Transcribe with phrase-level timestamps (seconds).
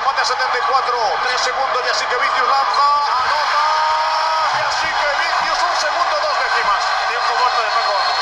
[0.00, 0.96] empate a 74.
[1.28, 2.86] 3 segundos y así que Vicius lanza,
[3.20, 3.62] anota.
[4.56, 6.82] Y así que Vicius un segundo, dos décimas.
[7.12, 8.18] Tiempo muerto de Paco Vamos.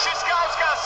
[0.00, 0.82] Schiskauskas.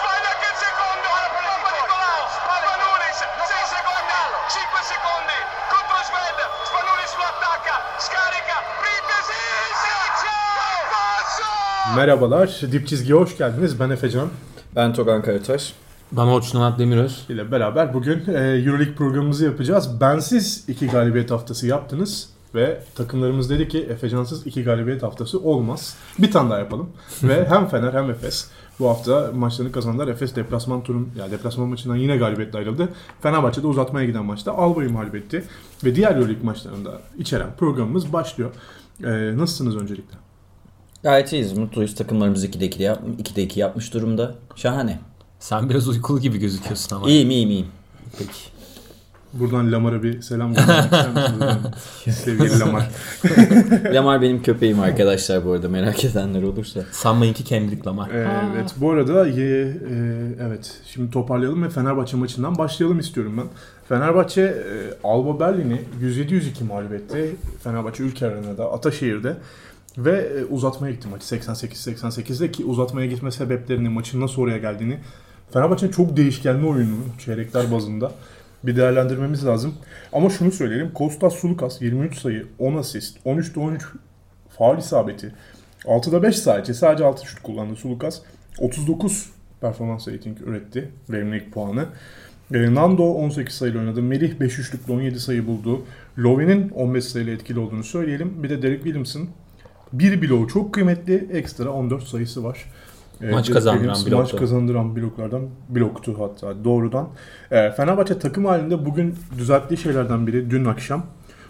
[0.00, 1.08] Sbaglia anche il secondo.
[1.48, 2.20] Papa Nicolau.
[2.36, 3.18] Spanulis.
[3.20, 4.20] 6 secondi.
[4.48, 5.38] 5 secondi.
[5.72, 6.38] Contro Sved.
[6.68, 7.76] Spanulis lo attacca.
[8.06, 8.56] Scarica.
[8.80, 9.40] Printesi.
[11.96, 13.80] Merhabalar, Dip Çizgi'ye hoş geldiniz.
[13.80, 14.28] Ben Efecan
[14.76, 15.79] Ben Togan Karataş.
[16.12, 17.24] Ben Orçun Onat Demiröz.
[17.28, 20.00] ile beraber bugün e, Euroleague programımızı yapacağız.
[20.00, 25.96] Bensiz iki galibiyet haftası yaptınız ve takımlarımız dedi ki Efecansız iki galibiyet haftası olmaz.
[26.18, 26.90] Bir tane daha yapalım.
[27.22, 30.08] ve hem Fener hem Efes bu hafta maçlarını kazandılar.
[30.08, 32.88] Efes deplasman turun, ya deplasman maçından yine galibiyetle ayrıldı.
[33.20, 35.44] Fenerbahçe'de uzatmaya giden maçta Alba'yı mağlup etti.
[35.84, 38.50] Ve diğer Euroleague maçlarında içeren programımız başlıyor.
[39.04, 40.16] E, nasılsınız öncelikle?
[41.02, 41.94] Gayet iyiyiz, mutluyuz.
[41.94, 44.34] Takımlarımız 2'de 2, yap 2'de 2 yapmış durumda.
[44.56, 44.98] Şahane.
[45.40, 47.08] Sen biraz uykulu gibi gözüküyorsun ama.
[47.08, 47.66] İyiyim, iyiyim, iyiyim.
[48.18, 48.50] Peki.
[49.32, 51.74] Buradan Lamar'a bir selam göndermek?
[52.10, 52.90] Sevgili Lamar.
[53.94, 56.80] Lamar benim köpeğim arkadaşlar bu arada merak edenler olursa.
[56.92, 58.10] Sanmayın ki Kendrick Lamar.
[58.10, 59.74] Evet bu arada ye, e,
[60.40, 63.46] evet şimdi toparlayalım ve Fenerbahçe maçından başlayalım istiyorum ben.
[63.88, 64.74] Fenerbahçe e,
[65.04, 67.36] Alba Berlin'i 107-102 mağlup etti.
[67.64, 69.36] Fenerbahçe Ülker Arena'da Ataşehir'de
[69.98, 74.98] ve e, uzatmaya gitti maç 88-88'de ki uzatmaya gitme sebeplerini maçın nasıl oraya geldiğini
[75.52, 78.12] Fenerbahçe'nin çok değişkenli oyunu çeyrekler bazında
[78.64, 79.74] bir değerlendirmemiz lazım.
[80.12, 80.90] Ama şunu söyleyelim.
[80.94, 83.82] Kostas Sulukas 23 sayı, 10 asist, 13'te 13
[84.58, 85.34] faal isabeti.
[85.84, 86.74] 6'da 5 sadece.
[86.74, 88.20] Sadece 6 şut kullandı Sulukas.
[88.58, 90.90] 39 performans rating üretti.
[91.10, 91.86] Verimlilik puanı.
[92.54, 94.02] E, Nando 18 sayıyla oynadı.
[94.02, 95.84] Melih 5 üçlükle 17 sayı buldu.
[96.18, 98.42] Love'nin 15 sayıyla etkili olduğunu söyleyelim.
[98.42, 99.28] Bir de Derek Williams'ın
[99.92, 101.28] bir bloğu çok kıymetli.
[101.32, 102.64] Ekstra 14 sayısı var.
[103.22, 104.16] E, Maç kazandıran bloktu.
[104.16, 107.08] Maç kazandıran bloklardan bloktu hatta doğrudan.
[107.50, 111.06] E, Fenerbahçe takım halinde bugün düzelttiği şeylerden biri dün akşam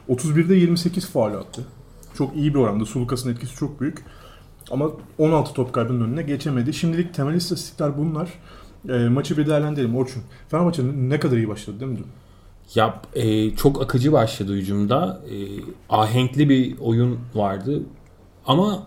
[0.08, 1.64] 31'de 28 faul attı.
[2.14, 2.84] Çok iyi bir oranda.
[2.84, 4.04] Sulukas'ın etkisi çok büyük.
[4.70, 6.72] Ama 16 top kaybının önüne geçemedi.
[6.72, 8.28] Şimdilik temel istatistikler bunlar.
[8.88, 9.96] E, maçı bir değerlendirelim.
[9.96, 10.22] Orçun.
[10.48, 12.06] Fenerbahçe ne kadar iyi başladı değil mi dün?
[12.74, 15.20] Ya e, çok akıcı başladı hücumda.
[15.30, 15.34] E,
[15.88, 17.82] ahenkli bir oyun vardı.
[18.46, 18.86] Ama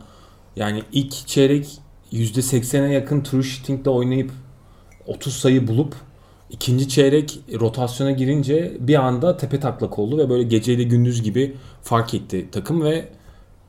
[0.56, 1.80] yani ilk çeyrek
[2.14, 4.32] %80'e yakın true shooting'de oynayıp
[5.08, 5.96] 30 sayı bulup
[6.50, 12.14] ikinci çeyrek rotasyona girince bir anda tepe taklak oldu ve böyle geceyle gündüz gibi fark
[12.14, 13.06] etti takım ve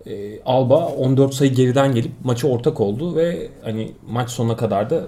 [0.06, 5.04] e, Alba 14 sayı geriden gelip maça ortak oldu ve hani maç sonuna kadar da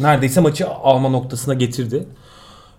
[0.00, 2.06] neredeyse maçı alma noktasına getirdi.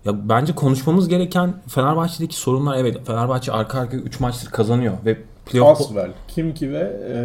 [0.05, 5.81] Ya bence konuşmamız gereken Fenerbahçe'deki sorunlar evet Fenerbahçe arka arkaya 3 maçtır kazanıyor ve playoff
[5.81, 7.17] Asvel, Kimki ve e,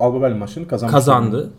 [0.00, 0.92] Alba Berlin maçlarını kazandı.
[0.92, 1.50] kazandı.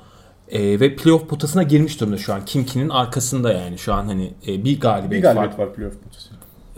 [0.49, 2.45] E, ve playoff potasına girmiş durumda şu an.
[2.45, 6.29] Kimki'nin arkasında yani şu an hani e, bir Bir galibiyet, galibiyet fark, var playoff potası.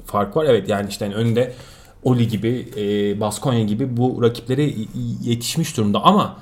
[0.06, 0.46] fark var.
[0.46, 1.54] Evet yani işte hani önünde
[2.04, 4.74] Oli gibi, e, Baskonya gibi bu rakiplere
[5.22, 6.38] yetişmiş durumda ama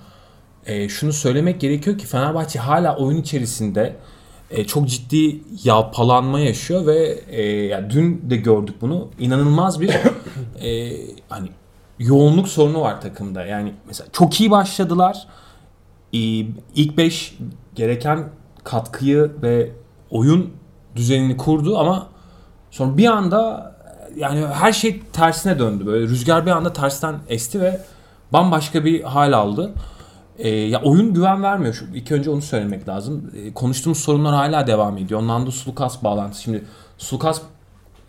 [0.66, 3.96] e, şunu söylemek gerekiyor ki Fenerbahçe hala oyun içerisinde
[4.52, 9.08] e, çok ciddi yalpalanma yaşıyor ve e, yani dün de gördük bunu.
[9.20, 9.90] İnanılmaz bir
[10.62, 10.98] e,
[11.30, 11.48] hani
[12.00, 13.46] yoğunluk sorunu var takımda.
[13.46, 15.28] Yani mesela çok iyi başladılar.
[16.14, 16.20] E,
[16.76, 17.38] ilk 5
[17.76, 18.30] gereken
[18.64, 19.72] katkıyı ve
[20.10, 20.54] oyun
[20.96, 22.08] düzenini kurdu ama
[22.72, 23.76] sonra bir anda
[24.16, 25.86] yani her şey tersine döndü.
[25.86, 27.82] Böyle rüzgar bir anda tersten esti ve
[28.34, 29.74] bambaşka bir hal aldı.
[30.38, 31.74] Ee, ya oyun güven vermiyor.
[31.74, 33.32] Şu, ilk önce onu söylemek lazım.
[33.36, 35.28] Ee, konuştuğumuz sorunlar hala devam ediyor.
[35.28, 36.42] Nando Sulukas bağlantısı.
[36.42, 36.64] Şimdi
[36.98, 37.42] Sulukas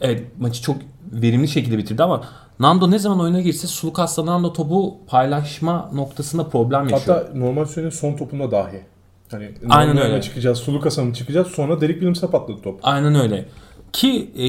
[0.00, 0.76] evet maçı çok
[1.12, 2.24] verimli şekilde bitirdi ama
[2.60, 7.16] Nando ne zaman oyuna girse Sulukas'la Nando topu paylaşma noktasında problem yaşıyor.
[7.16, 8.82] Hatta normal sürenin son topunda dahi.
[9.30, 10.22] Hani Aynen öyle.
[10.22, 11.48] çıkacağız, Sulukas'a mı çıkacağız?
[11.48, 12.80] Sonra Derek Williams'a patladı top.
[12.82, 13.48] Aynen öyle.
[13.92, 14.46] Ki e,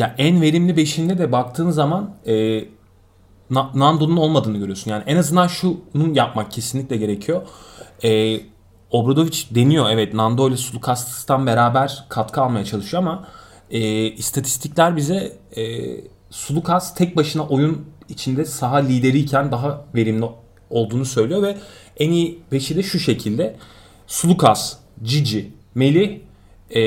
[0.00, 2.64] ya en verimli beşinde de baktığın zaman e,
[3.50, 4.90] Na- Nando'nun olmadığını görüyorsun.
[4.90, 5.78] Yani en azından şunu
[6.14, 7.42] yapmak kesinlikle gerekiyor.
[8.04, 8.40] E,
[8.90, 13.24] Obradovic deniyor evet Nando ile Sulukas'tan beraber katkı almaya çalışıyor ama
[13.70, 15.62] e, istatistikler bize e,
[16.30, 20.24] Sulukas tek başına oyun içinde saha lideriyken daha verimli
[20.70, 21.56] olduğunu söylüyor ve
[21.96, 23.56] en iyi beşi de şu şekilde.
[24.06, 26.18] Sulukas, Cici, Melih,
[26.70, 26.80] e,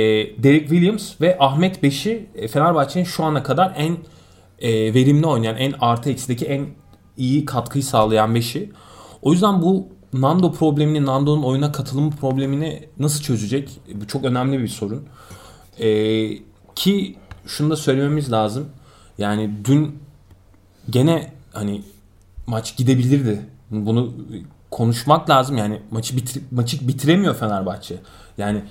[0.43, 3.97] Derek Williams ve Ahmet Beşi e, Fenerbahçe'nin şu ana kadar en
[4.59, 6.65] e, verimli oynayan, en artı eksideki en
[7.17, 8.71] iyi katkıyı sağlayan beşi.
[9.21, 13.69] O yüzden bu Nando problemini, Nando'nun oyuna katılımı problemini nasıl çözecek?
[13.93, 15.07] Bu çok önemli bir sorun.
[15.79, 17.15] E, ki
[17.45, 18.65] şunu da söylememiz lazım.
[19.17, 19.99] Yani dün
[20.89, 21.81] gene hani
[22.47, 23.45] maç gidebilirdi.
[23.71, 24.13] Bunu
[24.71, 25.57] konuşmak lazım.
[25.57, 27.95] Yani maçı bitir, maçı bitiremiyor Fenerbahçe.
[28.37, 28.63] Yani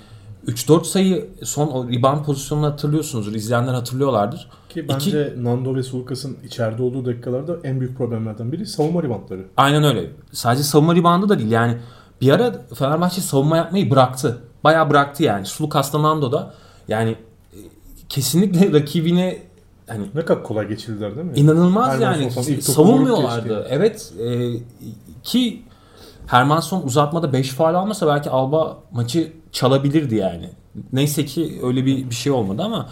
[0.47, 3.33] 3-4 sayı son o rebound pozisyonunu hatırlıyorsunuzdur.
[3.33, 4.49] İzleyenler hatırlıyorlardır.
[4.69, 9.45] Ki bence Nando ve Sulukas'ın içeride olduğu dakikalarda en büyük problemlerden biri savunma ribantları.
[9.57, 10.11] Aynen öyle.
[10.31, 11.51] Sadece savunma ribandı da değil.
[11.51, 11.77] Yani
[12.21, 14.37] bir ara Fenerbahçe savunma yapmayı bıraktı.
[14.63, 15.45] Bayağı bıraktı yani.
[15.45, 16.53] Sulukas'ta Nando da
[16.87, 17.15] yani
[18.11, 19.37] kesinlikle rakibine
[19.87, 21.33] hani Ne kadar kolay geçildiler değil mi?
[21.35, 22.61] İnanılmaz Hermanson yani.
[22.61, 23.67] Savunmuyorlardı.
[23.69, 24.13] Evet.
[24.19, 24.53] e,
[25.23, 25.61] ki
[26.27, 30.49] Hermanson uzatmada 5 faal almasa belki Alba maçı çalabilirdi yani.
[30.93, 32.89] Neyse ki öyle bir bir şey olmadı ama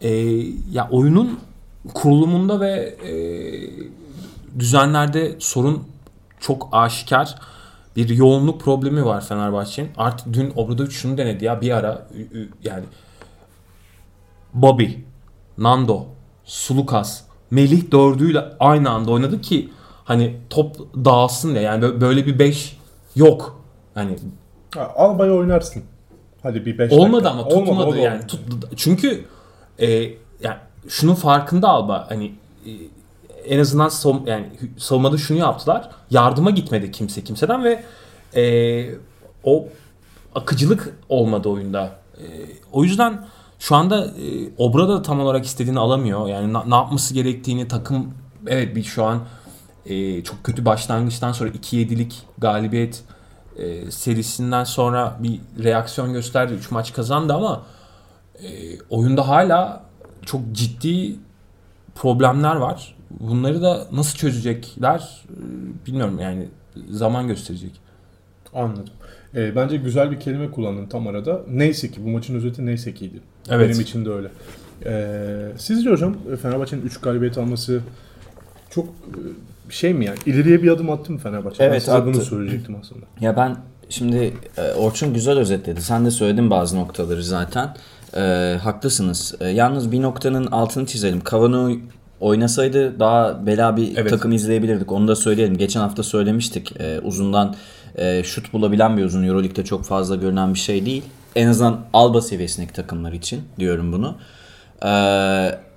[0.00, 0.10] e,
[0.72, 1.40] ya oyunun
[1.94, 3.12] kurulumunda ve e,
[4.58, 5.84] düzenlerde sorun
[6.40, 7.34] çok aşikar.
[7.96, 9.90] Bir yoğunluk problemi var Fenerbahçe'nin.
[9.96, 12.08] Artık dün Obradovic şunu denedi ya bir ara
[12.64, 12.84] yani
[14.62, 14.86] Bobby,
[15.58, 16.04] Nando,
[16.44, 19.70] Sulukas, Melih dördüyle aynı anda oynadı ki
[20.04, 21.60] hani top dağılsın ya.
[21.62, 22.78] Yani bö- böyle bir 5
[23.16, 23.60] yok.
[23.94, 24.16] Hani
[24.74, 25.82] Ha, Alba'yı oynarsın.
[26.42, 28.26] Hadi bir 5 olmadı ama tutmadı yani.
[28.26, 28.40] Tut,
[28.76, 29.24] çünkü
[29.78, 29.86] e,
[30.40, 30.56] yani
[30.88, 32.32] şunun farkında Alba hani
[32.66, 32.70] e,
[33.54, 35.90] en azından savun- yani savunmada şunu yaptılar.
[36.10, 37.82] Yardıma gitmedi kimse kimseden ve
[38.40, 38.94] e,
[39.44, 39.68] o
[40.34, 41.90] akıcılık olmadı oyunda.
[42.18, 42.24] E,
[42.72, 43.26] o yüzden
[43.58, 46.28] şu anda e, Obra da tam olarak istediğini alamıyor.
[46.28, 48.14] Yani ne yapması gerektiğini takım
[48.46, 49.20] evet bir şu an
[49.86, 53.02] e, çok kötü başlangıçtan sonra 2-7'lik galibiyet
[53.56, 56.52] e, serisinden sonra bir reaksiyon gösterdi.
[56.52, 57.62] 3 maç kazandı ama
[58.42, 58.48] e,
[58.90, 59.84] oyunda hala
[60.26, 61.16] çok ciddi
[61.94, 62.96] problemler var.
[63.20, 66.48] Bunları da nasıl çözecekler e, bilmiyorum yani
[66.90, 67.80] zaman gösterecek.
[68.54, 68.84] Anladım.
[69.34, 71.42] Ee, bence güzel bir kelime kullandın tam arada.
[71.50, 73.20] Neyse ki bu maçın özeti neyse kiydi.
[73.50, 73.68] Evet.
[73.68, 74.28] Benim için de öyle.
[74.86, 77.80] Ee, sizce hocam Fenerbahçe'nin 3 galibiyet alması
[78.70, 80.18] çok e, şey mi yani?
[80.26, 81.58] İleriye bir adım attı mı Fenerbahçe?
[81.60, 82.20] ben Evet, size bunu attı.
[82.20, 83.06] söyleyecektim aslında.
[83.20, 83.56] Ya ben
[83.88, 85.82] şimdi e, Orçun güzel özetledi.
[85.82, 87.76] Sen de söyledin bazı noktaları zaten.
[88.16, 88.20] E,
[88.62, 89.34] haklısınız.
[89.40, 91.20] E, yalnız bir noktanın altını çizelim.
[91.20, 91.70] Kavano
[92.20, 94.10] oynasaydı daha bela bir Evet.
[94.10, 94.92] takım izleyebilirdik.
[94.92, 95.56] Onu da söyleyelim.
[95.56, 96.80] Geçen hafta söylemiştik.
[96.80, 97.54] E, uzundan
[97.96, 99.22] e, şut bulabilen bir uzun.
[99.24, 101.02] Euroleague'de çok fazla görünen bir şey değil.
[101.36, 104.14] En azından Alba seviyesindeki takımlar için diyorum bunu.
[104.82, 104.88] Ee,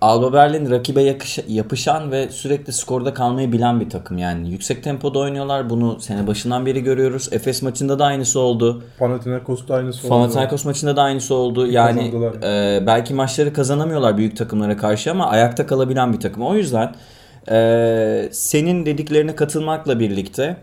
[0.01, 4.49] Alba Berlin rakibe yakış- yapışan ve sürekli skorda kalmayı bilen bir takım yani.
[4.51, 5.69] Yüksek tempoda oynuyorlar.
[5.69, 7.29] Bunu sene başından beri görüyoruz.
[7.31, 8.83] Efes maçında da aynısı oldu.
[8.99, 10.09] Panathinaikos'ta aynısı oldu.
[10.09, 11.67] Panathinaikos maçında da aynısı oldu.
[11.67, 12.33] Yani Kazandılar.
[12.77, 16.43] e, belki maçları kazanamıyorlar büyük takımlara karşı ama ayakta kalabilen bir takım.
[16.43, 16.95] O yüzden
[17.51, 20.57] e, senin dediklerine katılmakla birlikte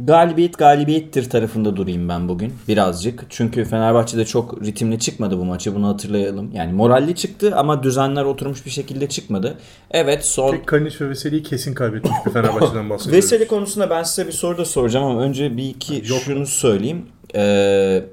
[0.00, 3.26] galibiyet galibiyettir tarafında durayım ben bugün birazcık.
[3.28, 6.50] Çünkü Fenerbahçe'de çok ritimli çıkmadı bu maçı bunu hatırlayalım.
[6.54, 9.58] Yani moralli çıktı ama düzenler oturmuş bir şekilde çıkmadı.
[9.90, 13.12] Evet son Tek Kaniç ve Veseli'yi kesin kaybetmiş bir Fenerbahçe'den bahsediyoruz.
[13.12, 17.06] Veseli konusunda ben size bir soru da soracağım ama önce bir iki şunu söyleyeyim.
[17.34, 18.04] Ee,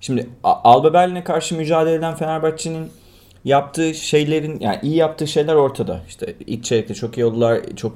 [0.00, 2.88] şimdi Alba Berlin'e karşı mücadele eden Fenerbahçe'nin
[3.44, 6.00] yaptığı şeylerin yani iyi yaptığı şeyler ortada.
[6.08, 7.60] İşte ilk çeyrekte çok iyi oldular.
[7.76, 7.92] Çok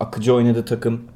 [0.00, 1.13] akıcı oynadı takım.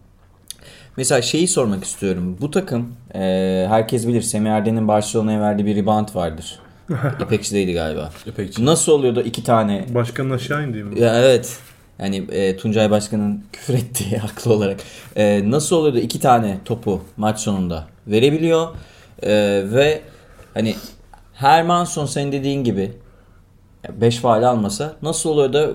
[0.98, 2.36] Mesela şeyi sormak istiyorum.
[2.40, 3.20] Bu takım e,
[3.68, 6.58] herkes bilir Semih Erden'in Barcelona'ya verdiği bir rebound vardır.
[7.22, 8.10] İpekçi'deydi galiba.
[8.26, 8.64] İpekçi.
[8.64, 11.00] Nasıl oluyor da iki tane Başkanın aşağı indi mi?
[11.00, 11.58] ya evet.
[11.98, 14.80] Yani e, Tuncay Başkan'ın küfür ettiği haklı olarak.
[15.16, 18.69] E, nasıl oluyor da iki tane topu maç sonunda verebiliyor
[19.22, 19.31] E,
[19.72, 20.00] ve
[20.55, 20.74] hani
[21.34, 22.93] Hermanson senin dediğin gibi
[23.90, 25.70] 5 faal almasa nasıl oluyor da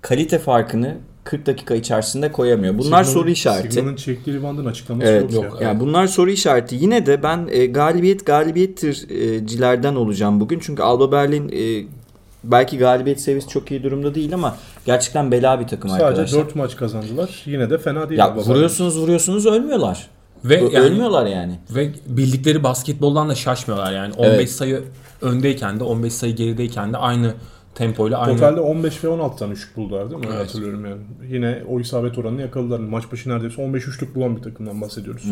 [0.00, 2.78] kalite farkını 40 dakika içerisinde koyamıyor.
[2.78, 3.74] Bunlar Sigma'nın- soru işareti.
[3.74, 5.68] Sigma'nın çektiği ribandın açıklaması Evet, yok, yok, ya.
[5.68, 6.76] Yani bunlar soru işareti.
[6.76, 10.58] Yine de ben e, galibiyet galibiyettircilerden olacağım bugün.
[10.58, 11.86] Çünkü Alba Berlin e,
[12.44, 16.38] belki galibiyet seviyesi çok iyi durumda değil ama gerçekten bela bir takım Sadece arkadaşlar.
[16.44, 17.42] 4 maç kazandılar.
[17.46, 18.18] Yine de fena değil.
[18.18, 20.06] Ya Alba vuruyorsunuz vuruyorsunuz ölmüyorlar.
[20.44, 21.58] Ve Ö- yani- ölmüyorlar yani.
[21.70, 24.12] Ve bildikleri basketboldan da şaşmıyorlar yani.
[24.14, 24.50] 15 Evet.
[24.50, 24.82] sayı
[25.20, 27.34] öndeyken de 15 sayı gerideyken de aynı
[27.74, 28.34] tempoyla aynı.
[28.34, 30.26] Totalde 15 ve 16 tane üçlük buldular değil mi?
[30.30, 30.40] Evet.
[30.40, 31.00] Hatırlıyorum yani.
[31.28, 32.78] Yine o isabet oranını yakaladılar.
[32.78, 35.24] Maç başı neredeyse 15 üçlük bulan bir takımdan bahsediyoruz.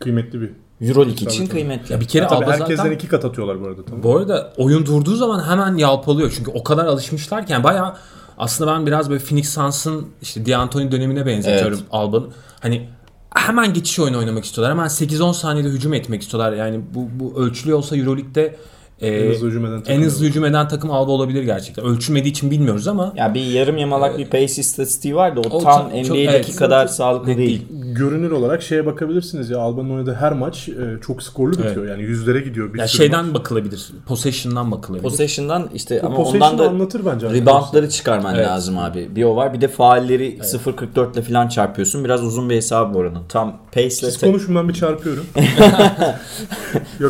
[0.00, 0.50] Kıymetli bir.
[0.80, 1.52] Euroleague Tabii, için tabii.
[1.52, 1.92] kıymetli.
[1.92, 3.84] Ya bir kere Ya tabii herkesten zaten iki kat atıyorlar bu arada.
[3.84, 4.02] Tamam.
[4.02, 6.32] bu arada oyun durduğu zaman hemen yalpalıyor.
[6.36, 7.94] Çünkü o kadar alışmışlarken bayağı
[8.38, 11.88] aslında ben biraz böyle Phoenix Suns'ın işte D'Antoni dönemine benzetiyorum Evet.
[11.90, 12.30] Alba'nın.
[12.60, 12.88] Hani
[13.34, 14.72] hemen geçiş oyunu oynamak istiyorlar.
[14.76, 16.52] Hemen 8-10 saniyede hücum etmek istiyorlar.
[16.52, 18.56] Yani bu, bu ölçülü olsa Euroleague'de
[19.00, 21.84] e, En hızlı hücum eden takım en hızlı hücum eden takım Alba olabilir gerçekten.
[21.84, 25.58] Ölçülmediği için bilmiyoruz ama Ya bir yarım yamalak bir pace istatistiği var da o, O
[25.58, 26.56] tam NBA'deki evet.
[26.56, 27.62] kadar sağlıklı Net değil.
[27.98, 30.74] Görünür olarak şeye bakabilirsiniz ya Alba'nın oynadığı her maç e,
[31.06, 31.86] çok skorlu bitiyor.
[31.88, 32.74] Yani yüzlere gidiyor.
[32.74, 33.34] Bir Ya sürü şeyden maç.
[33.34, 33.86] bakılabilir.
[34.06, 35.02] Possession'dan bakılabilir.
[35.02, 38.46] Possession'dan işte Bu ama possession'ı ondan da anlatır bence reboundları çıkarman Evet.
[38.46, 39.16] lazım abi.
[39.16, 39.52] Bir o var.
[39.54, 42.04] Bir de faalleri 0.44 ile falan çarpıyorsun.
[42.04, 43.22] Biraz uzun bir hesabı var onun.
[43.28, 45.24] Tam pace Siz konuşun ben bir çarpıyorum.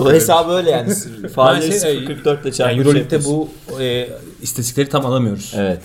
[0.01, 0.95] O hesabı öyle yani.
[1.35, 2.65] Faalleri şey- 0.44 ile çarpıyorsun.
[2.65, 3.49] yani Euroleague'de bu
[3.81, 4.09] e,
[4.43, 5.53] istatistikleri tam alamıyoruz.
[5.57, 5.81] Evet.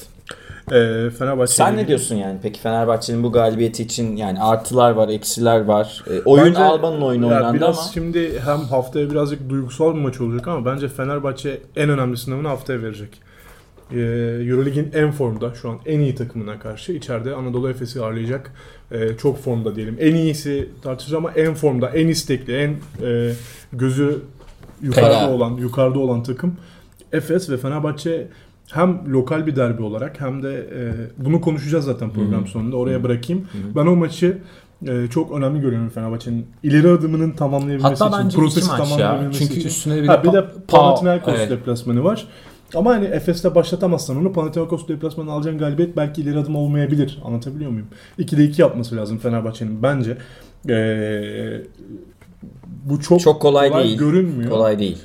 [0.72, 1.06] Şey.
[1.06, 2.40] Ee, Fenerbahçe Sen ne diyorsun yani?
[2.44, 6.04] Peki Fenerbahçe'nin bu galibiyeti için yani artılar var, eksiler var.
[6.10, 10.22] E, oyun Bence- Alba'nın oyunu oynandı biraz ama şimdi hem haftaya birazcık duygusal bir maç
[10.22, 13.22] olacak ama bence Fenerbahçe en önemli sınavını haftaya verecek.
[13.92, 14.00] Ee,
[14.50, 18.52] Eurolig'in en formda şu an en iyi takımına karşı içeride Anadolu Efes'i ağırlayacak.
[18.92, 19.98] Ee, çok formda diyelim.
[20.00, 22.76] En iyisi tartışılır ama en formda, en istekli, en
[23.08, 23.32] e,
[23.74, 24.20] gözü
[24.82, 25.32] yukarıda Fena.
[25.32, 26.56] olan, yukarıda olan takım
[27.14, 28.28] Efes ve Fenerbahçe
[28.72, 30.82] hem lokal bir derbi olarak hem de e,
[31.26, 32.78] bunu konuşacağız zaten program sonunda.
[32.78, 33.48] Oraya bırakayım.
[33.76, 34.38] Ben o maçı
[34.88, 39.70] e, çok önemli görüyorum Fenerbahçe'nin ileri adımının tamamlayabilmesi Hatta için, prosesi tamamlayabilmesi Çünkü için.
[39.70, 41.50] üstüne bir ha, de bir de pa- Panathinaikos evet.
[41.50, 42.28] deplasmanı var.
[42.76, 47.20] Ama hani Efes'te başlatamazsan onu Panathinaikos deplasmanı alacağın galibiyet belki ileri adım olmayabilir.
[47.26, 47.88] Anlatabiliyor muyum?
[48.20, 50.18] 2'de 2 yapması lazım Fenerbahçe'nin bence.
[50.70, 51.62] Ee,
[52.86, 53.98] bu çok, çok kolay, değil.
[53.98, 54.50] görünmüyor.
[54.50, 54.98] Kolay değil.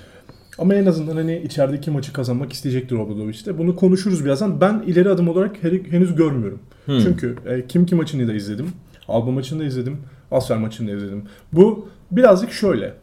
[0.59, 3.59] Ama en azından hani içerideki maçı kazanmak isteyecektir Obradoviç'te.
[3.59, 4.61] Bunu konuşuruz birazdan.
[4.61, 6.59] Ben ileri adım olarak henüz görmüyorum.
[6.87, 8.67] Çünkü e, Kim Ki maçını da izledim.
[9.09, 9.99] Alba maçını da izledim.
[10.31, 11.23] Asfer maçını da izledim.
[11.53, 12.95] Bu birazcık şöyle.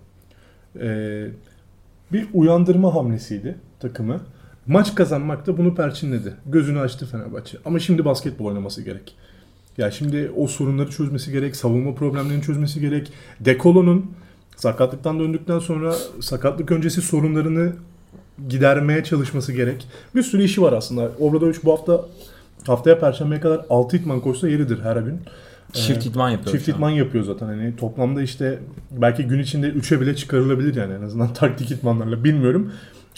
[0.80, 1.28] E,
[2.12, 4.22] bir uyandırma hamlesiydi takımı.
[4.68, 6.34] Maç kazanmak da bunu perçinledi.
[6.46, 7.58] Gözünü açtı Fenerbahçe.
[7.66, 9.16] Ama şimdi basketbol oynaması gerek.
[9.78, 13.12] Ya şimdi o sorunları çözmesi gerek, savunma problemlerini çözmesi gerek.
[13.40, 14.12] Dekolo'nun
[14.56, 17.74] sakatlıktan döndükten sonra sakatlık öncesi sorunlarını
[18.50, 19.88] gidermeye çalışması gerek.
[20.16, 21.12] Bir sürü işi var aslında.
[21.20, 22.06] Obradoviç bu hafta
[22.68, 25.20] haftaya perşembeye kadar 6 itman koşsa yeridir her gün.
[25.74, 26.52] Çift idman yapıyor.
[26.52, 26.76] Çift şu an.
[26.76, 27.46] itman yapıyor zaten.
[27.46, 28.60] Hani toplamda işte
[28.92, 32.72] belki gün içinde 3'e bile çıkarılabilir yani en azından taktik itmanlarla bilmiyorum.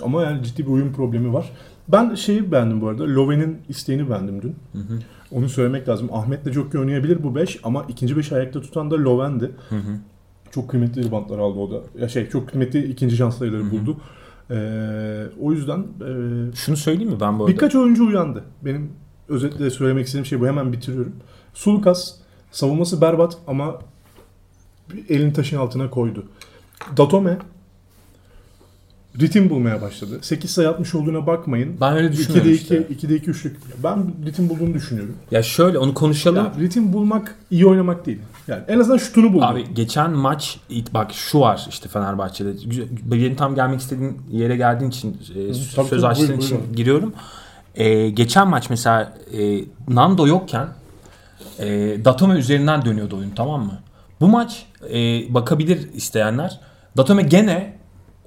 [0.03, 1.51] Ama yani ciddi bir uyum problemi var.
[1.87, 3.03] Ben şeyi beğendim bu arada.
[3.03, 4.55] Loven'in isteğini beğendim dün.
[5.31, 6.09] Onu söylemek lazım.
[6.13, 9.51] Ahmet de çok iyi oynayabilir bu 5 ama ikinci 5 ayakta tutan da Loven'di.
[10.55, 11.81] Çok kıymetli ribantlar aldı o da.
[11.99, 13.97] Ya şey çok kıymetli ikinci şans sayıları buldu.
[14.51, 17.53] Ee, o yüzden e, Şunu söyleyeyim mi ben bu arada?
[17.53, 18.43] Birkaç oyuncu uyandı.
[18.61, 18.91] Benim
[19.29, 20.47] özetle söylemek istediğim şey bu.
[20.47, 21.15] Hemen bitiriyorum.
[21.53, 22.13] Sulukas
[22.51, 23.79] savunması berbat ama
[25.09, 26.25] elini taşın altına koydu.
[26.97, 27.37] Datome
[29.19, 30.19] ritim bulmaya başladı.
[30.21, 31.77] 8 sayı atmış olduğuna bakmayın.
[31.81, 32.77] Ben öyle 2'de düşünmüyorum 2, işte.
[32.77, 33.57] 2'de 2 üçlük.
[33.83, 35.15] Ben ritim bulduğunu düşünüyorum.
[35.31, 36.45] Ya şöyle onu konuşalım.
[36.45, 38.19] Ya, ritim bulmak iyi oynamak değil.
[38.47, 39.45] Yani en azından şutunu buldu.
[39.45, 40.59] Abi geçen maç
[40.93, 42.53] bak şu var işte Fenerbahçe'de.
[43.03, 46.75] Benim tam gelmek istediğin yere geldiğin için e, tabii, söz açtığın buyurun, için buyurun.
[46.75, 47.13] giriyorum.
[47.75, 50.67] E, geçen maç mesela e, Nando yokken
[51.59, 51.65] e,
[52.05, 53.79] Datome üzerinden dönüyordu oyun tamam mı?
[54.21, 54.97] Bu maç e,
[55.33, 56.59] bakabilir isteyenler.
[56.97, 57.77] Datome gene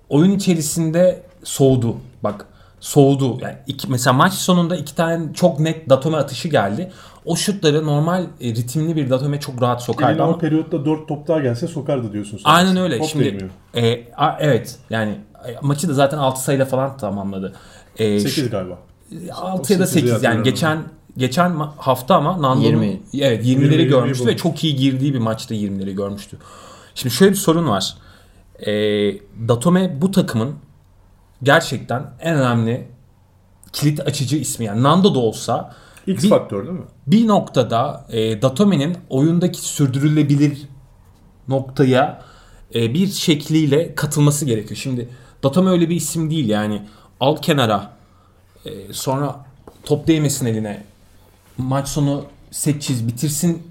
[0.08, 1.96] oyun içerisinde soğudu.
[2.22, 2.46] Bak
[2.80, 3.38] soğudu.
[3.42, 6.92] Yani iki, mesela maç sonunda iki tane çok net Datome atışı geldi.
[7.24, 11.08] O şutları normal e, ritimli bir Datome çok rahat sokardı Eline ama o periyotta 4
[11.08, 12.38] top daha gelse sokardı diyorsun.
[12.44, 12.50] sen.
[12.50, 12.98] Aynen öyle.
[12.98, 13.48] Top Şimdi değmiyor.
[13.74, 15.18] e, a- evet yani
[15.48, 17.52] e, maçı da zaten 6 sayıyla falan tamamladı.
[17.98, 18.78] E, 8 galiba.
[19.32, 20.78] 6 ya da 8'i 8 yani geçen
[21.16, 23.00] geçen hafta ama Nando'nun 20.
[23.20, 24.42] evet 20'leri 20, 20 görmüştü ve bulmuş.
[24.42, 26.36] çok iyi girdiği bir maçta 20'leri görmüştü.
[26.94, 27.94] Şimdi şöyle bir sorun var.
[28.60, 28.72] E,
[29.48, 30.54] Datome bu takımın
[31.42, 32.88] gerçekten en önemli
[33.72, 34.64] kilit açıcı ismi.
[34.64, 35.74] Yani Nando da olsa
[36.06, 36.84] X bir- faktör değil mi?
[37.06, 40.58] bir noktada e, Datome'nin oyundaki sürdürülebilir
[41.48, 42.22] noktaya
[42.74, 44.76] e, bir şekliyle katılması gerekiyor.
[44.76, 45.08] Şimdi
[45.42, 46.82] Datome öyle bir isim değil yani
[47.20, 47.90] al kenara
[48.64, 49.36] e, sonra
[49.84, 50.82] top değmesin eline
[51.58, 53.62] maç sonu set çiz bitirsin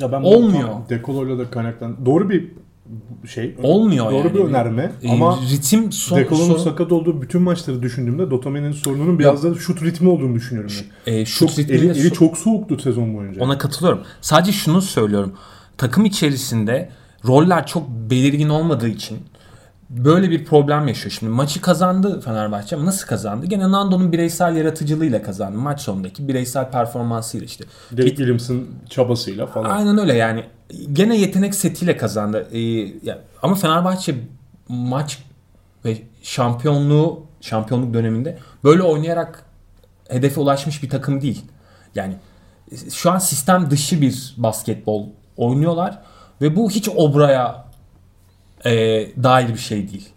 [0.00, 0.68] Ya ben Olmuyor.
[0.88, 2.06] Dekolo'yla da kaynaklan.
[2.06, 2.52] Doğru bir
[3.28, 3.54] şey.
[3.62, 4.34] olmuyor Doğru yani.
[4.34, 9.18] bir önerme E, ama ritim son, Dekolo'nun son- sakat olduğu bütün maçları düşündüğümde Dotome'nin sorununun
[9.18, 10.72] biraz da şut ritmi olduğunu düşünüyorum
[11.06, 11.12] ben.
[11.12, 13.44] e, şut Çok, eli, eli so- çok soğuktu sezon boyunca.
[13.44, 14.00] Ona katılıyorum.
[14.20, 15.32] Sadece şunu söylüyorum.
[15.76, 16.90] Takım içerisinde
[17.26, 19.18] roller çok belirgin olmadığı için
[19.90, 21.12] böyle bir problem yaşıyor.
[21.18, 23.46] Şimdi maçı kazandı Fenerbahçe ama nasıl kazandı?
[23.46, 25.58] Gene Nando'nun bireysel yaratıcılığıyla kazandı.
[25.58, 27.64] Maç sonundaki bireysel performansıyla işte.
[27.92, 29.70] Derek Williams'ın çabasıyla falan.
[29.70, 30.44] Aynen öyle yani.
[30.92, 32.48] Gene yetenek setiyle kazandı.
[32.54, 34.14] Ee, ama Fenerbahçe
[34.68, 35.18] maç
[35.84, 39.44] ve şampiyonluğu şampiyonluk döneminde böyle oynayarak
[40.08, 41.44] hedefe ulaşmış bir takım değil.
[41.94, 42.14] Yani
[42.92, 45.98] şu an sistem dışı bir basketbol oynuyorlar
[46.40, 47.67] ve bu hiç Obra'ya
[48.64, 48.70] e,
[49.22, 50.08] dair bir şey değil.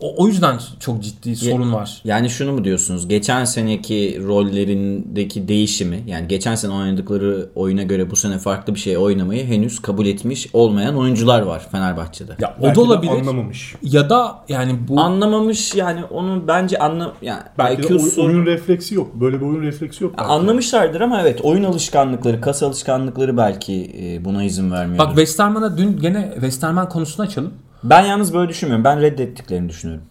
[0.00, 2.00] O, o yüzden çok ciddi sorun var.
[2.04, 3.08] Yani şunu mu diyorsunuz?
[3.08, 8.96] Geçen seneki rollerindeki değişimi yani geçen sene oynadıkları oyuna göre bu sene farklı bir şey
[8.98, 12.32] oynamayı henüz kabul etmiş olmayan oyuncular var Fenerbahçe'de.
[12.40, 13.12] Ya o Belki da de olabilir.
[13.12, 13.74] anlamamış.
[13.82, 18.46] Ya da yani bu Anlamamış yani onu bence anla yani Belki de oy- IQ'su oyun
[18.46, 19.20] refleksi yok.
[19.20, 20.14] Böyle bir oyun refleksi yok.
[20.18, 20.30] belki.
[20.30, 24.98] anlamışlardır ama evet oyun alışkanlıkları, kas alışkanlıkları belki e, buna izin vermiyor.
[24.98, 27.52] bak Westerman'a dün gene Westerman konusunu açalım.
[27.84, 28.84] Ben yalnız böyle düşünmüyorum.
[28.84, 30.04] Ben reddettiklerini düşünüyorum.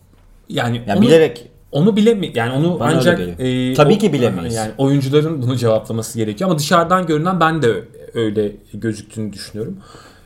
[0.50, 4.56] Yani Yani onu, bilerek onu bilemi yani onu Bana ancak e, Tabii ki bilemeyiz.
[4.56, 9.78] Yani oyuncuların bunu cevaplaması gerekiyor ama dışarıdan görünen ben de öyle gözüktüğünü düşünüyorum.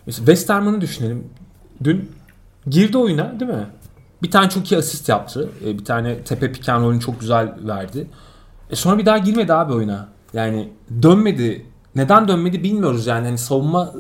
[0.05, 1.23] Mesela Westerman'ı düşünelim.
[1.83, 2.11] Dün
[2.69, 3.67] girdi oyuna değil mi?
[4.23, 5.49] Bir tane çok iyi asist yaptı.
[5.65, 8.07] E, Bir tane tepe piken rolünü çok güzel verdi.
[8.69, 10.07] E sonra bir daha girmedi abi oyuna.
[10.33, 10.69] Yani
[11.01, 11.65] dönmedi.
[11.95, 13.25] Neden dönmedi bilmiyoruz yani.
[13.25, 13.93] Hani savunma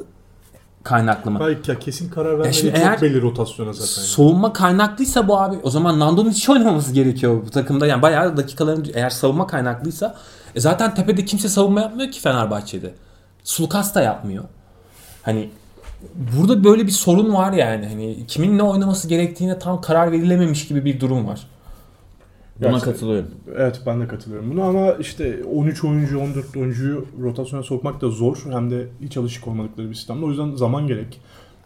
[0.85, 1.39] kaynaklı mı?
[1.39, 3.85] Belki ya kesin karar vermeli şimdi çok eğer- belli rotasyona zaten.
[3.85, 7.87] Savunma kaynaklıysa bu abi o zaman Nando'nun hiç oynamaması gerekiyor bu takımda.
[7.87, 10.15] Yani bayağı dakikaların eğer savunma kaynaklıysa
[10.55, 12.93] e zaten tepede kimse savunma yapmıyor ki Fenerbahçe'de.
[13.43, 14.43] Sulukas da yapmıyor.
[15.23, 15.49] Hani
[16.37, 17.87] burada böyle bir sorun var yani.
[17.87, 21.47] Hani kimin ne oynaması gerektiğine tam karar verilememiş gibi bir durum var.
[22.61, 23.27] Buna Gerçi- katılıyorum.
[23.57, 28.37] Evet ben de katılıyorum buna ama işte 13 oyuncu 14 oyuncuyu rotasyona sokmak da zor.
[28.51, 30.25] Hem de hiç alışık olmadıkları bir sistemde.
[30.25, 31.21] O yüzden zaman gerek.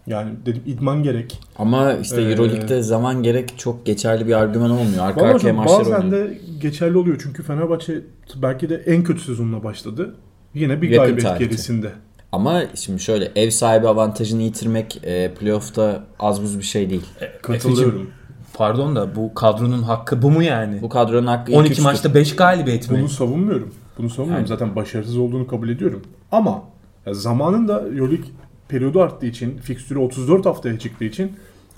[0.08, 1.40] Yani dedim idman gerek.
[1.58, 5.00] Ama işte Ee, Euroleague'de zaman gerek çok geçerli bir argüman olmuyor.
[5.06, 6.30] Arka arkaya maçlar bazen oynuyor.
[6.30, 7.20] de geçerli oluyor.
[7.24, 8.02] Çünkü Fenerbahçe
[8.42, 10.16] belki de en kötü sezonuna başladı.
[10.54, 11.46] Yine bir Yakın galibiyet tarihte.
[11.46, 11.92] gerisinde.
[12.32, 17.06] Ama şimdi şöyle ev sahibi avantajını yitirmek e, playoff'ta az buz bir şey değil.
[17.42, 18.10] Katılıyorum.
[18.60, 20.82] Pardon da bu kadronun hakkı bu mu yani?
[20.82, 21.84] Bu kadronun hakkı ilk 12 üçtür.
[21.84, 23.00] maçta 5 galibiyet mi?
[23.00, 23.74] Bunu savunmuyorum.
[23.98, 24.46] Bunu savunmuyorum.
[24.46, 24.48] Yani.
[24.48, 26.02] Zaten başarısız olduğunu kabul ediyorum.
[26.32, 26.64] Ama
[27.12, 28.26] zamanında Euroleague
[28.68, 31.32] periyodu arttığı için, fikstürü 34 haftaya çıktığı için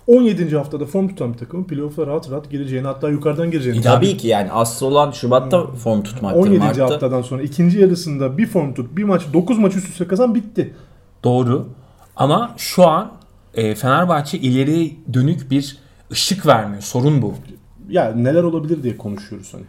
[0.07, 0.57] 17.
[0.57, 3.81] haftada form tutan bir takımın playoff'a rahat rahat gireceğini hatta yukarıdan gireceğini.
[3.81, 6.39] Tabii ki yani asıl olan Şubat'ta form tutmaktır.
[6.39, 6.59] 17.
[6.59, 6.83] Mart'ta.
[6.83, 10.73] haftadan sonra ikinci yarısında bir form tut, bir maç, 9 maç üst üste kazan bitti.
[11.23, 11.67] Doğru.
[12.15, 13.11] Ama şu an
[13.53, 15.77] e, Fenerbahçe ileriye dönük bir
[16.11, 16.81] ışık vermiyor.
[16.81, 17.33] Sorun bu.
[17.89, 19.63] Ya neler olabilir diye konuşuyoruz hani.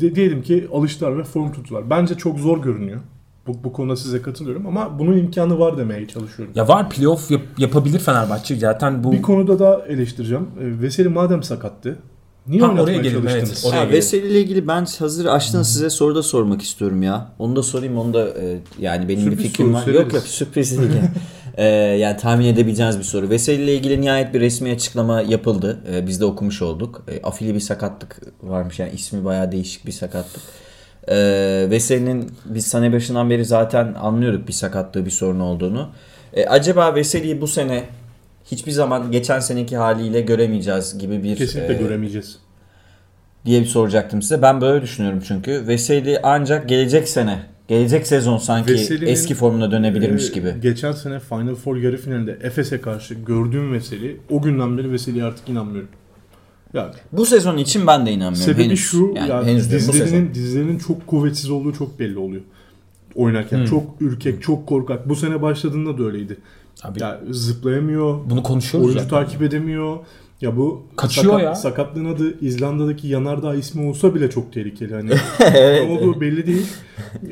[0.00, 1.90] De- diyelim ki alıştılar ve form tuttular.
[1.90, 3.00] Bence çok zor görünüyor.
[3.46, 6.54] Bu, bu konuda size katılıyorum ama bunun imkanı var demeye çalışıyorum.
[6.56, 8.56] Ya var playoff yap- yapabilir Fenerbahçe.
[8.56, 10.42] Zaten bu Bir konuda da eleştireceğim.
[10.60, 11.98] E, Veseli madem sakattı.
[12.48, 13.34] Niye Ha, oynatmaya oraya çalıştınız?
[13.34, 13.90] evet, oraya Ha.
[13.92, 17.32] Veseli ile ilgili ben hazır açtınız size soru da sormak istiyorum ya.
[17.38, 19.80] Onu da sorayım onu da e, yani benim Sürpriz bir fikrim var.
[19.84, 20.00] severiz.
[20.00, 20.90] Yok yok sürpriz değil.
[21.58, 21.68] yani.
[21.68, 23.30] E, yani tahmin edebileceğiniz bir soru.
[23.30, 25.78] Veseli ile ilgili nihayet bir resmi açıklama yapıldı.
[25.92, 27.04] E, biz de okumuş olduk.
[27.08, 30.42] E, afili bir sakatlık varmış yani ismi bayağı değişik bir sakatlık.
[31.08, 31.16] E,
[31.70, 35.90] Veseli'nin biz sene başından beri zaten anlıyorduk bir sakatlığı bir sorun olduğunu.
[36.32, 37.84] E, acaba Veseli'yi bu sene
[38.44, 42.38] hiçbir zaman geçen seneki haliyle göremeyeceğiz gibi bir Kesinlikle e, göremeyeceğiz.
[43.46, 44.42] diye bir soracaktım size.
[44.42, 45.66] Ben böyle düşünüyorum çünkü.
[45.66, 47.38] Veseli ancak gelecek sene,
[47.68, 50.54] gelecek sezon sanki Veseli'nin, eski formuna dönebilirmiş e, gibi.
[50.62, 55.48] Geçen sene Final Four yarı finalinde Efes'e karşı gördüğüm Veseli o günden beri Veseli'ye artık
[55.48, 55.88] inanmıyorum.
[56.74, 58.52] Ya Bu sezon için ben de inanmıyorum.
[58.52, 58.80] sebebi henüz.
[58.80, 62.42] şu yani ya henüz dizlerinin dizlerinin çok kuvvetsiz olduğu çok belli oluyor.
[63.14, 63.64] Oynarken Hmm.
[63.66, 65.08] çok ürkek, çok korkak.
[65.08, 66.36] Bu sene başladığında da öyleydi.
[66.82, 69.24] Abi, Ya zıplayamıyor, bunu konuşuyoruz oyuncu zaten.
[69.24, 69.98] takip edemiyor.
[70.40, 71.54] Ya bu Kaçıyor ya.
[71.54, 74.94] sakatlığın adı İzlanda'daki yanardağ ismi olsa bile çok tehlikeli.
[74.94, 76.66] Hani ne olduğu belli değil.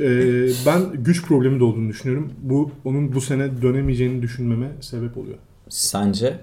[0.00, 2.32] Ee, ben güç problemi de olduğunu düşünüyorum.
[2.42, 5.38] Bu onun bu sene dönemeyeceğini düşünmeme sebep oluyor.
[5.68, 6.40] Sence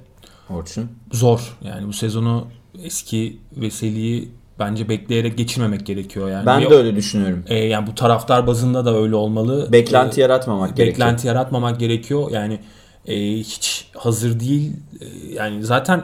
[0.50, 0.86] Orçun?
[1.12, 1.58] Zor.
[1.64, 2.48] Yani bu sezonu
[2.84, 6.46] eski Veseli'yi bence bekleyerek geçirmemek gerekiyor yani.
[6.46, 7.44] Ben Ve- de öyle düşünüyorum.
[7.48, 9.70] E, yani bu taraftar bazında da öyle olmalı.
[9.72, 10.94] Beklenti E, yaratmamak gerekiyor.
[11.08, 12.32] beklenti yaratmamak gerekiyor.
[12.32, 12.60] Yani
[13.08, 14.72] e, hiç hazır değil.
[15.02, 16.04] E, yani zaten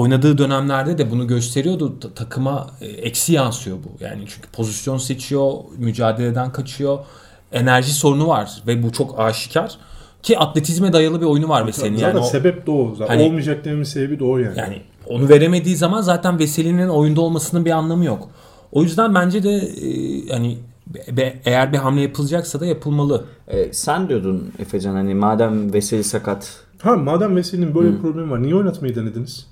[0.00, 2.00] oynadığı dönemlerde de bunu gösteriyordu.
[2.00, 4.04] Ta- takıma e, eksi yansıyor bu.
[4.04, 6.98] Yani çünkü pozisyon seçiyor, mücadeleden kaçıyor.
[7.52, 9.76] Enerji sorunu var ve bu çok aşikar.
[10.22, 11.96] Ki atletizme dayalı bir oyunu var Veseli'nin.
[11.96, 12.94] Zaten Yani, o- sebep de o.
[12.94, 14.58] Zaten Hani- Olmayacak dememin sebebi de o yani.
[14.58, 18.28] yani onu veremediği zaman zaten Veseli'nin oyunda olmasının bir anlamı yok.
[18.72, 19.88] O yüzden bence de e,
[20.32, 20.58] hani
[21.16, 23.24] be- eğer bir hamle yapılacaksa da yapılmalı.
[23.48, 26.60] E, sen diyordun Efecan hani madem Veseli sakat.
[26.82, 29.46] Ha madem Veseli'nin böyle bir problemi var niye oynatmayı denediniz?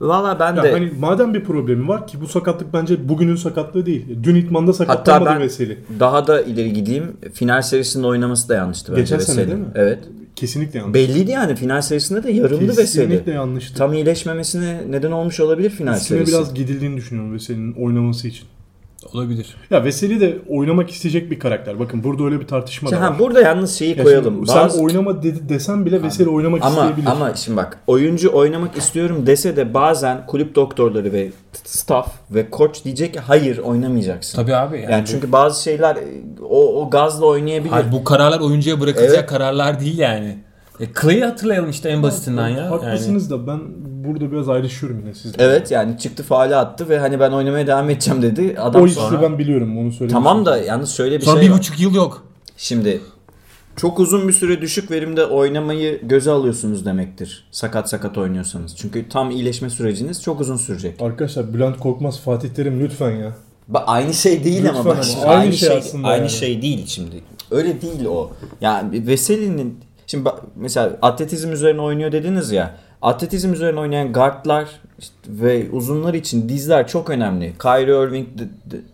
[0.00, 3.86] Valla ben Ya de hani madem bir problemi var ki bu sakatlık bence bugünün sakatlığı
[3.86, 4.04] değil.
[4.22, 5.78] Dün itmanda hatta sakatlanmadı ben Veseli.
[6.00, 7.16] daha da ileri gideyim.
[7.34, 9.64] Final serisinde oynaması da yanlıştı bence Geçen sene değil mi?
[9.74, 9.98] Evet.
[10.36, 10.94] Kesinlikle yanlış.
[10.94, 13.36] Belliydi yani final serisinde de yarımdı Kesinlikle Veseli.
[13.36, 13.78] yanlıştı.
[13.78, 16.32] Tam iyileşmemesine neden olmuş olabilir final Üstüne serisi.
[16.32, 18.46] biraz gidildiğini düşünüyorum Veseli'nin oynaması için.
[19.14, 19.56] Olabilir.
[19.70, 21.78] Ya Veseli de oynamak isteyecek bir karakter.
[21.78, 23.18] Bakın burada öyle bir tartışma da Ha, var.
[23.18, 24.34] burada yalnız şeyi Ya koyalım.
[24.34, 27.06] şimdi Bazı- Sen oynama dedi desen bile Veseli oynamak ama isteyebilir.
[27.06, 31.30] ama şimdi bak oyuncu oynamak istiyorum dese de bazen kulüp doktorları ve
[31.64, 34.36] staff ve koç diyecek ki hayır oynamayacaksın.
[34.42, 34.80] Tabii abi.
[34.80, 35.96] Yani, Yani çünkü bazı şeyler
[36.48, 37.70] o, o gazla oynayabilir.
[37.72, 39.26] Hayır, bu kararlar oyuncuya bırakılacak Evet.
[39.26, 40.38] kararlar değil yani.
[40.80, 42.56] E, Clay'i hatırlayalım işte en basitinden ya.
[42.58, 42.68] Yani.
[42.68, 43.60] Haklısınız da ben
[44.06, 45.44] burada biraz ayrışıyorum yine sizle.
[45.44, 48.56] Evet yani çıktı faale attı ve hani ben oynamaya devam edeceğim dedi.
[48.60, 50.12] Adam O sonra hissi ben biliyorum onu söyleyeyim.
[50.12, 51.58] tamam da yalnız şöyle bir Sonra şey bir var.
[51.58, 52.24] buçuk yıl yok.
[52.56, 53.00] Şimdi
[53.76, 57.48] çok uzun bir süre düşük verimde oynamayı göze alıyorsunuz demektir.
[57.50, 58.76] Sakat sakat oynuyorsanız.
[58.76, 61.02] Çünkü tam iyileşme süreciniz çok uzun sürecek.
[61.02, 63.32] Arkadaşlar Bülent Korkmaz Fatih Terim lütfen ya.
[63.72, 66.18] Ba- aynı şey değil Lütfen ama bak ama şimdi aynı aynı, şey şey, aslında aynı
[66.20, 66.30] yani.
[66.30, 67.16] şey değil şimdi.
[67.50, 68.30] Öyle değil o.
[68.60, 72.76] Yani Veseli'nin şimdi bak, mesela atletizm üzerine oynuyor dediniz ya.
[73.06, 77.52] Atletizm üzerine oynayan guardlar işte ve uzunlar için dizler çok önemli.
[77.62, 78.28] Kyrie Irving,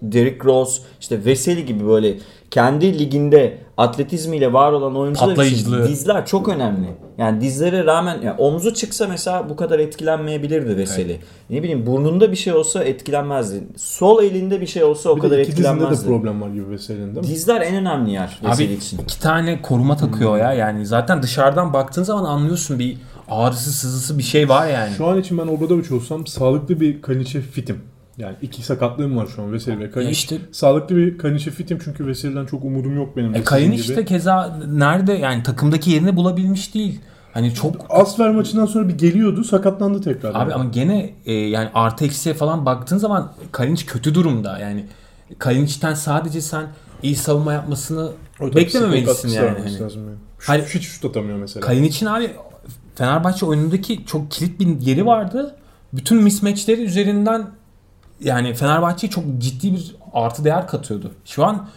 [0.03, 2.14] Derrick Rose, işte Veseli gibi böyle
[2.51, 6.87] kendi liginde atletizmiyle var olan oyuncular için dizler çok önemli.
[7.18, 11.18] Yani dizlere rağmen yani omzu çıksa mesela bu kadar etkilenmeyebilirdi Veseli.
[11.51, 13.62] Ne bileyim burnunda bir şey olsa etkilenmezdi.
[13.77, 16.07] Sol elinde bir şey olsa o Bir kadar iki dizinde de etkilenmezdi.
[16.07, 17.33] problem var gibi Veseli'nin değil mi?
[17.35, 18.98] Dizler en önemli yer Veseli Abi için.
[18.98, 20.53] iki tane koruma takıyor ya.
[20.53, 24.94] Yani zaten dışarıdan baktığın zaman anlıyorsun bir ağrısı sızısı bir şey var yani.
[24.96, 27.80] Şu an için ben Obradoviç olsam sağlıklı bir Kaniç'e fitim.
[28.18, 30.02] Yani iki sakatlığım var şu an Veseli ve.
[30.04, 33.35] Ya işte- Sağlıklı bir Kaniç'e fitim çünkü Veseli'den çok umudum yok benim.
[33.35, 37.00] E Kalinic işte keza nerede yani takımdaki yerini bulabilmiş değil.
[37.32, 40.35] Hani çok Asfer maçından sonra bir geliyordu sakatlandı tekrar.
[40.35, 44.58] Abi ama gene e, yani artı eksiye falan baktığın zaman Kalinic kötü durumda.
[44.58, 44.87] Yani
[45.38, 46.66] Kalinic'ten sadece sen
[47.02, 49.48] iyi savunma yapmasını O beklememelisin yani.
[49.48, 49.72] Hani.
[49.72, 49.90] yani.
[50.38, 51.66] Şut- Hani- hiç şut atamıyor mesela.
[51.66, 52.30] Kalinic'in abi
[52.94, 55.57] Fenerbahçe oyunundaki çok kilit bir yeri vardı.
[55.92, 57.50] Bütün mismatchleri üzerinden
[58.20, 61.11] yani Fenerbahçe'ye çok ciddi bir artı değer katıyordu.
[61.24, 61.68] Şu an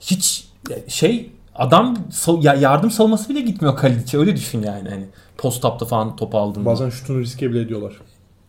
[0.00, 0.48] hiç
[0.88, 1.96] şey adam
[2.42, 5.06] yardım savunması bile gitmiyor Kalinic'e öyle düşün yani hani
[5.38, 6.66] post up'ta falan top aldığında.
[6.66, 7.92] Bazen şutunu riske bile ediyorlar.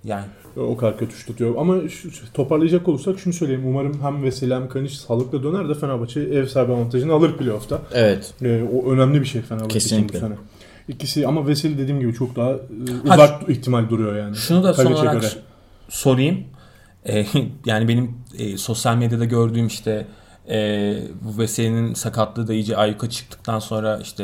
[0.03, 0.25] yani
[0.57, 1.55] O kadar kötü şut atıyor.
[1.57, 3.63] Ama şu, toparlayacak olursak şunu söyleyeyim.
[3.67, 7.81] Umarım hem Veseli hem Kaniç sağlıklı döner de Fenerbahçe ev sahibi avantajını alır playoff'ta.
[7.93, 8.33] Evet.
[8.41, 10.21] Ee, o önemli bir şey Fenerbahçe için Kesinlikle.
[10.21, 10.35] bu sene.
[10.87, 12.55] İkisi ama Veseli dediğim gibi çok daha e,
[13.07, 14.35] Ha, uzak ihtimal duruyor yani.
[14.35, 15.31] Şunu da son olarak göre.
[15.89, 16.43] sorayım.
[17.05, 17.25] Ee,
[17.65, 20.07] yani benim e, sosyal medyada gördüğüm işte
[20.49, 20.57] e,
[21.21, 24.23] bu Veseli'nin sakatlığı da iyice ayyuka çıktıktan sonra işte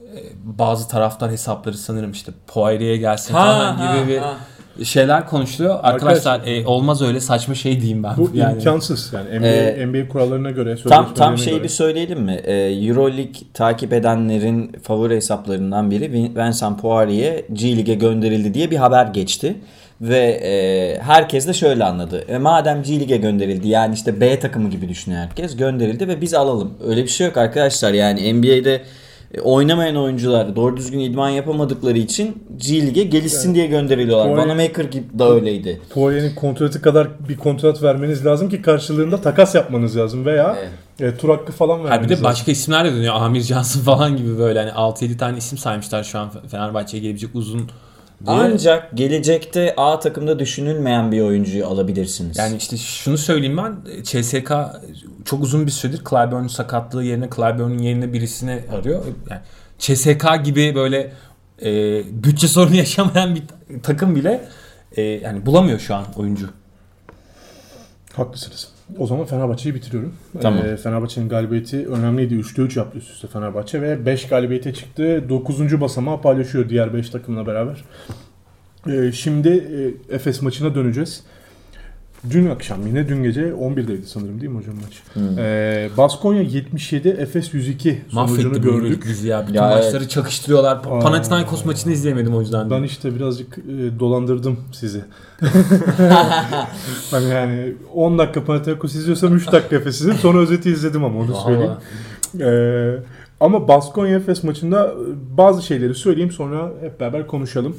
[0.00, 4.20] e, bazı taraftar hesapları sanırım işte Poirier'e gelsin falan gibi bir
[4.84, 5.78] şeyler konuşuluyor.
[5.82, 8.16] Arkadaşlar, e, olmaz öyle saçma şey diyeyim ben.
[8.16, 8.54] Bu yani.
[8.54, 11.62] imkansız yani NBA, Ee, NBA kurallarına göre Tam tam şeyi göre.
[11.64, 12.40] bir söyleyelim mi?
[12.44, 18.76] Ee, Euroleague takip edenlerin favori hesaplarından biri Vin- Vincent Poirier G League'e gönderildi diye bir
[18.76, 19.54] haber geçti.
[20.00, 22.24] Ve e, herkes de şöyle anladı.
[22.28, 25.56] E, madem G League'e gönderildi yani işte B takımı gibi düşünüyor herkes.
[25.56, 26.74] Gönderildi ve biz alalım.
[26.86, 27.92] Öyle bir şey yok arkadaşlar.
[27.92, 28.80] Yani NBA'de e,
[29.40, 34.26] oynamayan oyuncular doğru düzgün idman yapamadıkları için G League'e gelişsin diye gönderiliyorlar.
[34.26, 35.80] Poirier- Vanamaker gibi de öyleydi.
[35.90, 40.56] Poirier'in kontratı kadar bir kontrat vermeniz lazım ki karşılığında takas yapmanız lazım veya
[41.00, 42.24] e, tur hakkı falan Ha vermeniz bir de lazım.
[42.24, 43.14] başka isimler de dönüyor.
[43.14, 47.68] Amir Johnson falan gibi böyle hani 6-7 tane isim saymışlar şu an Fenerbahçe'ye gelebilecek uzun
[48.26, 48.36] diye.
[48.36, 52.38] Ancak gelecekte A takımda düşünülmeyen bir oyuncuyu alabilirsiniz.
[52.38, 54.52] Yani işte şunu söyleyeyim ben CSK
[55.24, 59.04] çok uzun bir süredir Clyburn'un sakatlığı yerine Clyburn'un yerine birisini arıyor.
[59.30, 59.40] Yani
[59.78, 61.12] CSK gibi böyle
[61.62, 63.42] e, bütçe sorunu yaşamayan bir
[63.82, 64.48] takım bile
[64.96, 66.50] e, yani bulamıyor şu an oyuncu.
[68.12, 68.71] Haklısınız.
[68.98, 70.14] O zaman Fenerbahçe'yi bitiriyorum.
[70.40, 70.64] Tamam.
[70.66, 72.34] Ee, Fenerbahçe'nin galibiyeti önemliydi.
[72.34, 75.24] 3'te 3 yaptı üst üste Fenerbahçe ve 5 galibiyete çıktı.
[75.28, 75.80] 9.
[75.80, 77.84] basamağı paylaşıyor diğer 5 takımla beraber.
[78.88, 79.48] Ee, şimdi
[80.10, 81.24] e, Efes maçına döneceğiz.
[82.30, 85.02] Dün akşam yine dün gece 11'deydi sanırım değil mi hocam maç?
[85.38, 89.06] Ee, Baskonya 77, Efes 102 sonucunu Mahvetti gördük.
[89.06, 89.42] Yüzü ya.
[89.42, 90.10] Bütün Ya maçları evet.
[90.10, 90.76] çakıştırıyorlar.
[90.76, 91.00] Aa.
[91.00, 92.70] Panathinaikos maçını izleyemedim o yüzden.
[92.70, 95.00] Ben işte birazcık e, dolandırdım sizi.
[97.12, 100.18] ben yani 10 dakika Panathinaikos izliyorsam 3 dakika Efes izledim.
[100.18, 101.72] Sonra özeti izledim ama onu söyleyeyim.
[102.40, 102.98] Ee,
[103.40, 107.76] ama Baskonya Efes maçında e, bazı şeyleri söyleyeyim sonra hep beraber konuşalım.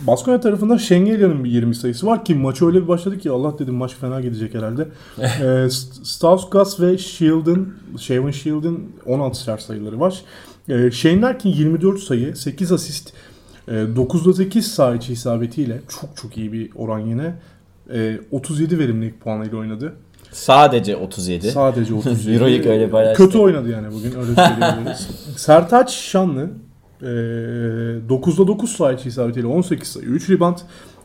[0.00, 3.74] Baskonya tarafında Şengelya'nın bir 20 sayısı var ki maçı öyle bir başladı ki Allah dedim
[3.74, 4.88] maç fena gidecek herhalde.
[5.18, 10.20] St- Stauskas ve Shield'ın, Shaven Shield'ın 16 ser sayıları var.
[10.68, 13.12] Ee, Shane Larkin 24 sayı, 8 asist,
[13.68, 17.34] e, 9'da 8 sağ içi isabetiyle çok çok iyi bir oran yine.
[17.94, 19.92] E, 37 verimlilik puanıyla oynadı.
[20.32, 21.50] Sadece 37.
[21.50, 22.32] Sadece 37.
[22.34, 23.24] Euroleague öyle paylaştı.
[23.24, 25.08] Kötü oynadı yani bugün öyle söyleyebiliriz.
[25.36, 26.50] Sertaç Şanlı
[27.02, 27.06] e,
[28.08, 30.58] 9'da 9 sayı isabetiyle 18 sayı 3 rebound.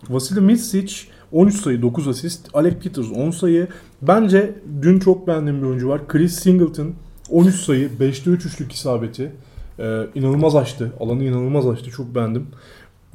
[0.09, 0.93] Vasily Mitsic
[1.31, 2.49] 13 sayı 9 asist.
[2.53, 3.67] Alec Peters 10 sayı.
[4.01, 6.07] Bence dün çok beğendiğim bir oyuncu var.
[6.07, 6.93] Chris Singleton
[7.29, 9.31] 13 sayı 5'te 3 üçlük isabeti.
[9.79, 10.93] Ee, inanılmaz açtı.
[10.99, 11.89] Alanı inanılmaz açtı.
[11.91, 12.47] Çok beğendim.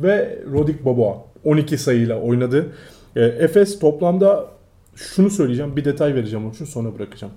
[0.00, 2.72] Ve Rodik Boboa 12 sayıyla oynadı.
[3.16, 4.46] Ee, Efes toplamda
[4.94, 5.76] şunu söyleyeceğim.
[5.76, 7.32] Bir detay vereceğim onun için sonra bırakacağım.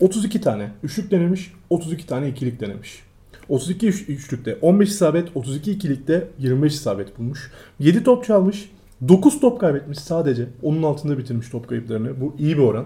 [0.00, 1.52] 32 tane üçlük denemiş.
[1.70, 3.02] 32 tane ikilik denemiş.
[3.48, 7.50] 32 üç- üçlükte 15 isabet, 32 ikilikte 25 isabet bulmuş.
[7.78, 8.70] 7 top çalmış.
[9.08, 10.46] 9 top kaybetmiş sadece.
[10.62, 12.20] Onun altında bitirmiş top kayıplarını.
[12.20, 12.84] Bu iyi bir oran.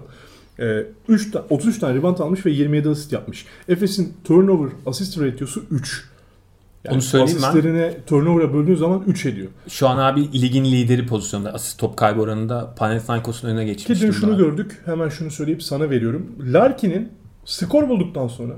[0.61, 3.47] Ee, 3 ta- 33 tane rebound almış ve 27 asist yapmış.
[3.69, 6.05] Efes'in turnover assist ratio'su 3.
[6.85, 7.49] Yani Onu söyleyeyim ben.
[7.49, 9.49] asistlerine turnover'a böldüğün zaman 3 ediyor.
[9.69, 11.53] Şu an abi ligin lideri pozisyonda.
[11.53, 13.99] Asist top kaybı oranında Panathinaikos'un önüne geçmiş.
[14.01, 14.57] Ki dün şunu durumda.
[14.57, 14.83] gördük.
[14.85, 16.27] Hemen şunu söyleyip sana veriyorum.
[16.53, 17.09] Larkin'in
[17.45, 18.53] skor bulduktan sonra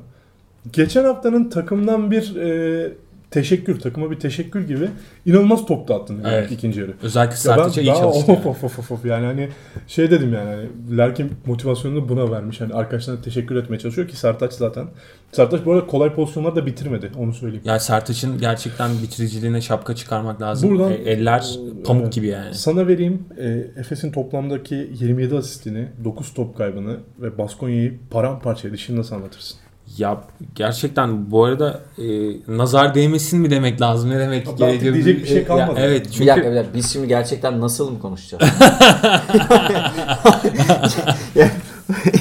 [0.72, 2.92] geçen haftanın takımdan bir e,
[3.30, 4.88] teşekkür, takıma bir teşekkür gibi
[5.26, 6.50] inanılmaz top dağıttın yani Evet.
[6.52, 6.92] ikinci yarı.
[7.02, 8.32] Özellikle Ya Sertaç'a iyi çalıştı.
[8.32, 9.04] of, of, of, of, of.
[9.04, 9.48] yani hani
[9.86, 12.60] şey dedim yani hani Larkin motivasyonunu buna vermiş.
[12.60, 14.86] Hani arkadaşlarına teşekkür etmeye çalışıyor ki Sertaç zaten.
[15.32, 17.62] Sertaç bu arada kolay pozisyonlarda bitirmedi onu söyleyeyim.
[17.66, 20.70] Yani Sertaç'ın gerçekten bitiriciliğine şapka çıkarmak lazım.
[20.70, 21.46] Buradan- E, eller
[21.84, 22.12] pamuk Evet.
[22.12, 22.54] gibi yani.
[22.54, 23.48] Sana vereyim e,
[23.80, 29.58] Efes'in toplamdaki 27 asistini, 9 top kaybını ve Baskonya'yı paramparça edişini nasıl anlatırsın?
[29.96, 30.20] Ya
[30.54, 32.04] gerçekten bu arada e,
[32.48, 34.10] nazar değmesin mi demek lazım?
[34.10, 34.94] Ne demek Artık gerekiyor?
[34.94, 35.80] diyecek bir şey Ya, kalmadı.
[35.82, 38.42] evet Bir çünkü dakika bir dakika biz şimdi gerçekten nasıl mı konuşacağız?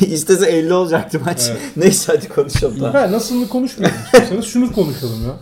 [0.01, 1.51] İstese 50 olacaktı maç.
[1.77, 2.75] Neyse hadi konuşalım.
[2.79, 2.93] Tamam.
[2.93, 5.33] Ha, nasıl konuşmayalım istiyorsanız şunu konuşalım ya.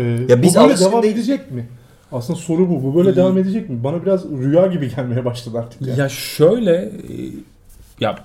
[0.00, 1.68] Ee, Ya biz bu böyle devam değil- edecek mi?
[2.12, 2.82] Aslında soru bu.
[2.84, 3.84] Bu böyle devam edecek mi?
[3.84, 5.94] Bana biraz rüya gibi gelmeye başladı artık ya.
[5.94, 6.90] Ya şöyle e,
[8.00, 8.16] ya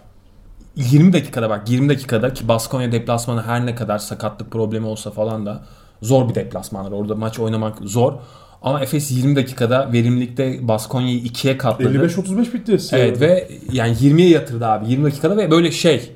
[0.75, 5.45] 20 dakikada bak 20 dakikada ki Baskonya deplasmanı her ne kadar sakatlık problemi olsa falan
[5.45, 5.63] da
[6.01, 6.91] zor bir deplasmanlar.
[6.91, 8.13] Orada maç oynamak zor.
[8.61, 11.97] Ama Efes 20 dakikada verimlilikte Baskonya'yı ikiye katladı.
[11.97, 12.77] 55-35 bitti.
[12.91, 16.11] Evet ve yani 20'ye yatırdı abi 20 dakikada ve böyle şey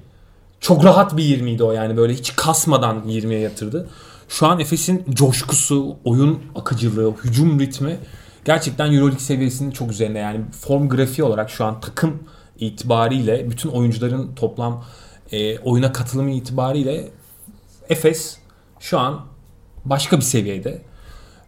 [0.59, 3.87] çok rahat bir 20'ydi o yani böyle hiç kasmadan 20'ye yatırdı.
[4.29, 7.97] Şu an Efes'in coşkusu, oyun akıcılığı, hücum ritmi
[8.45, 10.19] gerçekten Euroleague seviyesinin çok üzerinde.
[10.19, 12.23] Yani form grafiği olarak şu an takım
[12.59, 14.83] itibariyle bütün oyuncuların toplam
[15.31, 17.09] e, oyuna katılımı itibariyle
[17.89, 18.37] Efes
[18.79, 19.21] şu an
[19.85, 20.81] başka bir seviyede.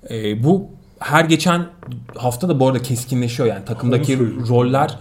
[0.10, 0.70] E, bu
[1.00, 1.68] her geçen
[2.16, 4.20] hafta da bu arada keskinleşiyor yani takımdaki
[4.50, 5.00] roller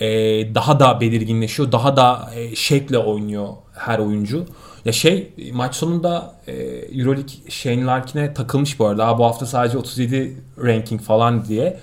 [0.00, 0.06] e,
[0.54, 1.72] daha da belirginleşiyor.
[1.72, 4.44] Daha da e, şekle oynuyor her oyuncu.
[4.84, 6.52] Ya şey maç sonunda e,
[7.00, 9.06] Euroleague Shane Larkin'e takılmış bu arada.
[9.06, 11.80] "Aa, bu hafta sadece 37 ranking falan diye.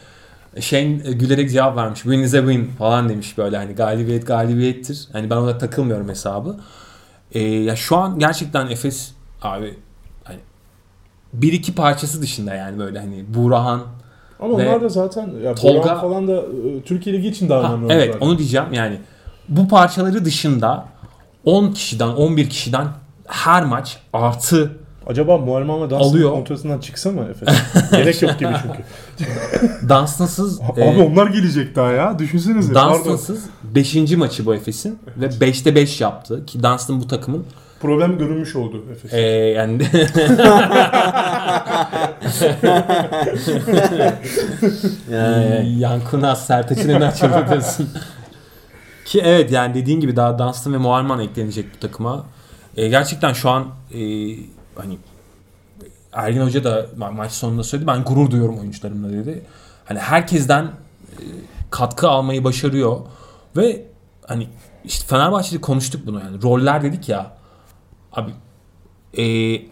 [0.62, 2.02] Shane e, gülerek cevap vermiş.
[2.02, 5.08] Win is a win falan demiş böyle hani galibiyet galibiyettir.
[5.14, 6.58] Hani ben ona takılmıyorum hesabı.
[7.32, 9.12] E, ya şu an gerçekten Efes
[9.42, 9.78] abi
[10.24, 10.40] hani
[11.34, 13.82] bir iki parçası dışında yani böyle hani Burahan
[14.40, 17.94] Ama Ve onlar da zaten ya Tolga- Tolga falan da e, Türkiye Ligi için önemli.
[17.94, 18.28] evet oyuncular.
[18.28, 18.98] onu diyeceğim yani
[19.50, 20.86] bu parçaları dışında
[21.46, 22.88] 10 kişiden 11 kişiden
[23.28, 24.72] her maç artı
[25.08, 25.90] Acaba Muharrem ve Alıyor.
[25.90, 27.50] Dunstan kontratından çıksa mı Efes?
[27.92, 28.84] Gerek yok gibi çünkü.
[29.90, 32.20] Dunstan'sız Abi e, onlar gelecek daha ya.
[32.20, 32.76] Düşünsenize.
[32.76, 34.12] Dunstan'sız 5.
[34.12, 37.46] maçı bu Efes'in ve 5'te 5 yaptı ki Dunstan bu takımın
[37.82, 39.14] Problem görünmüş oldu Efes.
[39.14, 39.82] e, yani
[45.80, 47.90] Yankunaz Sertaç'ın önüne açıldı diyorsun.
[49.06, 52.26] Ki evet yani dediğin gibi daha Dunstan ve Muharman eklenecek bu takıma.
[52.78, 54.00] E, gerçekten şu an e,
[54.76, 54.98] hani
[56.14, 57.88] Ergin Hoca da ma- maç sonunda söyledi.
[57.88, 59.42] Ben gurur duyuyorum oyuncularımla dedi.
[59.86, 60.72] Hani herkesten e,
[61.70, 63.00] katkı almayı başarıyor
[63.58, 63.82] ve
[64.28, 64.48] hani
[64.86, 66.42] işte Fenerbahçe'de konuştuk bunu yani.
[66.42, 67.32] Roller dedik ya.
[68.14, 68.32] Abi
[69.18, 69.24] e,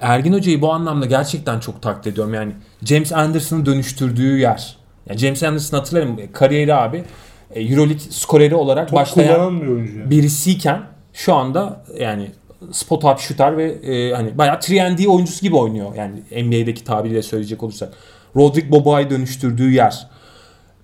[0.01, 2.33] Ergin Hoca'yı bu anlamda gerçekten çok takdir ediyorum.
[2.33, 4.77] Yani James Anderson'ı dönüştürdüğü yer.
[5.09, 6.19] Yani James Anderson'ı hatırlarım.
[6.19, 7.03] e, Kariyeri abi
[7.51, 10.09] e, Euroleague skoreri olarak Top başlayan bir oyuncu yani.
[10.09, 10.81] birisiyken
[11.13, 12.31] şu anda yani
[12.71, 15.95] spot up shooter ve e, hani bayağı 3 oyuncusu gibi oynuyor.
[15.95, 17.93] Yani NBA'deki tabiriyle söyleyecek olursak.
[18.35, 20.07] Rodrik Boboa'yı dönüştürdüğü yer.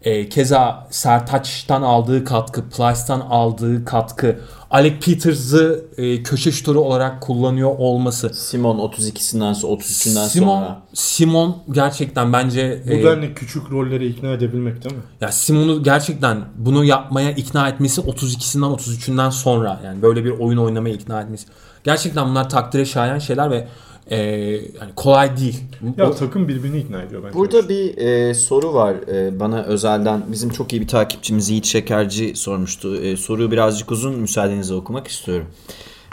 [0.01, 4.39] E, keza Sertaç'tan aldığı katkı, Plyce'tan aldığı katkı,
[4.71, 8.29] Alec Peters'ı e, köşe şutörü olarak kullanıyor olması.
[8.29, 10.81] Simon 32'sinden sonra 33'ünden Simon, sonra.
[10.93, 15.01] Simon gerçekten bence Bu e, denli küçük rollere ikna edebilmek değil mi?
[15.21, 20.95] ya Simon'u gerçekten bunu yapmaya ikna etmesi 32'sinden 33'ünden sonra yani böyle bir oyun oynamaya
[20.95, 21.47] ikna etmesi.
[21.83, 23.67] Gerçekten bunlar takdire şayan şeyler ve
[24.09, 25.63] e, yani kolay değil.
[25.97, 27.33] Ya O- takım birbirini ikna ediyor bence.
[27.33, 32.35] Burada bir e, soru var e, bana özelden bizim çok iyi bir takipçimiz Yiğit Şekerci
[32.35, 32.95] sormuştu.
[32.95, 35.47] E, soruyu birazcık uzun müsaadenizle okumak istiyorum.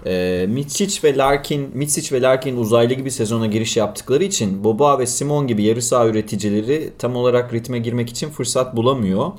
[0.07, 5.07] E, Mitsic ve Larkin, Mitsic ve Larkin uzaylı gibi sezona giriş yaptıkları için Boba ve
[5.07, 9.33] Simon gibi yarı saha üreticileri tam olarak ritme girmek için fırsat bulamıyor.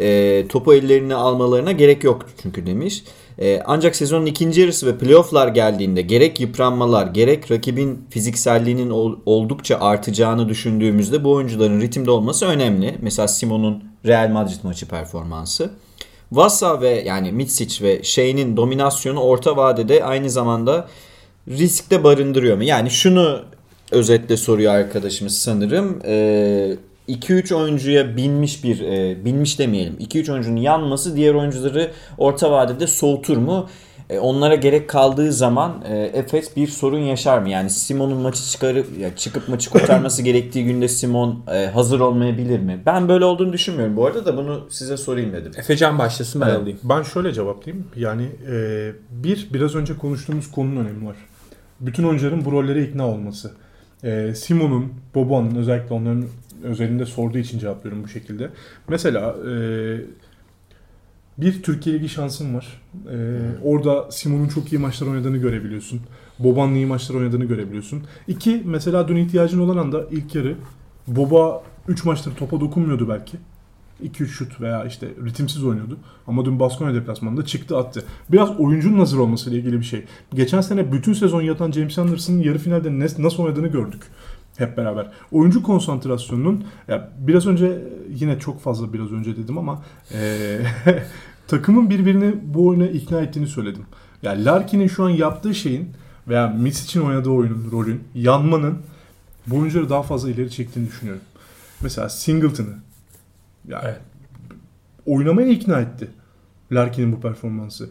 [0.00, 3.04] E, topu ellerine almalarına gerek yok çünkü demiş.
[3.38, 9.78] E, ancak sezonun ikinci yarısı ve playofflar geldiğinde gerek yıpranmalar gerek rakibin fizikselliğinin ol- oldukça
[9.80, 12.94] artacağını düşündüğümüzde bu oyuncuların ritimde olması önemli.
[13.02, 15.70] Mesela Simon'un Real Madrid maçı performansı.
[16.32, 20.88] Vasa ve yani Mitsic ve Şey'nin dominasyonu orta vadede aynı zamanda
[21.48, 22.64] riskte barındırıyor mu?
[22.64, 23.40] Yani şunu
[23.90, 25.98] özetle soruyor arkadaşımız sanırım.
[27.08, 29.96] 2-3 oyuncuya binmiş bir, e, binmiş demeyelim.
[30.00, 33.68] 2-3 oyuncunun yanması diğer oyuncuları orta vadede soğutur mu?
[34.10, 37.48] E, onlara gerek kaldığı zaman e, Efes bir sorun yaşar mı?
[37.48, 42.82] Yani Simon'un maçı çıkarıp ya çıkıp maçı kurtarması gerektiği günde Simon e, hazır olmayabilir mi?
[42.86, 43.96] Ben böyle olduğunu düşünmüyorum.
[43.96, 45.52] Bu arada da bunu size sorayım dedim.
[45.56, 46.58] Efecan başlasın ben Evet.
[46.58, 46.78] alayım.
[46.84, 47.86] Ben şöyle cevaplayayım.
[47.96, 51.16] Yani e, bir, biraz önce konuştuğumuz konunun önemi var.
[51.80, 53.52] Bütün oyuncuların bu rollere ikna olması.
[54.04, 56.24] E, Simon'un, Boban'ın özellikle onların
[56.62, 58.50] özelinde sorduğu için cevaplıyorum bu şekilde.
[58.88, 59.52] Mesela e,
[61.38, 62.82] bir Türkiye Ligi şansın var.
[63.12, 63.16] E,
[63.64, 66.00] orada Simon'un çok iyi maçlar oynadığını görebiliyorsun.
[66.38, 68.02] Boban'ın iyi maçlar oynadığını görebiliyorsun.
[68.28, 70.54] İki, mesela dün ihtiyacın olan anda ilk yarı
[71.06, 73.36] Boba 3 maçtır topa dokunmuyordu belki.
[74.04, 75.98] 2-3 şut veya işte ritimsiz oynuyordu.
[76.26, 78.04] Ama dün Baskonya deplasmanında çıktı attı.
[78.32, 80.04] Biraz oyuncunun hazır olmasıyla ilgili bir şey.
[80.34, 84.02] Geçen sene bütün sezon yatan James Anderson'ın yarı finalde nasıl oynadığını gördük
[84.58, 85.10] hep beraber.
[85.32, 87.82] Oyuncu konsantrasyonunun ya biraz önce
[88.14, 89.82] yine çok fazla biraz önce dedim ama
[90.14, 90.66] eee,
[91.48, 93.82] takımın birbirini bu oyuna ikna ettiğini söyledim.
[94.22, 95.90] Yani Larkin'in şu an yaptığı şeyin
[96.28, 98.78] veya Mitsic'in oynadığı oyunun, rolün, yanmanın
[99.46, 101.22] bu oyuncuları daha fazla ileri çektiğini düşünüyorum.
[101.80, 102.74] Mesela Singleton'ı
[103.68, 104.00] yani Evet.
[105.06, 106.08] oynamaya ikna etti
[106.72, 107.90] Larkin'in bu performansı.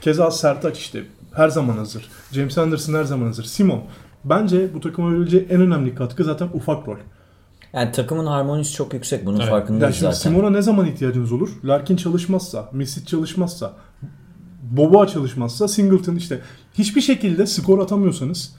[0.00, 2.08] Keza Sertaç işte her zaman hazır.
[2.32, 3.44] James Anderson her zaman hazır.
[3.44, 3.84] Simon.
[4.24, 6.96] Bence bu takıma verileceği en önemli katkı zaten ufak rol.
[7.72, 9.26] Yani takımın harmonisi çok yüksek.
[9.26, 9.46] Bunun Evet.
[9.46, 10.30] Ya farkındayız şimdi zaten.
[10.30, 11.50] Simon'a ne zaman ihtiyacınız olur?
[11.64, 13.72] Larkin çalışmazsa, Misic çalışmazsa,
[14.70, 16.40] Boba çalışmazsa, Singleton işte
[16.74, 18.56] hiçbir şekilde skor atamıyorsanız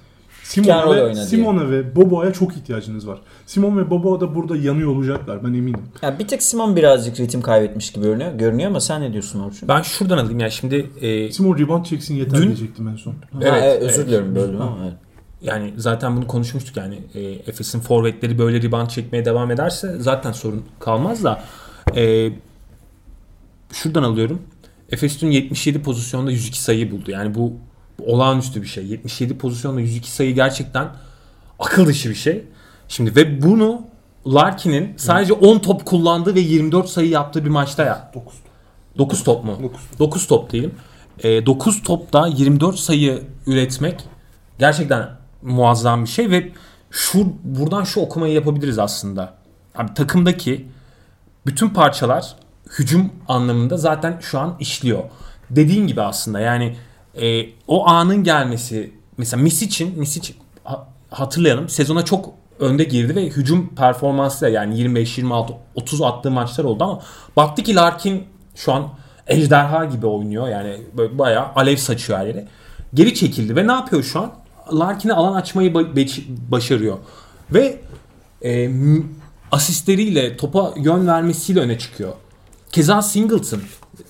[0.57, 1.15] roll ve.
[1.15, 3.19] Simon'a ve Bobo'ya çok ihtiyacınız var.
[3.45, 5.81] Simon ve Bobo da burada yanıyor olacaklar ben eminim.
[6.01, 8.33] Yani bir tek Simon birazcık ritim kaybetmiş gibi görünüyor.
[8.33, 9.69] Görünüyor ama sen ne diyorsun Orçun?
[9.69, 13.11] Ben şuradan alayım yani şimdi e, Simon rebound çeksin yeter Dün- diyecektim en son.
[13.11, 14.07] Ha, Evet, evet, özür evet.
[14.07, 14.77] diliyorum böldüm ama.
[14.83, 14.93] Evet.
[15.45, 20.65] Yani zaten bunu konuşmuştuk yani e, Efes'in forvetleri böyle rebound çekmeye devam ederse zaten sorun
[20.79, 21.43] kalmaz da
[21.95, 22.31] e,
[23.73, 24.41] şuradan alıyorum.
[24.91, 27.11] Efes dün 77 pozisyonda 102 sayı buldu.
[27.11, 27.53] Yani bu,
[27.99, 28.85] bu olağanüstü bir şey.
[28.85, 30.87] 77 pozisyonda 102 sayı gerçekten
[31.59, 32.43] akıl dışı bir şey.
[32.87, 33.81] Şimdi ve bunu
[34.27, 38.11] Larkin'in sadece 10 top kullandığı ve 24 sayı yaptığı bir maçta ya.
[38.13, 38.33] 9.
[38.97, 39.59] 9 top mu?
[39.63, 39.81] 9.
[39.99, 40.71] 9 top diyelim.
[41.23, 44.03] E, 9 topta 24 sayı üretmek
[44.59, 45.09] gerçekten
[45.41, 46.51] muazzam bir şey ve
[46.91, 49.33] şu buradan şu okumayı yapabiliriz aslında.
[49.75, 50.67] Abi takımdaki
[51.45, 52.35] bütün parçalar
[52.79, 55.03] hücum anlamında zaten şu an işliyor.
[55.49, 56.75] Dediğin gibi aslında yani
[57.21, 63.75] e, o anın gelmesi mesela Misic'in Misic ha- hatırlayalım sezona çok önde girdi ve hücum
[63.75, 67.01] performansı da yani 25 26 30 attığı maçlar oldu ama
[67.35, 68.23] baktı ki Larkin
[68.55, 68.89] şu an
[69.27, 70.47] ejderha gibi oynuyor.
[70.47, 72.47] Yani böyle bayağı alev saçıyor her yere.
[72.93, 74.31] Geri çekildi ve ne yapıyor şu an?
[74.73, 75.73] Larkin'e alan açmayı
[76.51, 76.97] başarıyor.
[77.53, 77.79] Ve
[78.45, 78.69] e,
[79.51, 82.13] asistleriyle topa yön vermesiyle öne çıkıyor.
[82.71, 83.61] Keza Singleton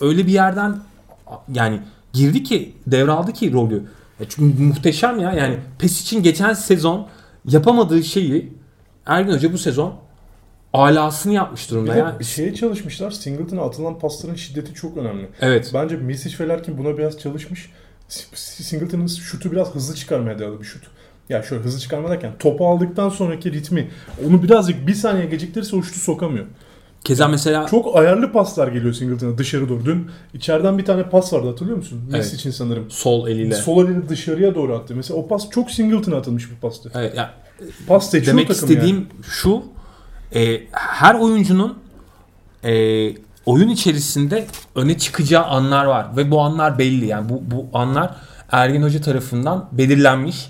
[0.02, 0.78] öyle bir yerden
[1.54, 1.80] yani
[2.14, 3.84] girdi ki devraldı ki rolü.
[4.20, 7.08] Ya çünkü muhteşem ya yani PES için geçen sezon
[7.46, 8.54] yapamadığı şeyi
[9.06, 9.94] Ergin Hoca bu sezon
[10.74, 12.20] alasını yapmış Bir durumda de ya.
[12.20, 13.12] bir şeye çalışmışlar.
[13.12, 15.30] Singleton'a atılan pasların şiddeti çok önemli.
[15.42, 15.72] Evet.
[15.74, 17.70] Bence Misic ve Larkin buna biraz çalışmış.
[18.10, 20.84] Singleton'ın şutu biraz hızlı çıkarmaya dayalı bir şut.
[21.30, 23.90] Ya şöyle hızlı çıkarma derken topu aldıktan sonraki ritmi
[24.28, 26.46] onu birazcık bir saniye geciktirirse o şutu sokamıyor.
[27.04, 29.86] Keza mesela Çok ayarlı paslar geliyor Singleton'a dışarı doğru.
[29.86, 32.02] Dün içeriden bir tane pas vardı hatırlıyor musun?
[32.10, 32.20] Evet.
[32.20, 32.92] Misic'in sanırım.
[32.92, 33.56] sol eliyle.
[33.56, 34.96] Sol eli dışarıya doğru attı.
[34.96, 36.92] Mesela o pas çok Singleton'a atılmış bir pastı.
[36.96, 37.34] Evet, ya
[37.88, 39.08] Pas seçiyor demek istediğim yani.
[39.24, 39.64] şu
[40.36, 41.78] e, her oyuncunun
[42.64, 42.74] e,
[43.46, 48.16] oyun içerisinde öne çıkacağı anlar var ve bu anlar belli yani bu bu anlar
[48.52, 50.48] Ergin Hoca tarafından belirlenmiş.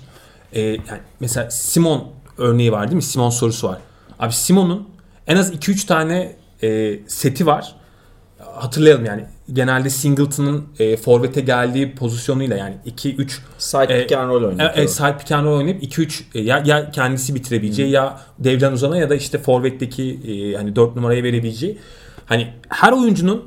[0.52, 2.04] E, yani mesela Simon
[2.38, 3.02] örneği var değil mi?
[3.02, 3.78] Simon sorusu var.
[4.18, 4.88] Abi Simon'un
[5.26, 7.74] en az 2-3 tane e, seti var.
[8.54, 14.42] Hatırlayalım yani genelde Singleton'ın e, forvete geldiği pozisyonuyla yani 2-3 Side E, pick and roll
[14.42, 14.70] e, oynuyor.
[14.76, 18.96] e, side pick and roll oynayıp 2-3 e, ya, ya kendisi bitirebileceği ya devren uzana
[18.96, 21.78] ya da işte forvetteki e, hani 4 numaraya verebileceği.
[22.26, 23.44] Hani her oyuncunun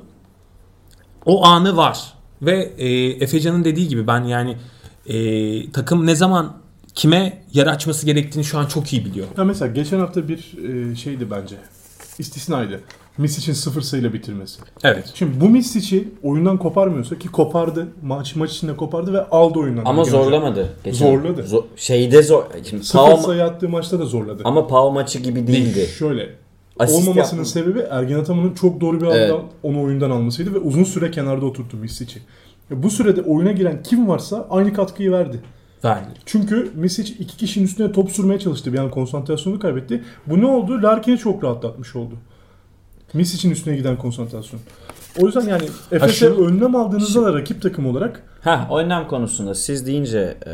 [1.26, 2.14] o anı var.
[2.42, 2.88] Ve e,
[3.24, 4.58] Efecan'ın dediği gibi ben yani
[5.08, 6.58] e, takım ne zaman
[6.96, 9.28] kime yer açması gerektiğini şu an çok iyi biliyor.
[9.38, 10.54] Ya mesela geçen hafta bir
[10.92, 11.56] e, şeydi bence.
[12.20, 12.82] istisnaydı.
[13.18, 14.62] Misic'in sıfır sayıyla bitirmesi.
[14.84, 15.12] Evet.
[15.14, 17.88] Şimdi bu Misic'i oyundan koparmıyorsa ki kopardı.
[18.04, 19.82] Maç maç içinde kopardı ve aldı oyundan.
[19.86, 20.12] Ama Ergen Hoca.
[20.12, 20.70] zorlamadı.
[20.84, 21.06] Geçen.
[21.12, 21.42] Zorladı.
[21.42, 22.44] Zo- şeyde zor.
[22.70, 24.42] Şimdi Sıfır Pau, sayı attığı maçta da zorladı.
[24.46, 25.88] ama Pau maçı gibi değildi.
[26.00, 26.30] Şöyle.
[26.80, 27.52] Asist olmamasının yaptı.
[27.52, 29.36] sebebi Ergen Ataman'ın çok doğru bir anda Evet.
[29.64, 32.20] onu oyundan almasıydı ve uzun süre kenarda oturttu Misic'i.
[32.72, 35.40] Bu sürede oyuna giren kim varsa aynı katkıyı verdi.
[35.84, 36.10] Verdi.
[36.26, 38.74] Çünkü Misic iki kişinin üstüne top sürmeye çalıştı.
[38.74, 40.04] Bir an konsantrasyonu kaybetti.
[40.28, 40.84] Bu ne oldu?
[40.84, 42.14] Larkin'i çok rahatlatmış oldu.
[43.14, 44.62] Misic'in üstüne giden konsantrasyon.
[45.22, 49.86] O yüzden yani Efes'e şunu- önlem aldığınızda da rakip takım olarak Ha önlem konusunda siz
[49.88, 50.52] deyince e,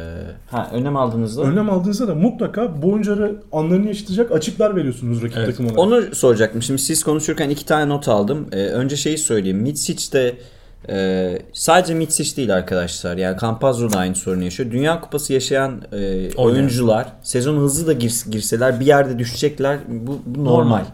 [0.51, 5.47] ha önlem aldığınızda önlem aldığınızda da mutlaka bu oyuncuları anlarını yaşatacak açıklar veriyorsunuz rakip Evet.
[5.47, 5.79] takım olarak.
[5.79, 6.61] Onu soracaktım.
[6.61, 8.47] Şimdi siz konuşurken iki tane not aldım.
[8.51, 9.57] Ee, önce şeyi söyleyeyim.
[9.57, 10.35] Mitsic de
[10.89, 13.17] e, sadece Mitsic değil arkadaşlar.
[13.17, 14.71] Yani Campazzo da aynı sorunu yaşıyor.
[14.71, 19.79] Dünya Kupası yaşayan e, oyuncular sezon hızlı da girs- girseler bir yerde düşecekler.
[19.87, 20.51] Bu, bu normal.
[20.57, 20.85] Normal.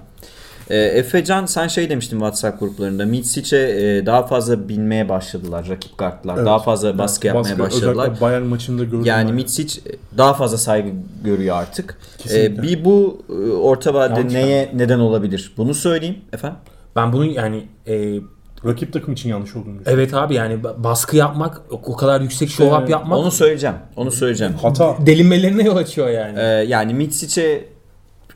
[0.70, 3.06] E, Efecan sen şey demiştin WhatsApp gruplarında.
[3.06, 6.36] Mitsic'e e, daha fazla binmeye başladılar rakip kartlar.
[6.38, 6.46] Evet.
[6.46, 7.92] Daha fazla baskı Evet, yapmaya başladılar.
[8.04, 9.06] Özellikle Bayern maçında gördüm.
[9.06, 9.36] Yani ben.
[9.36, 9.82] Mitsic
[10.18, 10.90] daha fazla saygı
[11.24, 11.98] görüyor artık.
[12.18, 12.62] Kesinlikle.
[12.62, 15.52] Ee, bir bu e, orta vadede Yanlış neye neden olabilir?
[15.58, 16.58] Bunu söyleyeyim efendim.
[16.96, 18.20] Ben bunu yani e,
[18.66, 20.00] rakip takım için yanlış olduğunu düşünüyorum.
[20.00, 23.76] evet abi yani ba- baskı yapmak o kadar yüksek show up yapmak Onu söyleyeceğim.
[23.96, 24.54] Onu söyleyeceğim.
[24.62, 24.96] Hata.
[25.06, 26.40] delinmelerine yol açıyor yani.
[26.40, 27.66] Ee, yani Mitsic'e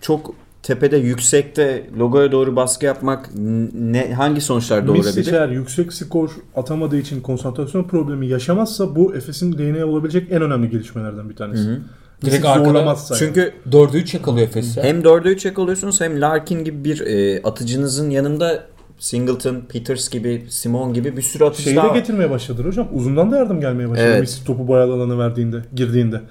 [0.01, 0.36] çok
[0.66, 3.30] tepede yüksekte logoya doğru baskı yapmak
[3.74, 5.34] ne hangi sonuçlar doğurabilir?
[5.34, 11.30] eğer yüksek skor atamadığı için konsantrasyon problemi yaşamazsa bu Efes'in lehine olabilecek en önemli gelişmelerden
[11.30, 11.70] bir tanesi.
[11.70, 13.20] Misic Direkt arkada- zorlamazsa yani.
[13.20, 14.84] Çünkü 4'e 3 yakalıyor Efes'e.
[14.84, 18.63] hem 4'e 3 yakalıyorsunuz hem Larkin gibi bir e, atıcınızın yanında
[18.99, 22.88] Singleton, Peters gibi, Simon gibi bir sürü atıcı Şeyi daha de getirmeye başladılar hocam.
[22.93, 24.07] Uzundan da yardım gelmeye başladı.
[24.07, 24.22] Evet.
[24.22, 26.22] Misic topu boyalı alana verdiğinde, girdiğinde.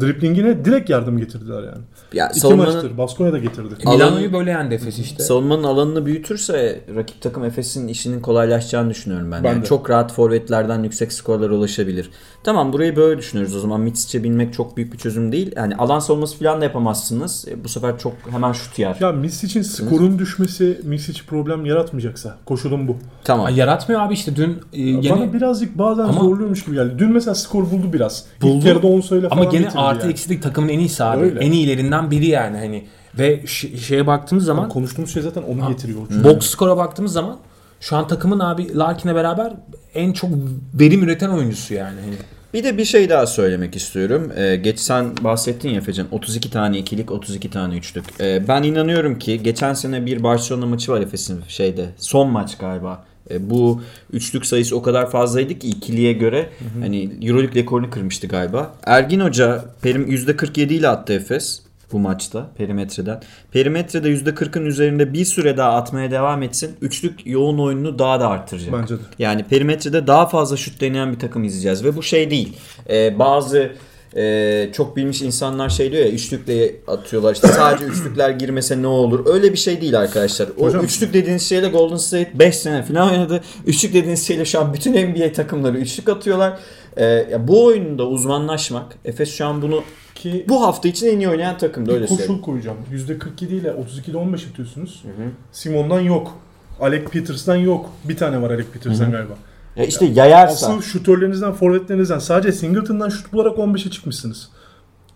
[0.00, 1.84] Driplingine direkt yardım getirdiler yani.
[2.12, 2.98] Ya, İki savunmanın- maçtır.
[2.98, 3.74] Baskonya da getirdi.
[3.86, 5.22] Milano'yu böyle yendi Efes işte.
[5.22, 9.44] Savunmanın alanını büyütürse rakip takım Efes'in işinin kolaylaşacağını düşünüyorum ben.
[9.44, 9.66] Ben yani de.
[9.66, 12.10] çok rahat forvetlerden yüksek skorlara ulaşabilir.
[12.44, 13.56] Tamam burayı böyle düşünüyoruz.
[13.56, 15.52] O zaman Mitsic'e binmek çok büyük bir çözüm değil.
[15.56, 17.48] Yani alan savunması falan da yapamazsınız.
[17.48, 18.96] E, bu sefer çok hemen şut yer.
[19.00, 22.96] Ya Misic'in skorun düşmesi Misic problem yaratmayacaksa koşulum bu.
[23.24, 23.46] Tamam.
[23.46, 26.94] Ay, yaratmıyor abi işte dün e, gene Bana birazcık bazen Ama- zorluyormuş gibi geldi.
[26.98, 28.24] Dün mesela skor buldu biraz.
[28.42, 28.56] Buldu.
[28.58, 30.12] İlk yarıda 10 sayıyla falan ama gene artı yani.
[30.12, 31.22] eksi de takımın en iyisi abi.
[31.24, 31.40] Öyle.
[31.40, 32.84] En iyilerinden biri yani hani
[33.18, 33.46] ve
[33.86, 35.98] şeye baktığımız zaman Ama konuştuğumuz şey zaten onu getiriyor.
[36.24, 37.36] box skora baktığımız zaman
[37.80, 39.52] şu an takımın abi Larkin'e beraber
[39.94, 40.30] en çok
[40.74, 42.00] verim üreten oyuncusu yani.
[42.00, 42.14] Hani
[42.54, 44.32] Bir de bir şey daha söylemek istiyorum.
[44.36, 48.04] Ee, geç sen bahsettin ya Efecan 32 tane ikilik 32 tane üçlük.
[48.20, 53.04] Ee, ben inanıyorum ki geçen sene bir Barcelona maçı var Efes'in şeyde son maç galiba.
[53.30, 56.48] Ee, bu üçlük sayısı o kadar fazlaydı ki ikiliye göre
[56.80, 58.74] hani Euroleague rekorunu kırmıştı galiba.
[58.84, 61.62] Ergin Hoca perim %47 ile attı Efes
[61.92, 63.22] bu maçta perimetreden.
[63.52, 66.76] Perimetrede %40'ın üzerinde bir süre daha atmaya devam etsin.
[66.80, 68.72] Üçlük yoğun oyununu daha da arttıracak.
[68.72, 69.00] Bence de.
[69.18, 72.56] Yani perimetrede daha fazla şut deneyen bir takım izleyeceğiz ve bu şey değil.
[72.90, 73.72] Ee, bazı
[74.16, 79.26] e, çok bilmiş insanlar şey diyor ya üçlükle atıyorlar işte sadece üçlükler girmese ne olur
[79.26, 80.48] öyle bir şey değil arkadaşlar.
[80.58, 83.40] O Hocam- üçlük dediğiniz şeyle Golden State 5 sene falan oynadı.
[83.66, 86.58] Üçlük dediğiniz şeyle şu an bütün NBA takımları üçlük atıyorlar.
[86.98, 89.82] Ee, ya bu oyunda uzmanlaşmak Efes şu an bunu
[90.14, 92.32] Ki bu hafta için en iyi oynayan takımda öyle bir söyleyeyim.
[92.32, 92.78] koşul koyacağım.
[92.92, 95.04] %47 ile 32'de 15 atıyorsunuz.
[95.52, 96.38] Simon'dan yok.
[96.80, 97.90] Alec Peters'dan yok.
[98.04, 99.34] Bir tane var Alec Peters'dan galiba.
[99.76, 104.48] Ya işte yayarsa Asıl şutörlerinizden, forvetlerinizden sadece Singleton'dan şut bularak 15'e çıkmışsınız.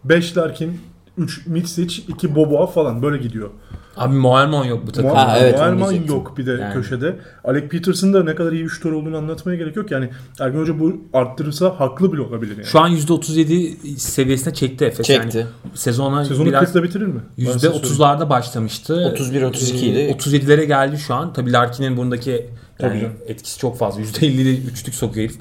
[0.05, 0.81] 5 Larkin,
[1.19, 3.51] 3 Mitsic, 2 Boboa falan böyle gidiyor.
[3.97, 5.29] abi Moerman yok bu takımda.
[5.29, 6.15] Ha, evet, diyecektim.
[6.15, 6.75] yok bir de Yani.
[6.75, 7.17] köşede.
[7.45, 9.91] Alec Peters'ın da ne kadar iyi bir şutör olduğunu anlatmaya gerek yok.
[9.91, 10.11] Yani
[10.41, 12.67] Ergin Hoca bu arttırırsa haklı bile olabilir yani.
[12.67, 15.07] Şu an %37 seviyesine çekti Efes.
[15.07, 15.39] Çekti.
[15.39, 17.21] Yani sezona Sezonu biraz 40'la bitirir mi?
[17.39, 17.87] Ben size söyleyeyim.
[17.87, 19.15] %30'larda başlamıştı.
[19.19, 19.99] 31-32 idi.
[19.99, 21.33] Ee, 37'lere geldi şu an.
[21.33, 22.47] Tabii Larkin'in bundaki
[22.83, 23.17] Tabii yani canım.
[23.29, 24.03] etkisi çok fazla.
[24.03, 25.41] %50'de üçlük sokuyor herif.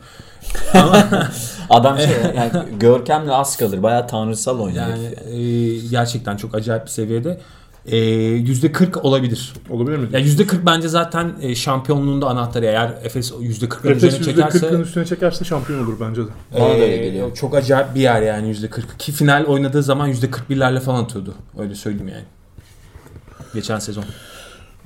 [1.69, 3.83] adam şey yani görkemle az kalır.
[3.83, 4.87] Bayağı tanrısal oynuyor.
[4.87, 5.43] Yani yani.
[5.43, 7.41] e, gerçekten çok acayip bir seviyede.
[7.85, 9.53] E, %40 olabilir.
[9.69, 10.07] Olabilir mi?
[10.13, 12.65] Ya %40 bence zaten e, şampiyonluğunda anahtarı.
[12.65, 16.29] Eğer Efes %40'ın Efes üzerine %40'ın çekerse üstüne çekerse şampiyon olur bence de.
[16.53, 17.35] Bana da öyle e, geliyor.
[17.35, 18.97] çok acayip bir yer yani %40.
[18.99, 21.35] Ki final oynadığı zaman %41'lerle falan atıyordu.
[21.59, 22.25] Öyle söyleyeyim yani.
[23.53, 24.03] Geçen sezon.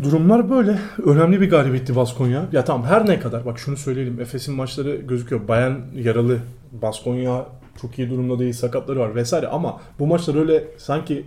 [0.04, 0.80] Durumlar böyle.
[1.06, 2.46] Önemli bir galibiyetti Baskonya.
[2.52, 4.22] Ya tamam her ne kadar bak şunu söyleyelim.
[4.22, 5.48] Efes'in maçları gözüküyor.
[5.48, 6.40] Bayern yaralı.
[6.72, 7.46] Baskonya
[7.82, 8.54] çok iyi durumda değil.
[8.54, 11.26] Sakatları var vesaire ama bu maçlar öyle sanki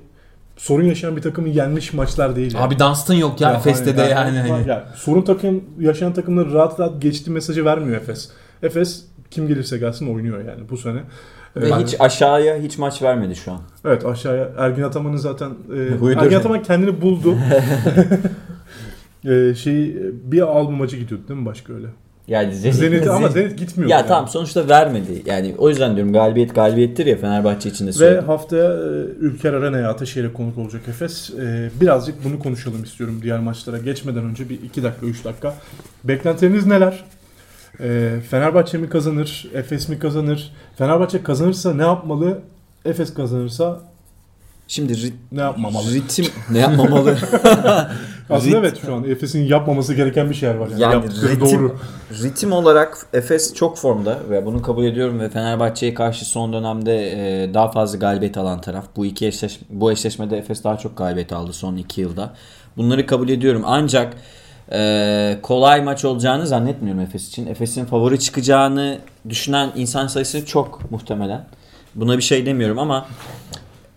[0.57, 2.55] sorun yaşayan bir takımı yenmiş maçlar değil.
[2.55, 2.64] yani.
[2.64, 4.39] Abi Dunstan yok ya, Efes'te de yani.
[4.39, 4.69] hani.
[4.69, 8.31] ya, sorun takım yaşayan takımları rahat rahat geçti mesajı vermiyor Efes.
[8.62, 11.01] Efes kim gelirse gelsin oynuyor yani bu sene.
[11.62, 13.61] Ve Ben- hiç aşağıya hiç maç vermedi şu an.
[13.84, 15.78] Evet aşağıya Ergin Ataman'ın zaten e.
[16.20, 17.34] Ergin Ataman kendini buldu.
[19.24, 21.86] e, şey bir albüm maçı gidiyordu değil mi başka öyle?
[22.28, 23.90] Yani Zenit, Zenit ama Zenit gitmiyor.
[23.90, 24.09] Ya yani.
[24.09, 25.22] tamam sonuçta vermedi.
[25.26, 28.24] Yani o yüzden diyorum galibiyet galibiyettir ya Fenerbahçe için de Ve söyledim.
[28.24, 28.76] haftaya e,
[29.20, 31.30] Ülker Arena'ya Ataşehir'e konuk olacak Efes.
[31.30, 35.54] E, birazcık bunu konuşalım istiyorum diğer maçlara geçmeden önce bir 2 dakika 3 dakika.
[36.04, 37.04] Beklentileriniz neler?
[37.81, 39.47] E, Fenerbahçe mi kazanır?
[39.55, 40.53] Efes mi kazanır?
[40.79, 42.39] Fenerbahçe kazanırsa ne yapmalı?
[42.85, 43.81] Efes kazanırsa
[44.68, 45.95] Şimdi rit- ne yapmamalı?
[45.95, 47.16] ritim ne yapmamalı?
[48.31, 50.68] Aslında Rit- evet şu an Efes'in yapmaması gereken bir şeyler var.
[50.79, 51.76] Yani, Yani ritim, doğru.
[52.22, 57.11] ritim olarak Efes çok formda ve bunu kabul ediyorum ve Fenerbahçe'ye karşı son dönemde
[57.45, 58.85] e, daha fazla galibiyet alan taraf.
[58.97, 62.35] Bu iki eşleş bu eşleşmede Efes daha çok galibiyet aldı son iki yılda.
[62.76, 64.14] Bunları kabul ediyorum ancak
[64.73, 67.47] e, kolay maç olacağını zannetmiyorum Efes için.
[67.47, 68.99] Efes'in favori çıkacağını
[69.29, 71.45] düşünen insan sayısı çok muhtemelen.
[71.95, 73.07] Buna bir şey demiyorum ama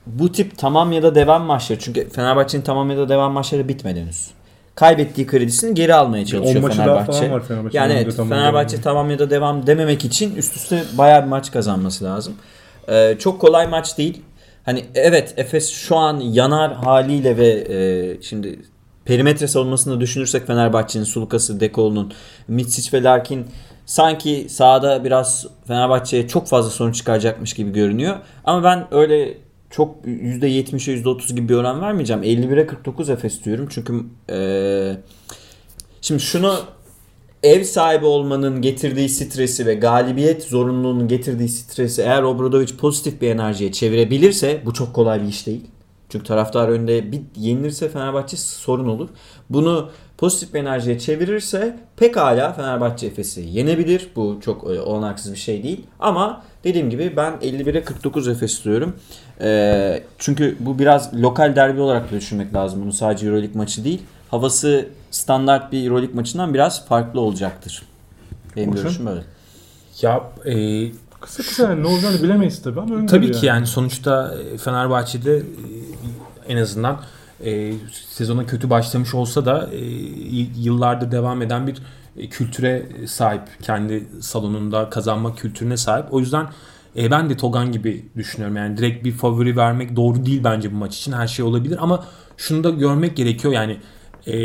[0.06, 4.00] bu tip tamam ya da devam maçları çünkü Fenerbahçe'nin tamam ya da devam maçları bitmedi
[4.02, 4.28] henüz.
[4.76, 7.20] Kaybettiği kredisini geri almaya çalışıyor 10 maçı daha Fenerbahçe.
[7.20, 8.84] Fenerbahçe'nin Yani evet tamam Fenerbahçe devam.
[8.84, 12.34] tamam ya da devam dememek için üst üste bayağı bir maç kazanması lazım.
[12.90, 14.22] Ee, çok kolay maç değil.
[14.64, 18.60] Hani evet Efes şu an yanar haliyle ve e, şimdi
[19.06, 22.14] perimetre savunmasını düşünürsek Fenerbahçe'nin Sulukası, Dekolo'nun,
[22.47, 23.45] Mitsic ve Larkin
[23.86, 28.18] sanki sahada biraz Fenerbahçe'ye çok fazla sorun çıkaracakmış gibi görünüyor.
[28.43, 29.38] Ama ben öyle
[29.70, 32.24] çok %70'e %30 gibi bir oran vermeyeceğim.
[32.24, 33.68] 51'e 49 Efes diyorum.
[33.70, 34.97] Çünkü e,
[36.02, 36.60] şimdi şunu
[37.43, 43.72] ev sahibi olmanın getirdiği stresi ve galibiyet zorunluluğunun getirdiği stresi eğer Obradovic pozitif bir enerjiye
[43.72, 45.62] çevirebilirse bu çok kolay bir iş değil.
[46.12, 49.09] Çünkü taraftar önünde bir yenilirse Fenerbahçe sorun olur.
[49.49, 54.09] Bunu pozitif bir enerjiye çevirirse pekala Fenerbahçe Efes'i yenebilir.
[54.16, 55.86] Bu çok e, olanaksız bir şey değil.
[55.99, 58.95] Ama dediğim gibi ben 51'e 49 Efes diyorum.
[59.41, 62.82] E, çünkü bu biraz lokal derbi olarak da düşünmek lazım.
[62.82, 64.01] Bunu sadece Euroleague maçı değil.
[64.32, 67.84] Havası standart bir Euroleague maçından biraz farklı olacaktır.
[68.55, 68.84] Benim Orçun?
[68.84, 69.24] görüşüm böyle.
[70.01, 70.88] Ya e,
[71.22, 75.38] Kısa kısa yani ne olacağını bilemeyiz tabii ama önde Tabii ki yani sonuçta e, Fenerbahçe'de
[75.38, 75.43] e,
[76.48, 77.02] en azından
[77.46, 79.80] e, sezona kötü başlamış olsa da e,
[80.58, 81.78] yıllardır devam eden bir
[82.18, 83.42] e, kültüre sahip.
[83.62, 86.14] Kendi salonunda kazanma kültürüne sahip.
[86.14, 86.48] O yüzden
[86.98, 88.58] e, ben de Togan gibi düşünüyorum.
[88.58, 91.12] Yani direkt bir favori vermek doğru değil bence bu maç için.
[91.12, 92.06] Her şey olabilir ama
[92.38, 93.54] şunu da görmek gerekiyor.
[93.54, 93.78] Yani
[94.28, 94.36] e,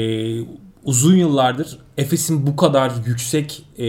[0.84, 3.86] uzun yıllardır Efes'in bu kadar yüksek e,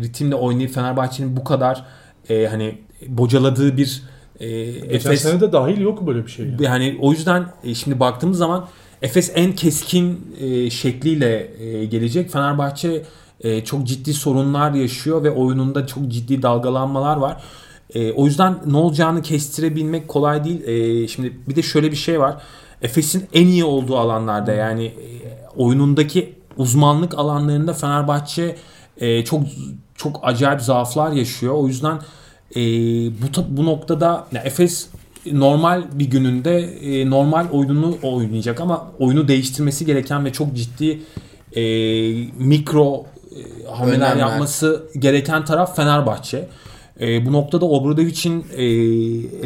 [0.00, 1.84] ritimle oynayıp Fenerbahçe'nin bu kadar
[2.28, 2.78] e, hani
[3.08, 4.02] bocaladığı bir
[4.40, 6.46] e, Geçen Efes sene de dahil yok böyle bir şey.
[6.46, 6.64] Yani.
[6.64, 8.68] yani o yüzden e, şimdi baktığımız zaman
[9.02, 12.30] Efes en keskin e, şekliyle e, gelecek.
[12.30, 13.02] Fenerbahçe
[13.40, 17.42] e, çok ciddi sorunlar yaşıyor ve oyununda çok ciddi dalgalanmalar var.
[17.94, 20.64] E, o yüzden ne olacağını kestirebilmek kolay değil.
[20.64, 22.42] E, şimdi bir de şöyle bir şey var.
[22.82, 24.94] Efes'in en iyi olduğu alanlarda yani e,
[25.56, 28.56] oyunundaki uzmanlık alanlarında Fenerbahçe
[28.96, 29.42] e, çok
[29.94, 31.54] çok acayip zaaflar yaşıyor.
[31.54, 32.00] O yüzden
[32.56, 32.60] e,
[33.22, 34.88] bu bu noktada ya Efes
[35.32, 41.00] normal bir gününde e, normal oyununu oynayacak ama oyunu değiştirmesi gereken ve çok ciddi
[41.56, 41.62] e,
[42.38, 44.16] mikro e, hamleler Önlemler.
[44.16, 46.48] yapması gereken taraf Fenerbahçe.
[47.00, 48.64] E, bu noktada Obradovic'in e,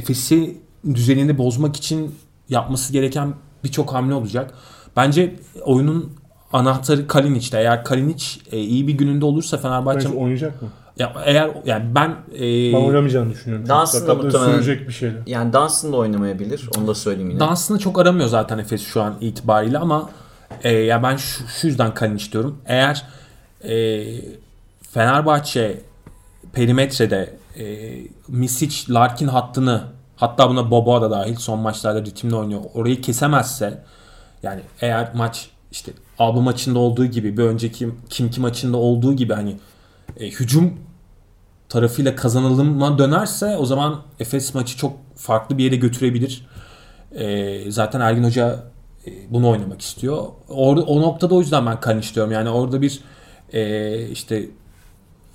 [0.00, 0.56] Efes'i
[0.94, 2.14] düzenini bozmak için
[2.48, 3.34] yapması gereken
[3.64, 4.54] birçok hamle olacak.
[4.96, 5.34] Bence
[5.64, 6.12] oyunun
[6.52, 7.58] anahtarı Kalinic'te.
[7.58, 10.68] Eğer Kalinic e, iyi bir gününde olursa Fenerbahçe Bence oynayacak mı?
[10.98, 13.66] Ya eğer yani ben e, Ben oynamayacağını düşünüyorum.
[13.68, 15.20] Çünkü Dunstan da sakatlığı muhtemelen- sürecek bir şeyler.
[15.26, 16.68] Yani Dunstan da oynamayabilir.
[16.78, 17.40] Onu da söyleyeyim yine.
[17.40, 20.10] Dansını çok aramıyor zaten Efes şu an itibariyle ama
[20.62, 22.58] e, ya ben şu, şu yüzden Kalinic diyorum.
[22.66, 23.04] Eğer
[23.64, 24.04] e,
[24.90, 25.80] Fenerbahçe
[26.52, 27.94] perimetrede e,
[28.28, 29.82] Misic Larkin hattını
[30.16, 32.60] hatta buna Boba da dahil son maçlarda ritimle oynuyor.
[32.74, 33.82] Orayı kesemezse
[34.42, 39.56] yani eğer maç işte Alba maçında olduğu gibi bir önceki Kimki maçında olduğu gibi hani
[40.20, 40.74] e, hücum
[41.68, 46.46] tarafıyla kazanılıma dönerse o zaman Efes maçı çok farklı bir yere götürebilir.
[47.14, 48.64] E, zaten Ergin Hoca
[49.06, 50.24] e, bunu oynamak istiyor.
[50.48, 52.32] Orada o noktada o yüzden ben Kalinic diyorum.
[52.32, 53.00] Yani orada bir
[53.52, 54.48] e, işte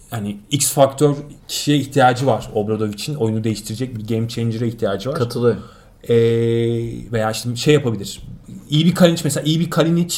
[0.10, 1.16] hani X faktör
[1.48, 3.16] kişiye ihtiyacı var Obradovic'in.
[3.16, 5.16] Oyunu değiştirecek bir game changer'a ihtiyacı var.
[5.16, 5.64] Katılıyorum.
[6.10, 6.16] E,
[7.12, 8.22] veya işte şey yapabilir.
[8.70, 10.18] İyi bir Kalinic mesela iyi bir Kalinic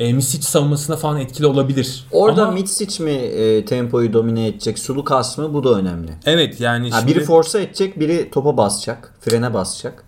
[0.00, 2.06] e, Misic savunmasına falan etkili olabilir.
[2.12, 5.54] Orada Ama- Mitsic mi e, tempoyu domine edecek, Sulukas mı?
[5.54, 6.12] Bu da önemli.
[6.26, 10.04] Evet yani Ha, şimdi biri force edecek, biri topa basacak, frene basacak.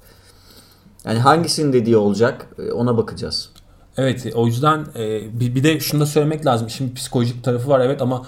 [1.04, 3.48] Yani hangisinin dediği olacak e, ona bakacağız.
[3.96, 6.70] Evet o yüzden e, bir, bir de şunu da söylemek lazım.
[6.70, 8.26] Şimdi psikolojik tarafı var evet ama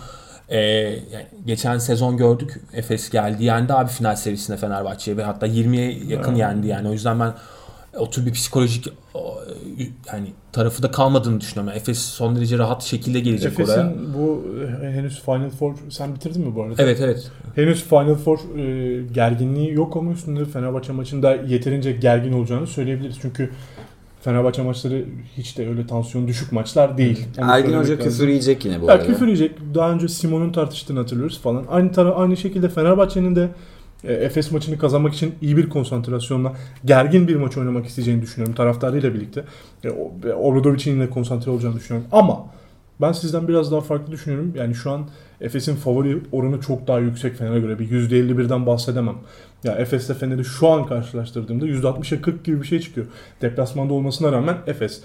[0.49, 5.99] Ee, yani geçen sezon gördük Efes geldi yendi abi final serisinde Fenerbahçe'ye ve hatta 20'ye
[6.07, 6.89] yakın yendi yani.
[6.89, 7.35] O yüzden ben
[7.99, 8.89] o tür bir psikolojik
[10.13, 11.69] yani tarafı da kalmadığını düşünüyorum.
[11.69, 13.63] Yani Efes son derece rahat şekilde gelecek oraya.
[13.73, 14.45] Efes'in bu
[14.83, 16.75] e, henüz Final Four sen bitirdin mi bu arada?
[16.83, 17.31] Evet evet.
[17.55, 23.17] Henüz Final Four e, gerginliği yok ama üstünde Fenerbahçe maçında yeterince gergin olacağını söyleyebiliriz.
[23.23, 23.51] Çünkü
[24.23, 25.05] Fenerbahçe maçları
[25.37, 27.27] hiç de öyle tansiyon düşük maçlar değil.
[27.39, 27.99] Onu Ergin Hoca lazım.
[27.99, 29.07] küfür yiyecek yine bu Ya arada.
[29.07, 29.53] küfür yiyecek.
[29.75, 31.65] Daha önce Simon'un tartıştığını hatırlıyoruz falan.
[31.71, 33.49] Aynı tara aynı şekilde Fenerbahçe'nin de
[34.13, 36.53] Efes maçını kazanmak için iyi bir konsantrasyonla
[36.85, 39.45] gergin bir maç oynamak isteyeceğini düşünüyorum taraftarıyla birlikte.
[39.85, 39.91] E,
[40.33, 42.09] Obradovic'in yine konsantre olacağını düşünüyorum.
[42.13, 42.47] Ama
[43.01, 44.53] ben sizden biraz daha farklı düşünüyorum.
[44.57, 45.09] Yani şu an
[45.41, 47.79] Efes'in favori oranı çok daha yüksek Fener'e göre.
[47.79, 49.15] Bir %51'den bahsedemem.
[49.65, 53.07] Ya Efes'le Fener'i şu an karşılaştırdığımda %60'a 40 gibi bir şey çıkıyor.
[53.43, 55.01] Deplasmanda olmasına rağmen Efes.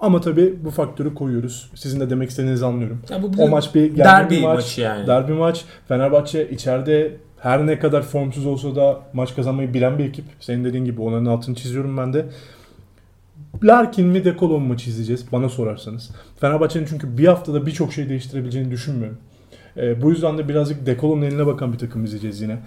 [0.00, 1.70] Ama tabii bu faktörü koyuyoruz.
[1.74, 3.02] Sizin de demek istediğinizi anlıyorum.
[3.10, 4.56] Ya bu O maç bir derbi bir maç.
[4.56, 5.06] maçı yani.
[5.06, 5.64] Derbi maç.
[5.88, 10.24] Fenerbahçe içeride her ne kadar formsuz olsa da maç kazanmayı bilen bir ekip.
[10.40, 12.26] Senin dediğin gibi onların altını çiziyorum ben de.
[13.62, 16.10] Larkin mi Dekolo mu maçı izleyeceğiz bana sorarsanız.
[16.40, 19.18] Fenerbahçe'nin çünkü bir haftada birçok şey değiştirebileceğini düşünmüyorum.
[19.76, 22.58] Ee, bu yüzden de birazcık Dekolo'nun eline bakan bir takım izleyeceğiz yine.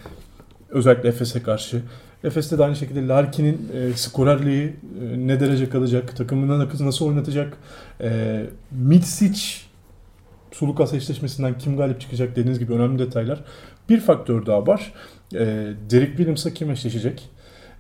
[0.70, 1.82] Özellikle Efes'e karşı.
[2.24, 7.58] Efes'te de aynı şekilde Larkin'in e, skorerliği e, ne derece kalacak, takımından nasıl oynatacak,
[8.02, 9.42] e, Mitsic
[10.52, 13.44] Sulukas eşleşmesinden kim galip çıkacak dediğiniz gibi önemli detaylar.
[13.90, 14.94] Bir faktör daha var.
[15.34, 15.40] E,
[15.90, 17.30] Derek Williams'a kim eşleşecek?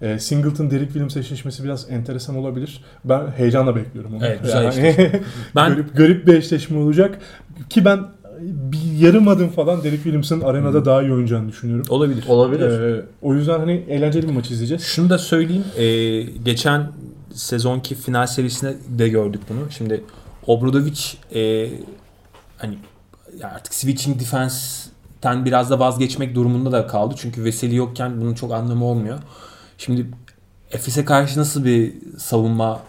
[0.02, 2.84] E, Singleton Derek Williams eşleşmesi biraz enteresan olabilir.
[3.06, 4.26] Ben heyecanla bekliyorum onu.
[4.26, 5.12] Evet, güzel Yani
[5.56, 7.20] Ben garip, garip bir eşleşme olacak.
[7.70, 8.00] Ki ben
[8.42, 11.86] bir yarım adım falan Derek Williams'ın arenada daha iyi oynayacağını düşünüyorum.
[11.90, 12.24] olabilir.
[12.28, 12.82] Olabilir.
[12.82, 14.84] E, o yüzden hani eğlenceli bir maç izleyeceğiz.
[14.84, 15.64] Şunu da söyleyeyim.
[15.78, 16.92] e, geçen
[17.34, 19.72] sezonki final serisinde de gördük bunu.
[19.72, 20.04] Şimdi
[20.48, 21.00] Obradovic
[21.36, 21.70] e,
[22.58, 22.78] hani
[23.44, 24.20] artık switching
[25.24, 27.16] defense'ten biraz da vazgeçmek durumunda da kaldı.
[27.18, 29.20] Çünkü Veseli yokken bunun çok anlamı olmuyor.
[29.78, 30.06] Şimdi
[30.72, 32.80] Efes'e karşı nasıl bir savunma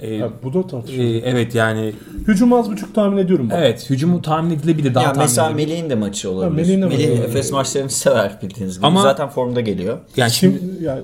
[0.00, 1.22] e, Ya, bu da e, tartışılır.
[1.24, 1.92] evet yani
[2.28, 3.48] Hücum az buçuk tahmin ediyorum.
[3.50, 3.56] Ben.
[3.58, 5.50] evet hücumu tahmin edilebilir daha ya tahmin mesela.
[5.50, 6.56] Melih'in de maçı olabilir.
[6.62, 7.18] Melih'in de Melih.
[7.18, 8.86] Efes maçlarını sever bildiğiniz gibi.
[8.86, 9.98] Ama- Zaten formda geliyor.
[10.16, 10.98] Yani şimdi Şimdi ya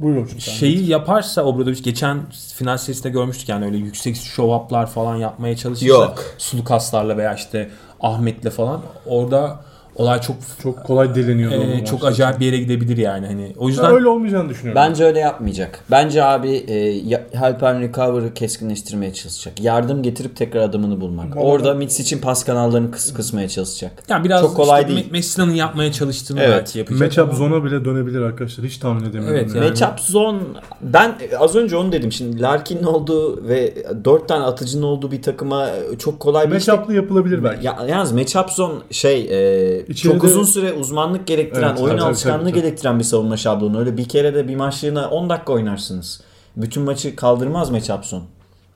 [0.00, 0.40] buyur hocam.
[0.40, 2.18] şeyi yaparsa Obradovic geçen
[2.56, 6.24] final serisinde görmüştük yani öyle yüksek show up'lar falan yapmaya çalışırsa Yok.
[6.38, 9.60] Sulukaslarla veya işte Ahmet'le falan orada
[9.96, 11.52] olay çok çok kolay deleniyor.
[11.52, 14.82] e, çok acayip bir yere gidebilir yani hani o yüzden Ben öyle olmayacağını düşünüyorum.
[14.82, 15.84] Bence öyle yapmayacak.
[15.90, 19.60] Bence abi e, ya- help and recover'ı keskinleştirmeye çalışacak.
[19.60, 21.36] Yardım getirip tekrar adımını bulmak.
[21.36, 23.92] Vallahi- Orada Mitsic'in pas kanallarını kıs kısmaya çalışacak.
[24.08, 25.06] yani biraz çok kolay işte değil.
[25.08, 26.50] Me- Messina'nın yapmaya çalıştığını Evet.
[26.58, 27.00] belki yapacak.
[27.00, 28.66] Matchup ama- zona bile dönebilir arkadaşlar.
[28.66, 29.36] Hiç tahmin edemiyorum.
[29.36, 29.68] Evet, yani.
[29.68, 30.38] Matchup zone
[30.80, 33.74] ben az önce onu dedim şimdi Larkin'in olduğu ve
[34.04, 35.68] 4 tane atıcının olduğu bir takıma
[35.98, 37.66] çok kolay bir işte- Matchup'lı yapılabilir belki.
[37.66, 42.06] Ya, yalnız matchup zone şey e, İçeride- çok uzun süre uzmanlık gerektiren, Evet, oyun tabii,
[42.08, 42.60] alışkanlığı tabii, tabii.
[42.62, 43.78] gerektiren bir savunma şablonu.
[43.78, 46.20] Öyle bir kere de bir maçlığına 10 dakika oynarsınız.
[46.56, 48.22] Bütün maçı kaldırmaz matchup zone.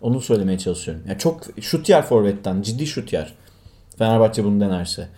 [0.00, 1.02] Onu söylemeye çalışıyorum.
[1.08, 3.34] Ya çok şut yer forvetten, ciddi şut yer.
[3.98, 5.08] Fenerbahçe bunu denerse.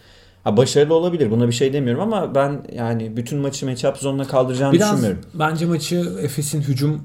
[0.45, 1.31] Ha başarılı olabilir.
[1.31, 5.21] Buna bir şey demiyorum ama ben yani bütün maçı matchup zone'la kaldıracağını biraz düşünmüyorum.
[5.35, 7.03] bence maçı Efes'in hücum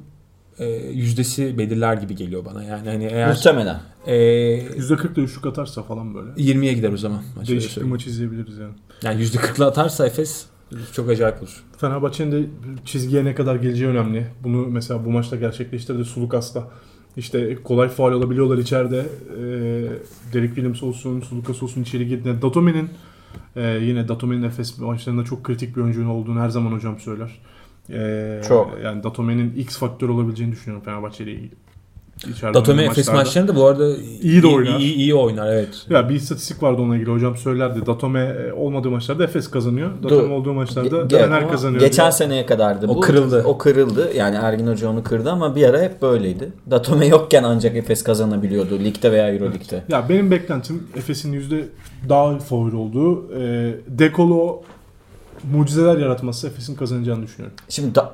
[0.60, 2.64] e, yüzdesi belirler gibi geliyor bana.
[2.64, 3.80] Yani hani eğer Muhtemelen.
[4.08, 6.30] E, %40 da üçlük atarsa falan böyle.
[6.30, 7.22] 20'ye gider o zaman.
[7.48, 8.74] Değişik bir maç izleyebiliriz yani.
[9.04, 10.46] Yani %40'la atarsa Efes
[10.94, 11.64] çok acayip olur.
[11.78, 12.48] Fenerbahçe'nin de
[12.86, 14.28] çizgiye ne kadar geleceği önemli.
[14.44, 16.68] Bunu mesela bu maçta gerçekleştirdi Sulukas'ta.
[17.18, 19.00] İşte kolay faul alabiliyorlar içeride.
[19.00, 19.44] Ee,
[20.34, 22.42] Derek Williams olsun, Sulukas olsun içeri girdiğinde.
[22.42, 22.90] Datome'nin
[23.56, 27.40] e, yine Datome'nin Efes maçlarında çok kritik bir oyuncunun olduğunu her zaman hocam söyler.
[27.90, 28.78] Ee, Çok.
[28.84, 31.52] Yani Datome'nin X faktör olabileceğini düşünüyorum Fenerbahçe ile ilgili.
[32.28, 33.90] İçeride Datome Efes maçlarında bu arada
[34.22, 34.80] İyi de oynar.
[34.80, 35.86] İyi, iyi oynar evet.
[35.90, 37.86] Ya bir istatistik vardı onunla ilgili hocam söylerdi.
[37.86, 38.20] Datome
[38.50, 39.90] e, olmadığı maçlarda Efes kazanıyor.
[40.04, 41.80] Datome olduğu maçlarda Ge- Fener kazanıyor.
[41.82, 42.12] Geçen diye.
[42.12, 42.88] seneye kadardı.
[42.88, 43.00] O bu.
[43.00, 43.44] kırıldı.
[43.46, 44.12] O kırıldı.
[44.16, 46.52] Yani Ergin Hoca onu kırdı ama bir ara hep böyleydi.
[46.72, 48.80] Datome yokken ancak Efes kazanabiliyordu.
[48.80, 49.84] Ligde veya Euroleague'de.
[49.90, 51.66] Ya benim beklentim Efes'in yüzde
[52.10, 53.34] daha favori olduğu.
[53.40, 54.62] E, Dekolo
[55.52, 57.58] mucizeler yaratması Efes'in kazanacağını düşünüyorum.
[57.70, 58.12] Şimdi da-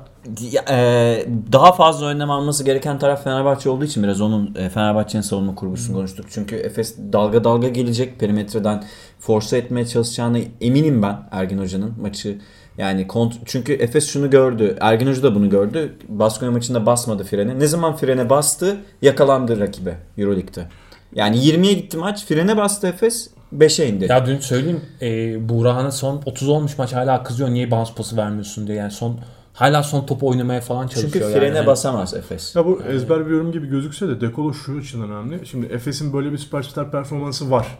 [0.70, 5.54] e, daha fazla önlem alması gereken taraf Fenerbahçe olduğu için biraz onun e, Fenerbahçe'nin savunma
[5.54, 6.26] kurgusunu konuştuk.
[6.30, 8.84] Çünkü Efes dalga dalga gelecek perimetreden
[9.20, 12.38] force etmeye çalışacağını eminim ben Ergin Hoca'nın maçı.
[12.78, 14.76] Yani kont çünkü Efes şunu gördü.
[14.80, 15.96] Ergin Hoca da bunu gördü.
[16.08, 17.58] Baskonya maçında basmadı frene.
[17.58, 20.66] Ne zaman frene bastı yakalandı rakibe Euroleague'de.
[21.14, 22.26] Yani 20'ye gitti maç.
[22.26, 24.06] Frene bastı Efes 5'e indi.
[24.10, 28.66] Ya dün söyleyeyim e, Buğra'na son 30 olmuş maç hala kızıyor niye bounce pası vermiyorsun
[28.66, 28.76] diye.
[28.76, 29.16] Yani son
[29.54, 31.12] hala son topu oynamaya falan çalışıyor.
[31.12, 31.34] Çünkü yani.
[31.34, 32.56] frene Hani- basamaz Efes.
[32.56, 35.46] Ya bu ezber bir yorum gibi gözükse de Dekolo şu açıdan önemli.
[35.46, 37.78] Şimdi Efes'in böyle bir süperstar performansı var.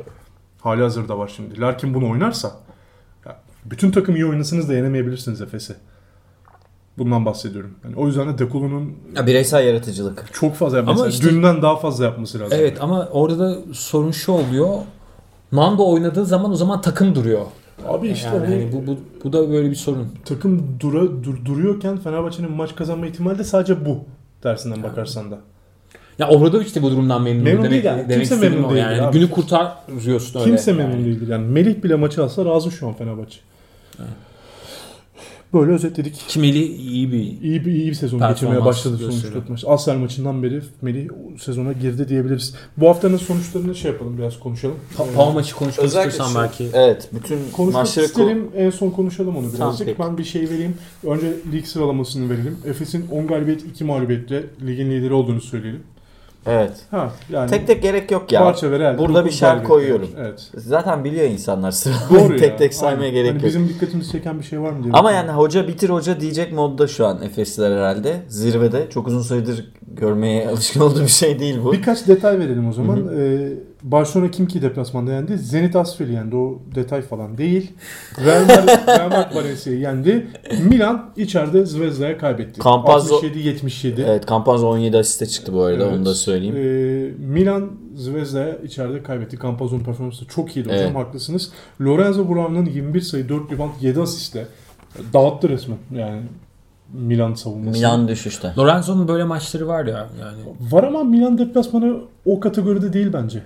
[0.61, 1.61] Hali hazırda var şimdi.
[1.61, 2.53] Larkin bunu oynarsa
[3.65, 5.77] bütün takım iyi oynasınız da yenemeyebilirsiniz Efes'i.
[6.99, 7.71] Bundan bahsediyorum.
[7.85, 10.25] Yani o yüzden de Dekolo'nun Ya bireysel yaratıcılık.
[10.33, 12.59] çok fazla Ama yapması, işte- dünden daha fazla yapması lazım.
[12.61, 14.69] Evet ama orada da sorun şu oluyor.
[15.53, 17.47] Nando oynadığı zaman o zaman takım duruyor.
[17.89, 20.09] Abi işte yani bu hani bu, bu, bu da böyle bir sorun.
[20.25, 23.99] takım dura, dur- duruyorken Fenerbahçe'nin maç kazanma ihtimali de sadece bu
[24.45, 25.39] dersinden bakarsan da.
[26.19, 28.09] Ya Obradoviç de bu durumdan memnun, Memnun demek, değil yani.
[28.09, 28.71] demek Kimse memnun o.
[28.71, 29.19] değildir Yani abi.
[29.19, 30.51] günü kurtarıyorsun öyle.
[30.51, 31.05] Kimse memnun yani.
[31.05, 31.29] değildir.
[31.29, 33.39] Yani Melih bile maçı alsa razı şu an Fenerbahçe.
[35.55, 36.15] Böyle özetledik.
[36.29, 39.43] Ki Melih iyi bir İyi bir iyi bir sezon geçirmeye başladı son gösteriyor.
[39.43, 39.65] 3-4 maç.
[39.67, 42.55] Asfer maçından beri Melih sezona girdi diyebiliriz.
[42.77, 44.77] Bu haftanın sonuçlarını şey yapalım biraz konuşalım.
[44.99, 46.69] Pa- Ee, Pau maçı konuşmak Özellikle istiyorsan şu- belki.
[46.77, 47.09] Evet.
[47.13, 48.49] Bütün Konuşmak maçları ko- isterim.
[48.57, 49.87] En son konuşalım onu Tamam, birazcık.
[49.87, 49.99] peki.
[49.99, 50.75] ben bir şey vereyim.
[51.07, 52.57] Önce lig sıralamasını verelim.
[52.67, 55.81] Efes'in 10 galibiyet 2 mağlubiyetle ligin lideri olduğunu söyleyelim.
[56.47, 56.73] Evet.
[56.91, 58.41] Ha yani Tek tek gerek yok ya.
[58.45, 58.99] parça ver.
[58.99, 60.11] Burada bir şer koyuyorum.
[60.21, 60.51] Evet.
[60.55, 62.37] Zaten biliyor insanlar sıralamayı ya.
[62.37, 63.15] tek tek saymaya Aynen.
[63.15, 63.47] gerek Hani yok.
[63.47, 64.93] Bizim dikkatimizi çeken bir şey var mı diye.
[64.93, 68.17] Ama yani hoca bitir hoca diyecek modda şu an Efesliler herhalde.
[68.29, 68.91] Zirvede.
[68.91, 71.73] Çok uzun süredir görmeye alışkın olduğu bir şey değil bu.
[71.73, 73.09] Birkaç detay verelim o zaman.
[73.19, 73.49] Ee,
[73.83, 75.39] Barcelona kim ki deplasmanda yendi?
[75.39, 76.37] Zenit Asfeli yendi.
[76.37, 77.73] O detay falan değil.
[78.25, 80.27] Real Madrid, Real Madrid Valencia'yı yendi.
[80.69, 82.61] Milan içeride Zvezda'ya kaybetti.
[82.61, 84.05] Campazzo- 67-77.
[84.09, 85.95] Evet Campazzo 17 asiste çıktı bu arada Evet.
[85.97, 86.57] onu da söyleyeyim.
[86.57, 89.39] Ee, Milan Zvezda'ya içeride kaybetti.
[89.43, 90.97] Campazzo'nun performansı çok iyiydi hocam Evet.
[90.97, 91.51] haklısınız.
[91.81, 94.47] Lorenzo Brown'un 21 sayı 4 rebound 7 asistle
[95.13, 96.21] dağıttı resmen yani
[96.93, 97.79] Milan savunması.
[97.79, 98.53] Milan düşüşte.
[98.59, 100.39] Lorenzo'nun böyle maçları var ya yani
[100.73, 103.43] Var ama Milan deplasmanı o kategoride değil bence.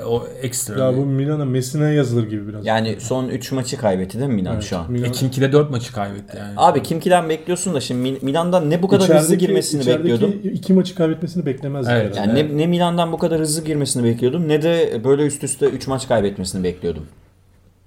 [0.00, 0.84] E, o ekstra.
[0.84, 2.66] Ya bu Milan'a Messi'ne yazılır gibi biraz.
[2.66, 4.92] Yani son 3 maçı kaybetti değil mi Milan Evet, şu an?
[4.92, 6.52] Milan- E, Kimki'de 4 maçı kaybetti yani.
[6.56, 10.40] Abi Kimki'den bekliyorsun da şimdi Mil- Milan'dan ne bu kadar hızlı İçerideki- girmesini içerideki bekliyordum.
[10.52, 11.94] iki maçı kaybetmesini beklemezdim.
[11.94, 12.16] Evet.
[12.16, 15.86] Yani ne, ne Milan'dan bu kadar hızlı girmesini bekliyordum ne de böyle üst üste 3
[15.86, 17.06] maç kaybetmesini bekliyordum.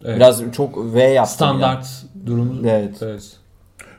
[0.05, 0.15] Evet.
[0.15, 1.33] Biraz çok V yaptı.
[1.33, 1.87] standart
[2.25, 2.53] durumu.
[2.67, 2.95] Evet.
[3.01, 3.23] evet.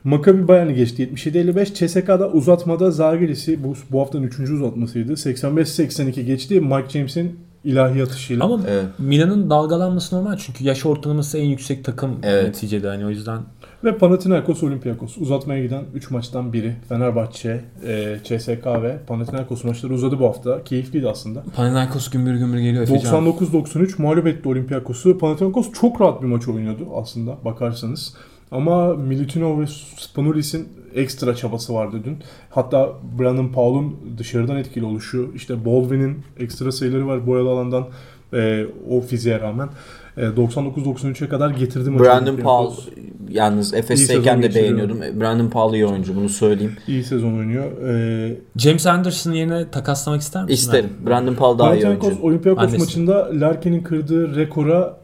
[0.05, 1.75] Maccabi Bayern'i geçti 77-55.
[1.75, 4.51] CSK'da uzatmada Zalgiris'i bu, bu haftanın 3.
[4.53, 5.13] uzatmasıydı.
[5.17, 6.61] 85-82 geçti.
[6.61, 8.45] Mike James'in ilahi atışıyla.
[8.45, 8.85] Ama Evet.
[8.99, 12.45] Milan'ın dalgalanması normal çünkü yaş ortalaması en yüksek takım Evet.
[12.47, 13.41] neticede hani o yüzden
[13.85, 15.19] Ve Panathinaikos Olympiakos.
[15.19, 16.77] Uzatmaya giden 3 maçtan biri.
[16.89, 20.65] Fenerbahçe, e, CSK ve Panathinaikos maçları uzadı bu hafta.
[20.65, 21.43] Keyifliydi aslında.
[21.57, 23.25] Panathinaikos gümbür gümbür geliyor Efecan.
[23.25, 25.19] 99-93 mağlup etti Olympiakos'u.
[25.19, 28.15] Panathinaikos çok rahat bir maç oynuyordu aslında bakarsanız.
[28.51, 29.67] Ama Milutino ve
[29.99, 32.19] Spanulis'in ekstra çabası vardı dün.
[32.51, 37.87] Hatta Brandon Paul'un dışarıdan etkili oluşu, işte Baldwin'in ekstra sayıları var boyalı alandan
[38.35, 39.69] e, o fiziğe rağmen.
[40.17, 42.05] E, 99-93'e kadar getirdi maçı.
[42.05, 42.73] Brandon Paul
[43.31, 45.01] yalnız İyi Efes'teyken de beğeniyordum.
[45.21, 46.77] Brandon Paul iyi oyuncu bunu söyleyeyim.
[46.89, 47.89] iyi sezon oynuyor.
[47.89, 50.55] E, James Anderson yerine takaslamak ister misin?
[50.55, 50.91] İsterim.
[51.07, 52.27] Brandon Paul daha iyi Panathinaikos oyuncu.
[52.27, 52.79] Olympiakos Annesi.
[52.79, 55.02] maçında Larkin'in kırdığı rekora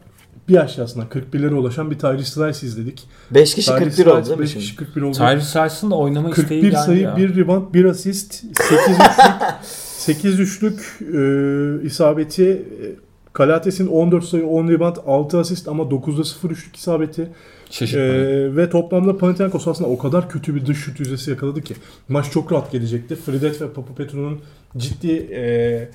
[0.49, 3.03] bir aşağısına 41'lere ulaşan bir Tyrese Rice izledik.
[3.31, 4.65] 5 kişi 41 Tyrese oldu Rice değil mi 5 şimdi?
[4.65, 5.17] kişi 41 oldu.
[5.17, 7.17] Tyrese Rice'ın da oynama isteği 41 geldi sayı, ya.
[7.17, 9.29] 1 rebound, 1 asist, 8 üçlük,
[9.97, 12.49] 8 üçlük e, isabeti.
[12.51, 17.29] e, Kalates'in 14 sayı, 10 rebound, 6 asist ama 9'da 0 üçlük isabeti.
[17.69, 18.29] Şaşırtmadı.
[18.31, 21.75] E, ve toplamda Panathinaikos aslında o kadar kötü bir dış şut yüzdesi yakaladı ki
[22.07, 23.15] maç çok rahat gelecekti.
[23.15, 24.39] Fridet ve Papapetro'nun
[24.77, 25.89] ciddi e,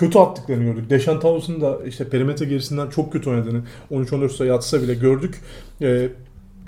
[0.00, 0.90] kötü attıklarını gördük.
[0.90, 5.40] Deşan Tavus'un da işte perimetre gerisinden çok kötü oynadığını 13-14 sayı atsa bile gördük.
[5.82, 6.08] E,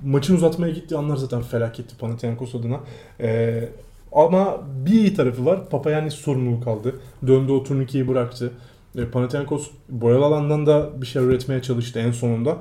[0.05, 2.80] maçın uzatmaya gittiği anlar zaten felaketti Panathinaikos adına.
[3.20, 3.68] E,
[4.12, 5.70] ama bir iyi tarafı var.
[5.70, 6.95] Papayannis sorumluluğu kaldı.
[7.26, 8.51] Döndü o turnikeyi bıraktı.
[8.99, 12.57] E, Panathinaikos boyalı alandan da bir şey üretmeye çalıştı en sonunda.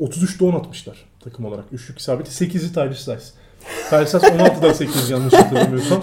[0.00, 1.64] 33'te 10 atmışlar takım olarak.
[1.72, 2.44] Üçlük isabeti.
[2.44, 3.24] 8'i Tyrese Rice.
[3.92, 6.02] Rice 16'da 8 yanlış hatırlamıyorsam.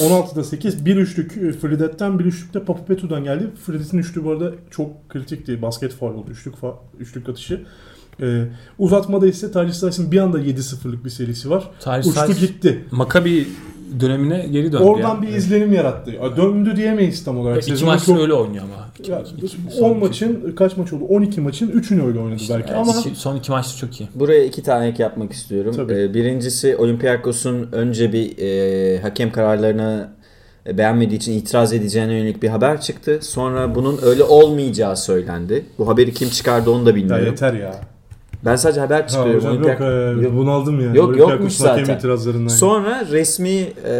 [0.00, 0.86] 16'da 8.
[0.86, 3.50] Bir üçlük e, Fredet'ten bir üçlük de Papapetu'dan geldi.
[3.66, 5.62] Fredet'in üçlüğü bu arada çok kritikti.
[5.62, 6.30] Basket faul oldu.
[6.30, 7.62] Üçlük, fa- üçlük atışı.
[8.22, 8.44] E,
[8.78, 11.70] uzatmada ise Tyrese Rice'in bir anda 7-0'lık bir serisi var.
[11.80, 12.84] Tyrese Uçtu gitti.
[12.90, 13.48] Maccabi
[14.00, 15.22] dönemine geri döndü Oradan ya.
[15.22, 16.10] bir izlenim yarattı.
[16.10, 17.56] Ya, döndü diyemeyiz tam olarak.
[17.58, 18.74] İki Sezonu maçta çok- öyle oynuyor ama.
[19.08, 21.04] Ya, İki- iki- 10 son iki- maçın kaç maç oldu?
[21.08, 24.08] 12 maçın 3'ünü öyle oynadı belki Evet, ama iki- son iki maçta çok iyi.
[24.14, 25.72] Buraya iki tane ek yapmak istiyorum.
[25.76, 25.92] Tabii.
[25.94, 30.08] Ee, birincisi Olympiakos'un önce bir e, hakem kararlarını
[30.66, 33.18] e, beğenmediği için itiraz edeceğine yönelik bir haber çıktı.
[33.22, 35.64] Sonra bunun öyle olmayacağı söylendi.
[35.78, 37.26] Bu haberi kim çıkardı onu da ya bilmiyorum.
[37.26, 37.74] yeter ya.
[38.44, 39.34] Ben sadece haber Ha, çıkıyorum.
[39.34, 40.32] hocam yok, Olympiak- e, Yok.
[40.36, 40.96] bunaldım yani.
[40.98, 41.94] Yok, yokmuş zaten.
[41.94, 42.48] itirazlarından.
[42.48, 43.50] Sonra resmi
[43.88, 43.92] e,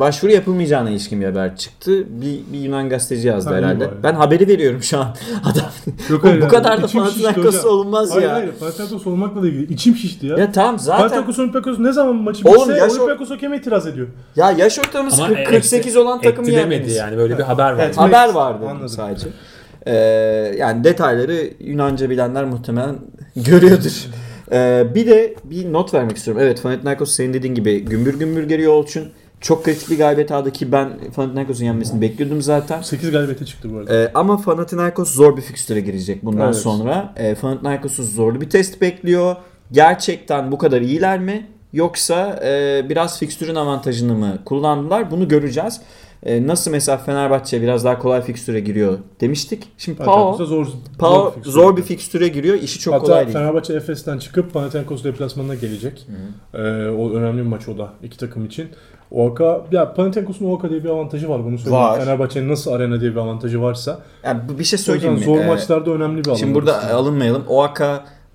[0.00, 1.92] başvuru yapılmayacağına ilişkin bir haber çıktı.
[2.20, 3.80] Bir, bir Yunan gazeteci yazdı Ha, herhalde.
[3.80, 3.90] bari.
[4.02, 5.06] Ben haberi veriyorum şu an.
[5.44, 5.62] Adam
[6.10, 8.34] Yok, bu, hayır, bu yani kadar da Panathinaikos olmaz Hayır ya.
[8.34, 9.72] hayır Panathinaikos olmakla da ilgili.
[9.72, 10.36] İçim şişti ya.
[10.36, 14.06] Ya tamam zaten Panathinaikos Olympiakos ne zaman maçı Oğlum, bitse yaş Olympiakos hakeme itiraz ediyor.
[14.36, 16.96] ya yaş ortalaması Ama 40 48 olan takım yendiniz.
[16.96, 17.84] yani böyle bir haber var.
[17.84, 17.98] Evet.
[17.98, 19.26] Haber vardı sadece.
[19.88, 22.94] Ee, yani detayları Yunanca bilenler muhtemelen
[23.36, 24.06] görüyordur.
[24.52, 26.42] Ee, bir de bir not vermek istiyorum.
[26.44, 29.08] Evet Panathinaikos senin dediğin gibi gümbür gümbür geliyor Olçun.
[29.40, 32.82] Çok kritik bir galibiyet aldı ki ben Panathinaikos'un yenmesini bekliyordum zaten.
[32.82, 33.94] 8 galibiyete çıktı bu arada.
[33.94, 36.56] Ee, ama Panathinaikos zor bir fikstüre girecek bundan Evet.
[36.56, 37.14] sonra.
[37.16, 39.36] Ee, Panathinaikos'u zorlu bir test bekliyor.
[39.72, 41.46] Gerçekten bu kadar iyiler mi?
[41.72, 45.10] Yoksa e, biraz fikstürün avantajını mı kullandılar?
[45.10, 45.80] Bunu göreceğiz.
[46.22, 49.68] E, nasıl mesela Fenerbahçe biraz daha kolay fikstüre giriyor demiştik.
[49.78, 50.66] Şimdi Pau, zor,
[50.98, 51.52] Pau fikstür.
[51.52, 52.54] zor bir fikstüre giriyor.
[52.54, 53.38] İşi çok Hatta kolay değil.
[53.38, 56.06] Fenerbahçe Efes'ten çıkıp Panathinaikos deplasmanına gelecek.
[56.54, 56.58] Ee,
[56.88, 58.68] o önemli bir maç o da iki takım için.
[59.10, 61.84] OAK'a ya Panathinaikos'un OAK'a diye bir avantajı var bunu söyleyeyim.
[61.84, 62.00] Var.
[62.00, 64.00] Fenerbahçe'nin nasıl arena diye bir avantajı varsa.
[64.24, 65.24] Yani bir şey söyleyeyim mi?
[65.24, 66.36] zor Ee, maçlarda önemli bir alan.
[66.36, 66.94] Şimdi burada orası.
[66.94, 67.44] alınmayalım.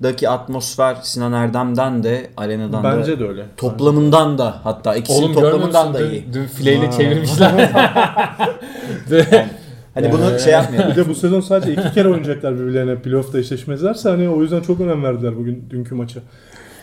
[0.02, 3.46] Oaka'daki atmosfer Sinan Erdem'den de arenadan da Bence de öyle.
[3.58, 6.26] toplamından da hatta ikisinin Oğlum toplamından da iyi.
[6.26, 7.52] Dün, dün fileyle çevirmişler.
[9.94, 10.92] Hani bunu şey yapmayalım.
[10.92, 14.80] Bir de bu sezon sadece iki kere oynayacaklar birbirlerine playoff'ta eşleşmezlerse hani o yüzden çok
[14.82, 16.20] önem verdiler bugün dünkü maça.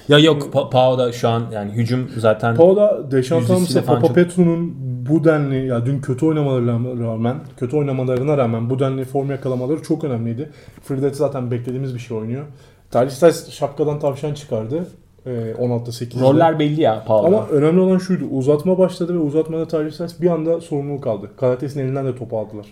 [0.08, 4.00] ya yok Pa- Pau da şu an yani hücum zaten Paola Deşan Yüzdesiyle Thomas'a falan
[4.00, 4.74] Papa çok- Petru'nun
[5.08, 10.04] bu denli ya dün kötü oynamalarına rağmen kötü oynamalarına rağmen bu denli form yakalamaları çok
[10.04, 10.50] önemliydi.
[10.84, 12.44] Fridet zaten beklediğimiz bir şey oynuyor.
[12.91, 14.86] Stais şapkadan tavşan çıkardı.
[15.26, 16.20] Ee, 16'da 8'de.
[16.20, 17.26] roller belli ya Pau'da.
[17.26, 18.24] Ama önemli olan şuydu.
[18.24, 21.30] Uzatma başladı ve uzatmada Stais bir anda sorumluluk aldı.
[21.36, 22.66] Karates'in elinden de topu aldılar.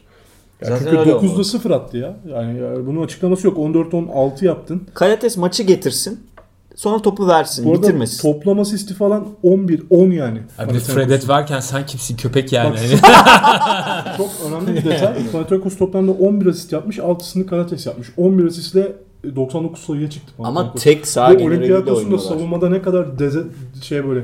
[0.62, 1.44] Ya Zaten çünkü öyle 9'da oldu.
[1.44, 2.16] 0 attı ya.
[2.28, 3.58] Yani ya bunun açıklaması yok.
[3.58, 4.82] 14-16 yaptın.
[4.94, 6.20] Kayates maçı getirsin.
[6.74, 7.64] Sonra topu versin.
[7.66, 8.22] Bu bitirmesin.
[8.22, 10.38] toplama asisti falan 11-10 yani.
[10.58, 12.76] Abi de Fredet varken sen kimsin köpek yani.
[13.02, 15.30] Bak- Çok önemli bir detay.
[15.32, 18.08] Panathinaikos toplamda 11 asist yapmış, 6'sını Karates yapmış.
[18.16, 18.92] 11 asistle
[19.36, 20.82] 99 sayıya çıktı Ama Panathinaikos.
[20.82, 23.40] tek sağ Ve generaliyle Olympiakos'un da savunmada ne kadar deze,
[23.82, 24.20] şey böyle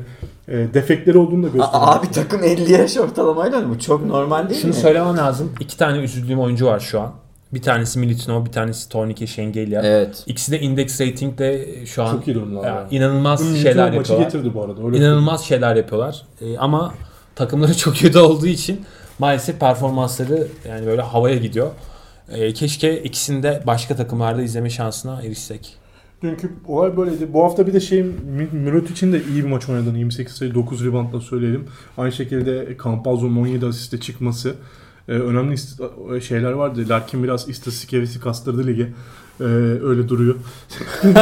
[0.48, 1.70] e, defekleri olduğunu da gösteriyor.
[1.72, 3.74] A- Abi takım 50 yaş ortalamayla mı?
[3.74, 4.76] Bu çok normal değil Şunu mi?
[4.76, 5.52] söylemem lazım.
[5.60, 7.12] İki tane üzüldüğüm oyuncu var şu an.
[7.54, 9.82] Bir tanesi Militino, bir tanesi Tornike Şengelya.
[9.84, 10.22] Evet.
[10.26, 12.64] İkisi de index rating'de şu an Çok iyi durumlar.
[12.68, 12.86] ya, yani.
[12.90, 14.24] inanılmaz Militao şeyler maçı yapıyorlar.
[14.24, 14.86] getirdi bu arada.
[14.86, 16.22] Öyle İnanılmaz şeyler yapıyorlar.
[16.40, 16.94] Ee, ama
[17.36, 18.80] takımları çok kötü olduğu için
[19.18, 21.70] maalesef performansları yani böyle havaya gidiyor.
[22.28, 25.76] Ee, keşke ikisini de başka takımlarda izleme şansına erişsek.
[26.22, 27.32] Dünkü olay böyleydi.
[27.32, 28.02] Bu hafta bir de şey
[28.52, 31.64] Mürot için de iyi bir maç oynadığını 28 sayı 9 reboundla söyleyelim.
[31.98, 34.54] Aynı şekilde Campazzo'nun 17 asiste çıkması.
[35.08, 36.84] Ee, önemli ist- şeyler vardı.
[36.88, 38.92] Larkin biraz istatistik hevesi kastırdı lige.
[39.40, 39.44] Ee,
[39.82, 40.34] öyle duruyor.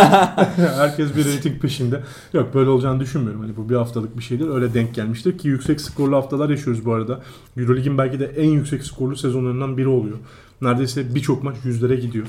[0.56, 2.00] Herkes bir rating peşinde.
[2.32, 3.40] Yok böyle olacağını düşünmüyorum.
[3.40, 4.48] Hani bu bir haftalık bir şeydir.
[4.48, 7.20] Öyle denk gelmiştir ki yüksek skorlu haftalar yaşıyoruz bu arada.
[7.56, 10.16] Eurolig'in belki de en yüksek skorlu sezonlarından biri oluyor.
[10.62, 12.26] Neredeyse birçok maç yüzlere gidiyor.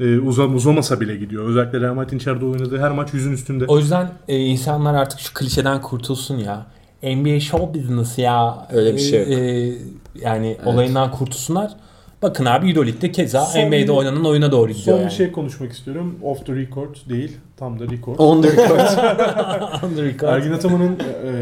[0.00, 1.48] Ee, uzam, uzamasa bile gidiyor.
[1.48, 3.64] Özellikle Real Madrid'in içeride oynadığı her maç yüzün üstünde.
[3.68, 6.66] O yüzden e, insanlar artık şu klişeden kurtulsun ya.
[7.02, 8.68] NBA show business ya.
[8.72, 9.28] Öyle bir şey yok.
[9.28, 9.72] E,
[10.24, 11.72] yani olayından kurtulsunlar.
[12.22, 15.10] Bakın abi Euroleague'de keza Son NBA'de oynanan oyuna doğru gidiyor Son yani.
[15.10, 16.18] bir şey konuşmak istiyorum.
[16.22, 17.36] Off the record değil.
[17.56, 18.18] Tam da record.
[18.18, 18.80] On the record.
[19.90, 20.28] Under record.
[20.28, 21.32] Ergin Ataman'ın e,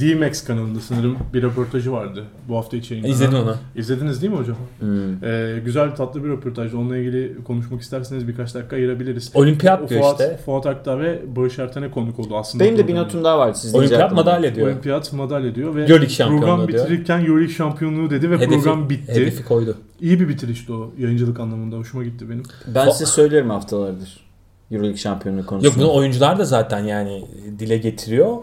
[0.00, 3.14] D-Max kanalında sanırım bir röportajı vardı bu hafta içi yayınlanan.
[3.14, 3.56] İzledin onu.
[3.76, 4.56] İzlediniz değil mi hocam?
[4.80, 5.24] Hmm.
[5.24, 6.74] E, güzel tatlı bir röportaj.
[6.74, 9.30] Onunla ilgili konuşmak isterseniz birkaç dakika ayırabiliriz.
[9.34, 10.36] Olimpiyat diyor Fuat, işte.
[10.44, 12.64] Fuat Akta ve Barış Erten'e konuk oldu aslında.
[12.64, 13.58] Benim de bir notum daha vardı.
[13.58, 14.66] Siz Olimpiyat madalya diyor.
[14.66, 16.84] Olimpiyat madalya diyor ve Euroleague şampiyonluğu program diyor.
[16.84, 19.12] bitirirken Euroleague şampiyonluğu dedi ve Hedefi, program bitti.
[19.12, 19.76] hedefi koydu.
[20.00, 21.76] İyi bir bitirişti o yayıncılık anlamında.
[21.76, 22.42] Hoşuma gitti benim.
[22.74, 24.28] Ben size söylüyorum haftalardır.
[24.70, 25.68] Euroleague şampiyonluğu konusunda.
[25.68, 27.24] Yok bunu oyuncular da zaten yani
[27.58, 28.36] dile getiriyor.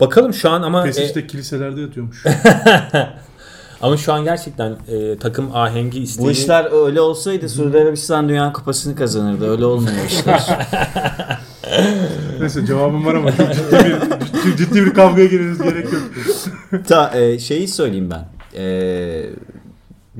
[0.00, 2.24] Bakalım şu an ama e, Pesiş'te kiliselerde yatıyormuş.
[3.82, 8.52] ama şu an gerçekten e, takım ahengi isteği Bu işler öyle olsaydı Suudi Arabistan Dünya
[8.52, 9.50] Kupası'nı kazanırdı.
[9.50, 10.46] Öyle olmuyor işler.
[12.40, 16.02] Neyse cevabım var ama ciddi bir, ciddi, ciddi bir kavgaya gireriz gerek yok.
[16.88, 18.28] Ta, e, şeyi söyleyeyim ben.
[18.60, 18.64] E,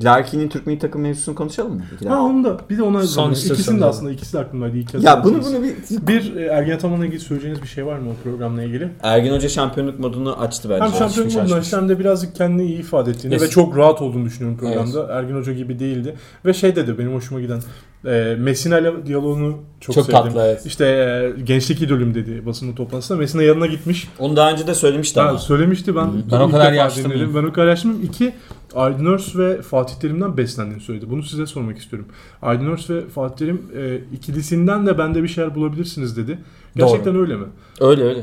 [0.03, 1.81] Larkin'in Türk milli takım mevzusunu konuşalım mı?
[2.07, 3.87] Ha onu da bir de ona Son ikisini de da.
[3.87, 4.75] aslında ikisi de aklımdaydı.
[4.77, 6.07] İyi kez Ya bunu bunu bir...
[6.07, 8.89] bir e, Ergen Ataman'la ilgili söyleyeceğiniz bir şey var mı o programla ilgili?
[9.03, 10.83] Ergin Hoca şampiyonluk modunu açtı bence.
[10.83, 13.41] Hem şampiyon açmış, modunu açtı hem de birazcık kendini iyi ifade ettiğini Yes.
[13.43, 15.07] ve çok rahat olduğunu düşünüyorum programda.
[15.13, 16.15] Ergin Hoca gibi değildi.
[16.45, 17.59] Ve şey dedi benim hoşuma giden
[18.07, 20.19] e, Messina ile diyaloğunu çok, çok sevdim.
[20.23, 20.65] tatlı evet.
[20.65, 23.17] İşte e, gençlik idolüm dedi basın toplantısında.
[23.17, 24.07] Messina yanına gitmiş.
[24.19, 25.39] Onu daha önce de söylemişti Ha, ama.
[25.39, 26.09] söylemişti ben.
[26.31, 27.17] Ben o kadar defa yaşlı dinledim.
[27.17, 27.35] mıyım?
[27.35, 28.03] Ben o kadar yaşlı mıyım?
[28.05, 28.33] İki,
[28.75, 31.09] Aydın Örs ve Fatih Terim'den beslendiğini söyledi.
[31.09, 32.07] Bunu size sormak istiyorum.
[32.41, 36.39] Aydın Örs ve Fatih Terim e, ikilisinden de bende bir şeyler bulabilirsiniz dedi.
[36.75, 37.45] Gerçekten öyle mi?
[37.81, 38.21] Öyle öyle.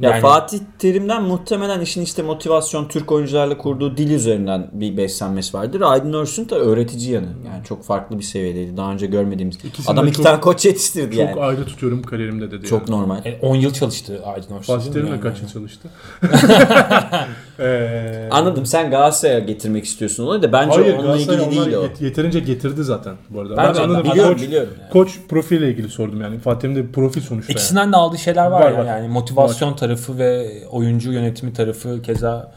[0.00, 5.56] Ya Yani- Fatih Terim'den muhtemelen işin işte motivasyon Türk oyuncularla kurduğu dil üzerinden bir beslenmesi
[5.56, 5.80] vardır.
[5.80, 7.26] Aydın Örsün de öğretici yanı.
[7.26, 8.76] Yani çok farklı bir seviyedeydi.
[8.76, 9.56] Daha önce görmediğimiz.
[9.64, 11.40] İkisini Adam de iki çok- tane koç yetiştirdi Çok yani.
[11.40, 12.66] ayrı tutuyorum kariyerimde dedi.
[12.66, 13.00] Çok yani.
[13.00, 13.18] normal.
[13.24, 14.76] E, 10 yıl çalıştı Aydın Orsun.
[14.76, 15.20] Fatih Terim'le yani?
[15.20, 15.88] kaç yıl çalıştı?
[17.60, 21.82] Ee, Anladım sen Galatasaray'a getirmek istiyorsun onu da bence Hayır onunla Galatasaray ilgili değil o.
[21.84, 23.56] yet- yeterince getirdi zaten bu arada.
[23.56, 24.10] Bence ben anladım.
[24.12, 24.72] biliyorum, koç, biliyorum.
[24.92, 26.38] Koç profiliyle ilgili sordum yani.
[26.38, 27.52] Fatih'in de bir profil sonuçta.
[27.52, 27.58] yani.
[27.58, 28.84] İkisinden de aldığı şeyler var, Var, ya var.
[28.84, 32.54] yani motivasyon tarafı ve oyuncu yönetimi tarafı keza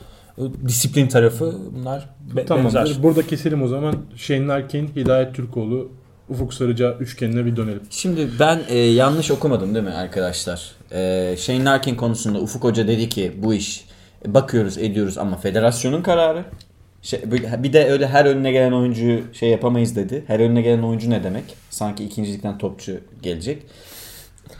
[0.67, 2.65] disiplin tarafı bunlar be- Tamam.
[2.65, 2.89] benzer.
[3.03, 3.95] Burada keselim o zaman.
[4.15, 5.91] Shane Larkin, Hidayet Türkoğlu,
[6.29, 7.81] Ufuk Sarıca üçgenine bir dönelim.
[7.89, 10.71] Şimdi ben e, yanlış okumadım değil mi arkadaşlar?
[10.91, 13.85] E, Shane Larkin konusunda Ufuk Hoca dedi ki bu iş
[14.27, 16.43] e, bakıyoruz ediyoruz ama federasyonun kararı.
[17.01, 20.23] Şey, bir- bir de öyle her önüne gelen oyuncuyu şey yapamayız dedi.
[20.27, 21.43] Her önüne gelen oyuncu ne demek?
[21.69, 23.63] Sanki ikincilikten topçu gelecek.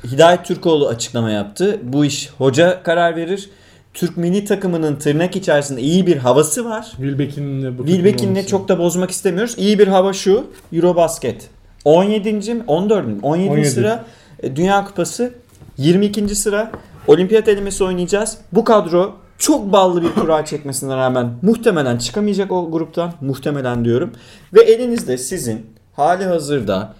[0.03, 1.79] Hidayet Türkoğlu açıklama yaptı.
[1.83, 3.49] Bu iş hoca karar verir.
[3.93, 6.87] Türk milli takımının tırnak içerisinde iyi bir havası var.
[6.97, 8.47] Wilbeck'in bu Wilbeck'inle olması.
[8.47, 9.55] çok da bozmak istemiyoruz.
[9.57, 10.47] İyi bir hava şu.
[10.73, 11.49] Eurobasket.
[11.85, 12.53] 17.
[12.53, 12.63] mi?
[12.67, 13.07] 14.
[13.07, 13.15] mi?
[13.21, 13.49] 17.
[13.49, 13.69] 17.
[13.69, 14.05] sıra
[14.43, 15.33] e, Dünya Kupası.
[15.77, 16.35] 22.
[16.35, 16.71] sıra
[17.07, 18.37] Olimpiyat elemesi oynayacağız.
[18.51, 23.13] Bu kadro çok ballı bir kura çekmesine rağmen muhtemelen çıkamayacak o gruptan.
[23.21, 24.11] Muhtemelen diyorum.
[24.53, 26.93] Ve elinizde sizin hali hazırda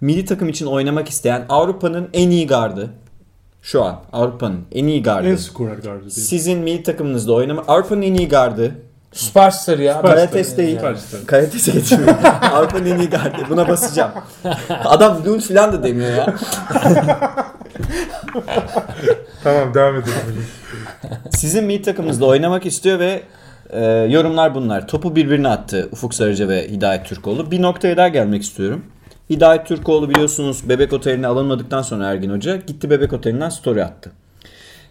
[0.00, 2.90] milli takım için oynamak isteyen Avrupa'nın en iyi gardı.
[3.62, 5.28] Şu an Avrupa'nın en iyi gardı.
[5.28, 6.10] en skorer gardı değil.
[6.10, 8.74] Sizin milli takımınızda oynama Avrupa'nın en iyi gardı.
[9.12, 10.02] Süperstar ya.
[10.02, 10.76] Karates değil.
[10.76, 11.20] Süperstar.
[11.74, 12.14] Getirmiyor.
[12.52, 13.36] Avrupa'nın en iyi gardı.
[13.48, 14.12] Buna basacağım.
[14.84, 16.34] Adam Lul falan da demiyor ya.
[19.44, 20.46] Tamam devam edelim.
[21.30, 23.22] Sizin milli takımınızda oynamak istiyor ve
[23.70, 24.88] e, yorumlar bunlar.
[24.88, 27.50] Topu birbirine attı Ufuk Sarıca ve Hidayet Türkoğlu.
[27.50, 28.84] Bir noktaya daha gelmek istiyorum.
[29.30, 34.12] Hidayet Türkoğlu biliyorsunuz Bebek Oteli'ne alınmadıktan sonra Ergin Hoca gitti Bebek Oteli'nden story attı.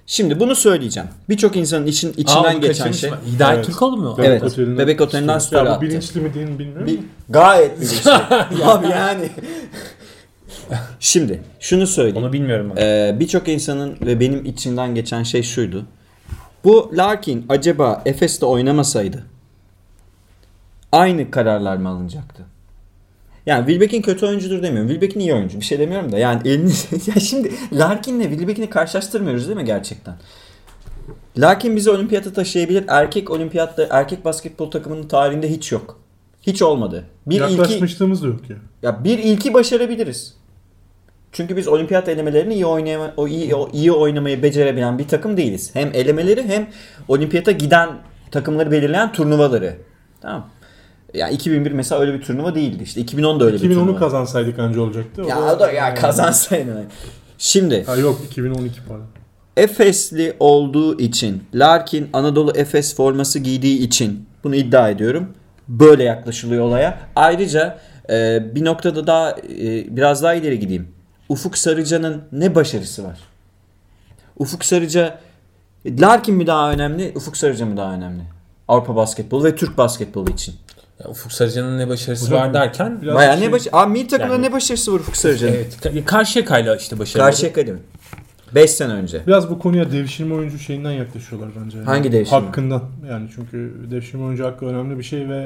[0.05, 1.09] Şimdi bunu söyleyeceğim.
[1.29, 3.09] Birçok insanın için, içinden Aa, geçen şey.
[3.09, 3.17] mı?
[3.35, 3.65] Hidayet Evet.
[3.65, 4.15] Türkoğlu mu?
[4.17, 4.43] Bebek Evet.
[4.43, 5.81] Oteli'nden Bebek Oteli'nden story Ya bu attı.
[5.81, 6.87] bilinçli mi değil mi bilmiyorum.
[6.87, 8.11] Bir, gayet bilinçli.
[8.65, 9.29] Abi yani.
[10.99, 12.17] Şimdi şunu söyleyeyim.
[12.17, 12.81] Onu bilmiyorum ben.
[12.81, 15.85] Ee, Birçok insanın ve benim içimden geçen şey şuydu.
[16.63, 19.23] Bu Larkin acaba Efes'te oynamasaydı
[20.91, 22.43] aynı kararlar mı alınacaktı?
[23.49, 24.89] Yani Wilbeck'in kötü oyuncudur demiyorum.
[24.89, 25.59] Wilbeck'in iyi oyuncu.
[25.59, 26.17] Bir şey demiyorum da.
[26.17, 26.71] Yani elini...
[27.07, 30.15] ya şimdi Larkin'le Wilbeck'ini karşılaştırmıyoruz değil mi gerçekten?
[31.37, 32.83] Larkin bizi olimpiyata taşıyabilir.
[32.87, 35.99] Erkek olimpiyatta, erkek basketbol takımının tarihinde hiç yok.
[36.41, 37.05] Hiç olmadı.
[37.25, 38.55] Bir ilki, Yaklaşmışlığımız da yok ya.
[38.81, 40.33] ya bir ilki başarabiliriz.
[41.31, 45.69] Çünkü biz olimpiyat elemelerini iyi oynayama, o iyi, o iyi oynamayı becerebilen bir takım değiliz.
[45.73, 46.67] Hem elemeleri hem
[47.07, 47.89] olimpiyata giden
[48.31, 49.75] takımları belirleyen turnuvaları.
[50.21, 50.49] Tamam.
[51.13, 52.83] Ya 2001 mesela öyle bir turnuva değildi.
[52.83, 53.99] İşte 2010 da öyle bir 2010'u turnuva.
[53.99, 55.21] kazansaydık anca olacaktı.
[55.21, 56.85] ya o da ya kazansaydı.
[57.37, 59.05] Şimdi Ha yok 2012 pardon.
[59.57, 65.27] Efesli olduğu için, Larkin Anadolu Efes forması giydiği için bunu iddia ediyorum.
[65.67, 66.99] Böyle yaklaşılıyor olaya.
[67.15, 67.79] Ayrıca
[68.09, 70.87] e, bir noktada daha e, biraz daha ileri gideyim.
[71.29, 73.19] Ufuk Sarıca'nın ne başarısı var?
[74.37, 75.19] Ufuk Sarıca
[75.85, 78.23] Larkin mi daha önemli, Ufuk Sarıca mı daha önemli?
[78.67, 80.55] Avrupa basketbolu ve Türk basketbolu için.
[81.03, 84.07] Ya Ufuk Sarıcan'ın ne başarısı Hocam, var derken biraz Baya şey- ne baş Abi milli
[84.07, 85.53] takımda Yani- ne başarısı var Ufuk Sarıca'nın?
[85.53, 87.25] evet, ka- Karşıyaka'yla işte başarılı.
[87.25, 87.83] Karşıyaka değil mi?
[88.55, 89.21] 5 sene önce.
[89.27, 91.77] Biraz bu konuya devşirme oyuncu şeyinden yaklaşıyorlar bence.
[91.77, 92.39] Yani Hangi devşirme?
[92.39, 92.83] Hakkından.
[93.09, 95.37] Yani çünkü devşirme oyuncu hakkı önemli bir şey ve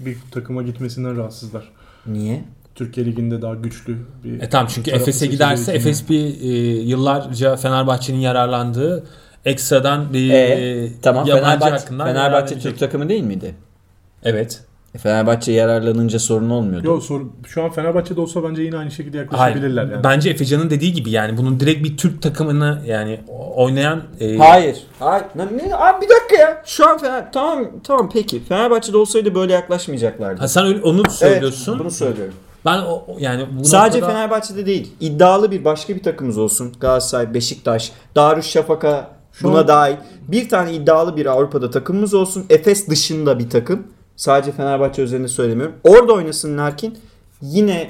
[0.00, 1.72] e, bir takıma gitmesinden rahatsızlar.
[2.06, 2.44] Niye?
[2.74, 5.72] Türkiye Ligi'nde daha güçlü bir E tamam çünkü Efes'e giderse.
[5.72, 6.46] Efes bir e,
[6.82, 9.04] yıllarca Fenerbahçe'nin yararlandığı
[9.44, 12.58] ekstradan bir E, e, tamam yabancı Fenerbahçe, hakkından Fenerbahçe.
[12.58, 13.54] Türk takımı değil miydi?
[14.24, 14.60] Evet.
[14.94, 16.86] E, Fenerbahçe yararlanınca sorun olmuyordu.
[16.86, 19.32] Yok soru şu an Fenerbahçe'de olsa bence yine aynı şekilde Hayır.
[19.32, 20.04] yaklaşabilirler yani.
[20.04, 23.20] Bence Efecan'ın dediği gibi yani bunun direkt bir Türk takımını yani
[23.56, 24.78] oynayan e, Hayır.
[24.98, 25.24] Hayır.
[25.34, 26.62] Ne, ne- abi bir dakika ya.
[26.66, 27.32] Şu an Fener...
[27.32, 28.44] Tamam tamam peki.
[28.44, 30.40] Fenerbahçe'de olsaydı böyle yaklaşmayacaklardı.
[30.40, 31.72] Ha, sen öyle, onu söylüyorsun.
[31.72, 32.34] Evet, bunu söylüyorum.
[32.64, 34.92] Ben o, o- yani bu Sadece noktada- Fenerbahçe'de değil.
[35.00, 36.72] İddialı bir başka bir takımımız olsun.
[36.80, 39.96] Galatasaray, Beşiktaş, Darüşşafaka Şu buna an- dahil.
[40.28, 42.44] Bir tane iddialı bir Avrupa'da takımımız olsun.
[42.50, 43.86] Efes dışında bir takım.
[44.16, 45.74] Sadece Fenerbahçe üzerinde söylemiyorum.
[45.84, 46.98] Orada oynasın Larkin.
[47.42, 47.88] Yine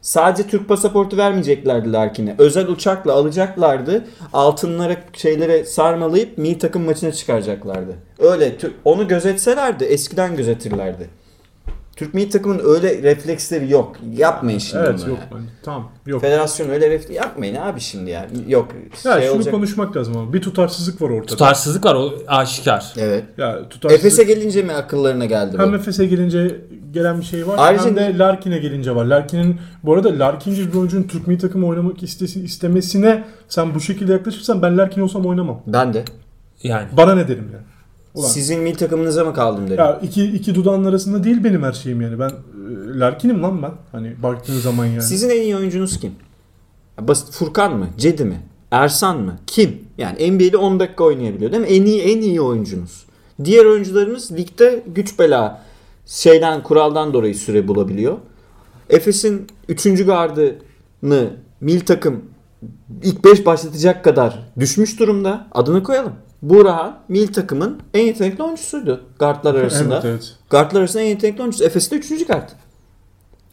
[0.00, 2.34] sadece Türk pasaportu vermeyeceklerdi Larkin'e.
[2.38, 4.04] Özel uçakla alacaklardı.
[4.32, 7.96] Altınlara şeylere sarmalayıp milli takım maçına çıkaracaklardı.
[8.18, 11.08] Öyle onu gözetselerdi eskiden gözetirlerdi.
[11.96, 13.96] Türk milli takımın öyle refleksleri yok.
[14.16, 15.28] Yapmayın şimdi Evet bunu yok ya.
[15.38, 15.48] bence.
[15.62, 16.20] Tamam yok.
[16.20, 18.26] Federasyon öyle refleks yapmayın abi şimdi ya.
[18.48, 18.68] Yok.
[19.04, 19.54] Ya şey şunu olacak.
[19.54, 21.26] konuşmak lazım ama bir tutarsızlık var ortada.
[21.26, 22.92] tutarsızlık var o aşikar.
[22.96, 23.24] Evet.
[23.38, 24.06] Ya tutarsızlık.
[24.06, 25.62] Efes'e gelince mi akıllarına geldi bu?
[25.62, 26.60] hem Efes'e gelince
[26.92, 29.04] gelen bir şey var Ayrıca- hem de Larkin'e gelince var.
[29.04, 33.80] Larkin'in bu arada Larkin gibi bir oyuncunun Türk milli takımı oynamak istesi, istemesine sen bu
[33.80, 35.62] şekilde yaklaşırsan ben Larkin olsam oynamam.
[35.66, 36.04] Ben de.
[36.62, 37.64] Yani Bana ne derim yani.
[38.16, 38.28] Ulan.
[38.28, 39.78] Sizin milli takımınıza mı kaldım dedim.
[39.78, 42.18] Ya iki, iki dudağın arasında değil benim her şeyim yani.
[42.18, 42.32] Ben e,
[42.98, 43.72] Larkin'im lan ben.
[43.92, 45.02] Hani baktığın zaman yani.
[45.02, 46.12] Sizin en iyi oyuncunuz kim?
[47.00, 47.88] Basit Furkan mı?
[47.98, 48.42] Cedi mi?
[48.70, 49.38] Ersan mı?
[49.46, 49.78] Kim?
[49.98, 51.68] Yani NBA'de 10 dakika oynayabiliyor değil mi?
[51.68, 53.06] En iyi en iyi oyuncunuz.
[53.44, 55.62] Diğer oyuncularımız ligde güç bela
[56.06, 58.18] şeyden kuraldan dolayı süre bulabiliyor.
[58.90, 60.06] Efes'in 3.
[60.06, 62.24] gardını mil takım
[63.02, 65.46] ilk 5 başlatacak kadar düşmüş durumda.
[65.52, 66.12] Adını koyalım.
[66.42, 69.94] Burakhan mil takımın en yetenekli oyuncusuydu guardlar arasında.
[69.94, 70.34] Evet evet.
[70.50, 71.64] Guardlar arasında en yetenekli oyuncusu.
[71.64, 72.26] Efes'te 3.
[72.26, 72.48] guard.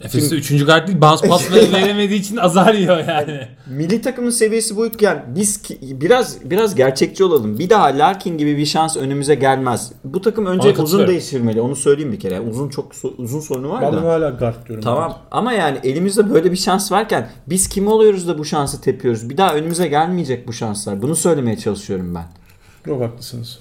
[0.01, 0.65] Efes'te 3.
[0.65, 3.47] guard değil bounce pas veremediği için azar yiyor yani.
[3.67, 7.59] Milli takımın seviyesi buyken biz ki- biraz biraz gerçekçi olalım.
[7.59, 9.91] Bir daha Larkin gibi bir şans önümüze gelmez.
[10.03, 11.61] Bu takım önce Ona uzun değiştirmeli.
[11.61, 12.41] Onu söyleyeyim bir kere.
[12.41, 13.97] Uzun çok uzun sorunu var Ben da.
[14.01, 14.83] bunu hala guard diyorum.
[14.83, 19.29] Tamam ama yani elimizde böyle bir şans varken biz kim oluyoruz da bu şansı tepiyoruz?
[19.29, 21.01] Bir daha önümüze gelmeyecek bu şanslar.
[21.01, 22.25] Bunu söylemeye çalışıyorum ben.
[22.85, 23.59] Yok haklısınız.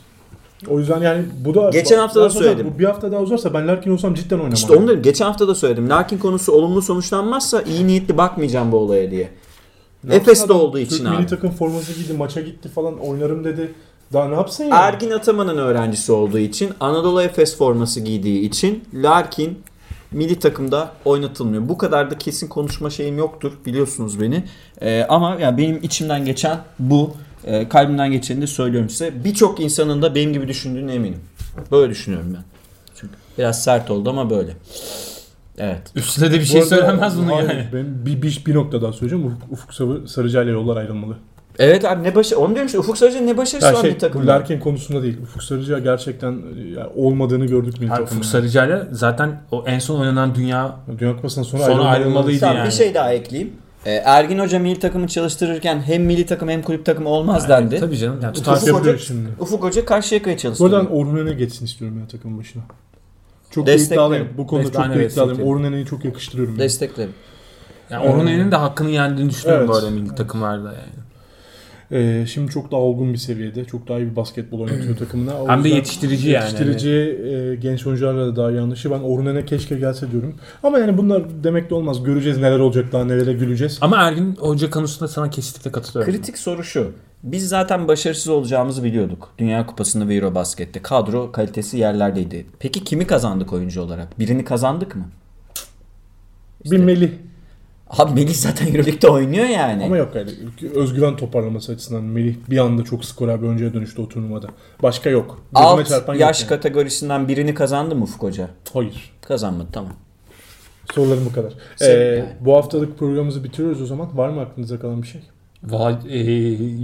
[0.68, 1.70] O yüzden yani bu da...
[1.70, 2.72] Geçen hafta da söyledim.
[2.74, 4.52] Bu bir hafta daha uzarsa ben Larkin olsam cidden oynamam.
[4.52, 5.88] İşte onu da geçen hafta da söyledim.
[5.88, 9.30] Larkin konusu olumlu sonuçlanmazsa iyi niyetli bakmayacağım bu olaya diye.
[10.10, 11.16] Efes'te olduğu için Türk abi.
[11.16, 13.74] milli takım forması giydi, maça gitti falan oynarım dedi.
[14.12, 14.76] Daha ne yapsın ya?
[14.76, 19.58] Ergin Ataman'ın öğrencisi olduğu için, Anadolu Efes forması giydiği için Larkin
[20.12, 21.68] milli takımda oynatılmıyor.
[21.68, 24.44] Bu kadar da kesin konuşma şeyim yoktur biliyorsunuz beni.
[24.80, 27.10] Ee, ama yani benim içimden geçen bu.
[27.46, 29.24] Ee, kalbimden geçeni de söylüyorum size.
[29.24, 31.20] Birçok insanın da benim gibi düşündüğüne eminim.
[31.70, 32.42] Böyle düşünüyorum ben.
[33.00, 34.50] Çünkü biraz sert oldu ama böyle.
[35.58, 35.82] Evet.
[35.94, 37.64] Üstüne de bir Bu şey arada- söylemez bunu hayır, yani.
[37.72, 39.26] Ben bir, bir, bir nokta daha söyleyeceğim.
[39.26, 41.16] Ufuk, Ufuk Sarı- Sarıca ile yollar ayrılmalı.
[41.58, 43.98] Evet abi ne başarı, onu diyorum işte Ufuk Sarıcı'nın ne başarısı Ya var şey, bir
[43.98, 44.26] takımda.
[44.32, 45.18] Larkin konusunda değil.
[45.22, 48.12] Ufuk Sarıca gerçekten e, yani olmadığını gördük milli Abi takımda.
[48.12, 52.40] Ufuk Sarıcı'yla zaten o en son oynanan dünya Dünya Kupası'ndan sonra, Sonra ayrılmalı- ayrılmalıydı.
[52.40, 52.66] Tamam, yani.
[52.66, 53.52] Bir şey daha ekleyeyim.
[53.86, 57.80] Ee, Ergin Hoca milli takımı çalıştırırken hem milli takım hem kulüp takımı olmaz dendi.
[57.80, 58.18] tabii canım.
[58.22, 59.28] Yani Ufuk tutarsız Ufuk Hoca, şimdi.
[59.40, 60.76] Ufuk Hoca Karşıyaka'yı Bu çalıştırdı.
[60.76, 62.62] arada Orhunen'e geçsin istiyorum ya takımın başına.
[63.50, 64.00] Çok Desteklerim.
[64.02, 64.28] iddialıyım.
[64.38, 65.08] Bu konuda Destek- çok iddialıyım.
[65.10, 65.46] desteklerim.
[65.46, 66.54] Orhunen'i çok yakıştırıyorum.
[66.54, 66.62] yani.
[66.64, 67.12] Desteklerim.
[67.90, 69.76] Yani Orhunen'in de hakkını yendiğini düşünüyorum Evet.
[69.82, 71.01] arada milli takımlarda yani.
[71.92, 73.64] Ee, şimdi çok daha olgun bir seviyede.
[73.64, 75.42] Çok daha iyi bir basketbol oynatıyor takımına.
[75.42, 76.44] O Hem de yetiştirici yani.
[76.44, 78.94] Yetiştirici e, genç oyuncularla da daha iyi anlaşıyor.
[78.98, 80.34] Ben Orhunen'e keşke gelse diyorum.
[80.62, 82.02] Ama yani bunlar demek de olmaz.
[82.04, 83.78] Göreceğiz neler olacak daha nelere güleceğiz.
[83.80, 86.12] Ama Ergin Hoca konusunda sana kesinlikle katılıyorum.
[86.12, 86.92] Kritik soru şu.
[87.22, 89.34] Biz zaten başarısız olacağımızı biliyorduk.
[89.38, 90.82] Dünya Kupası'nda ve Eurobasket'te.
[90.82, 92.46] Kadro kalitesi yerlerdeydi.
[92.58, 94.18] Peki kimi kazandık oyuncu olarak?
[94.18, 95.04] Birini kazandık mı?
[96.70, 97.10] Bir Melih.
[97.98, 99.84] Abi Melih zaten Euroleague'de oynuyor yani.
[99.84, 100.30] Ama yok yani
[100.74, 104.46] özgüven toparlaması açısından Melih bir anda çok skorer bir oyuncuya dönüştü o turnuvada.
[104.82, 105.42] Başka yok.
[105.52, 106.48] Gözüme Alt yaş yani.
[106.48, 108.48] kategorisinden birini kazandı mı Ufuk Hoca?
[108.72, 109.12] Hayır.
[109.22, 109.92] Kazanmadı tamam.
[110.94, 111.52] Sorularım bu kadar.
[111.80, 112.28] Ee, yani.
[112.40, 114.16] Bu haftalık programımızı bitiriyoruz o zaman.
[114.18, 115.20] Var mı aklınıza kalan bir şey?
[115.64, 116.18] Vay, e,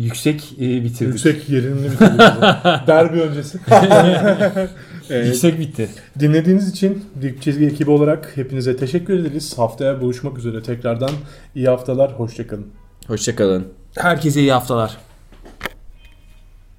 [0.04, 1.00] yüksek e, bitirdik.
[1.00, 2.18] Yüksek yerimli bitirdik.
[2.86, 3.58] Derbi öncesi.
[5.10, 5.88] Ee, Yüksek bitti.
[6.20, 9.58] dinlediğiniz için Dip Çizgi ekibi olarak hepinize teşekkür ederiz.
[9.58, 11.10] Haftaya buluşmak üzere tekrardan.
[11.54, 12.12] iyi haftalar.
[12.12, 12.66] Hoşçakalın.
[13.06, 13.68] Hoşçakalın.
[13.96, 14.96] Herkese iyi haftalar.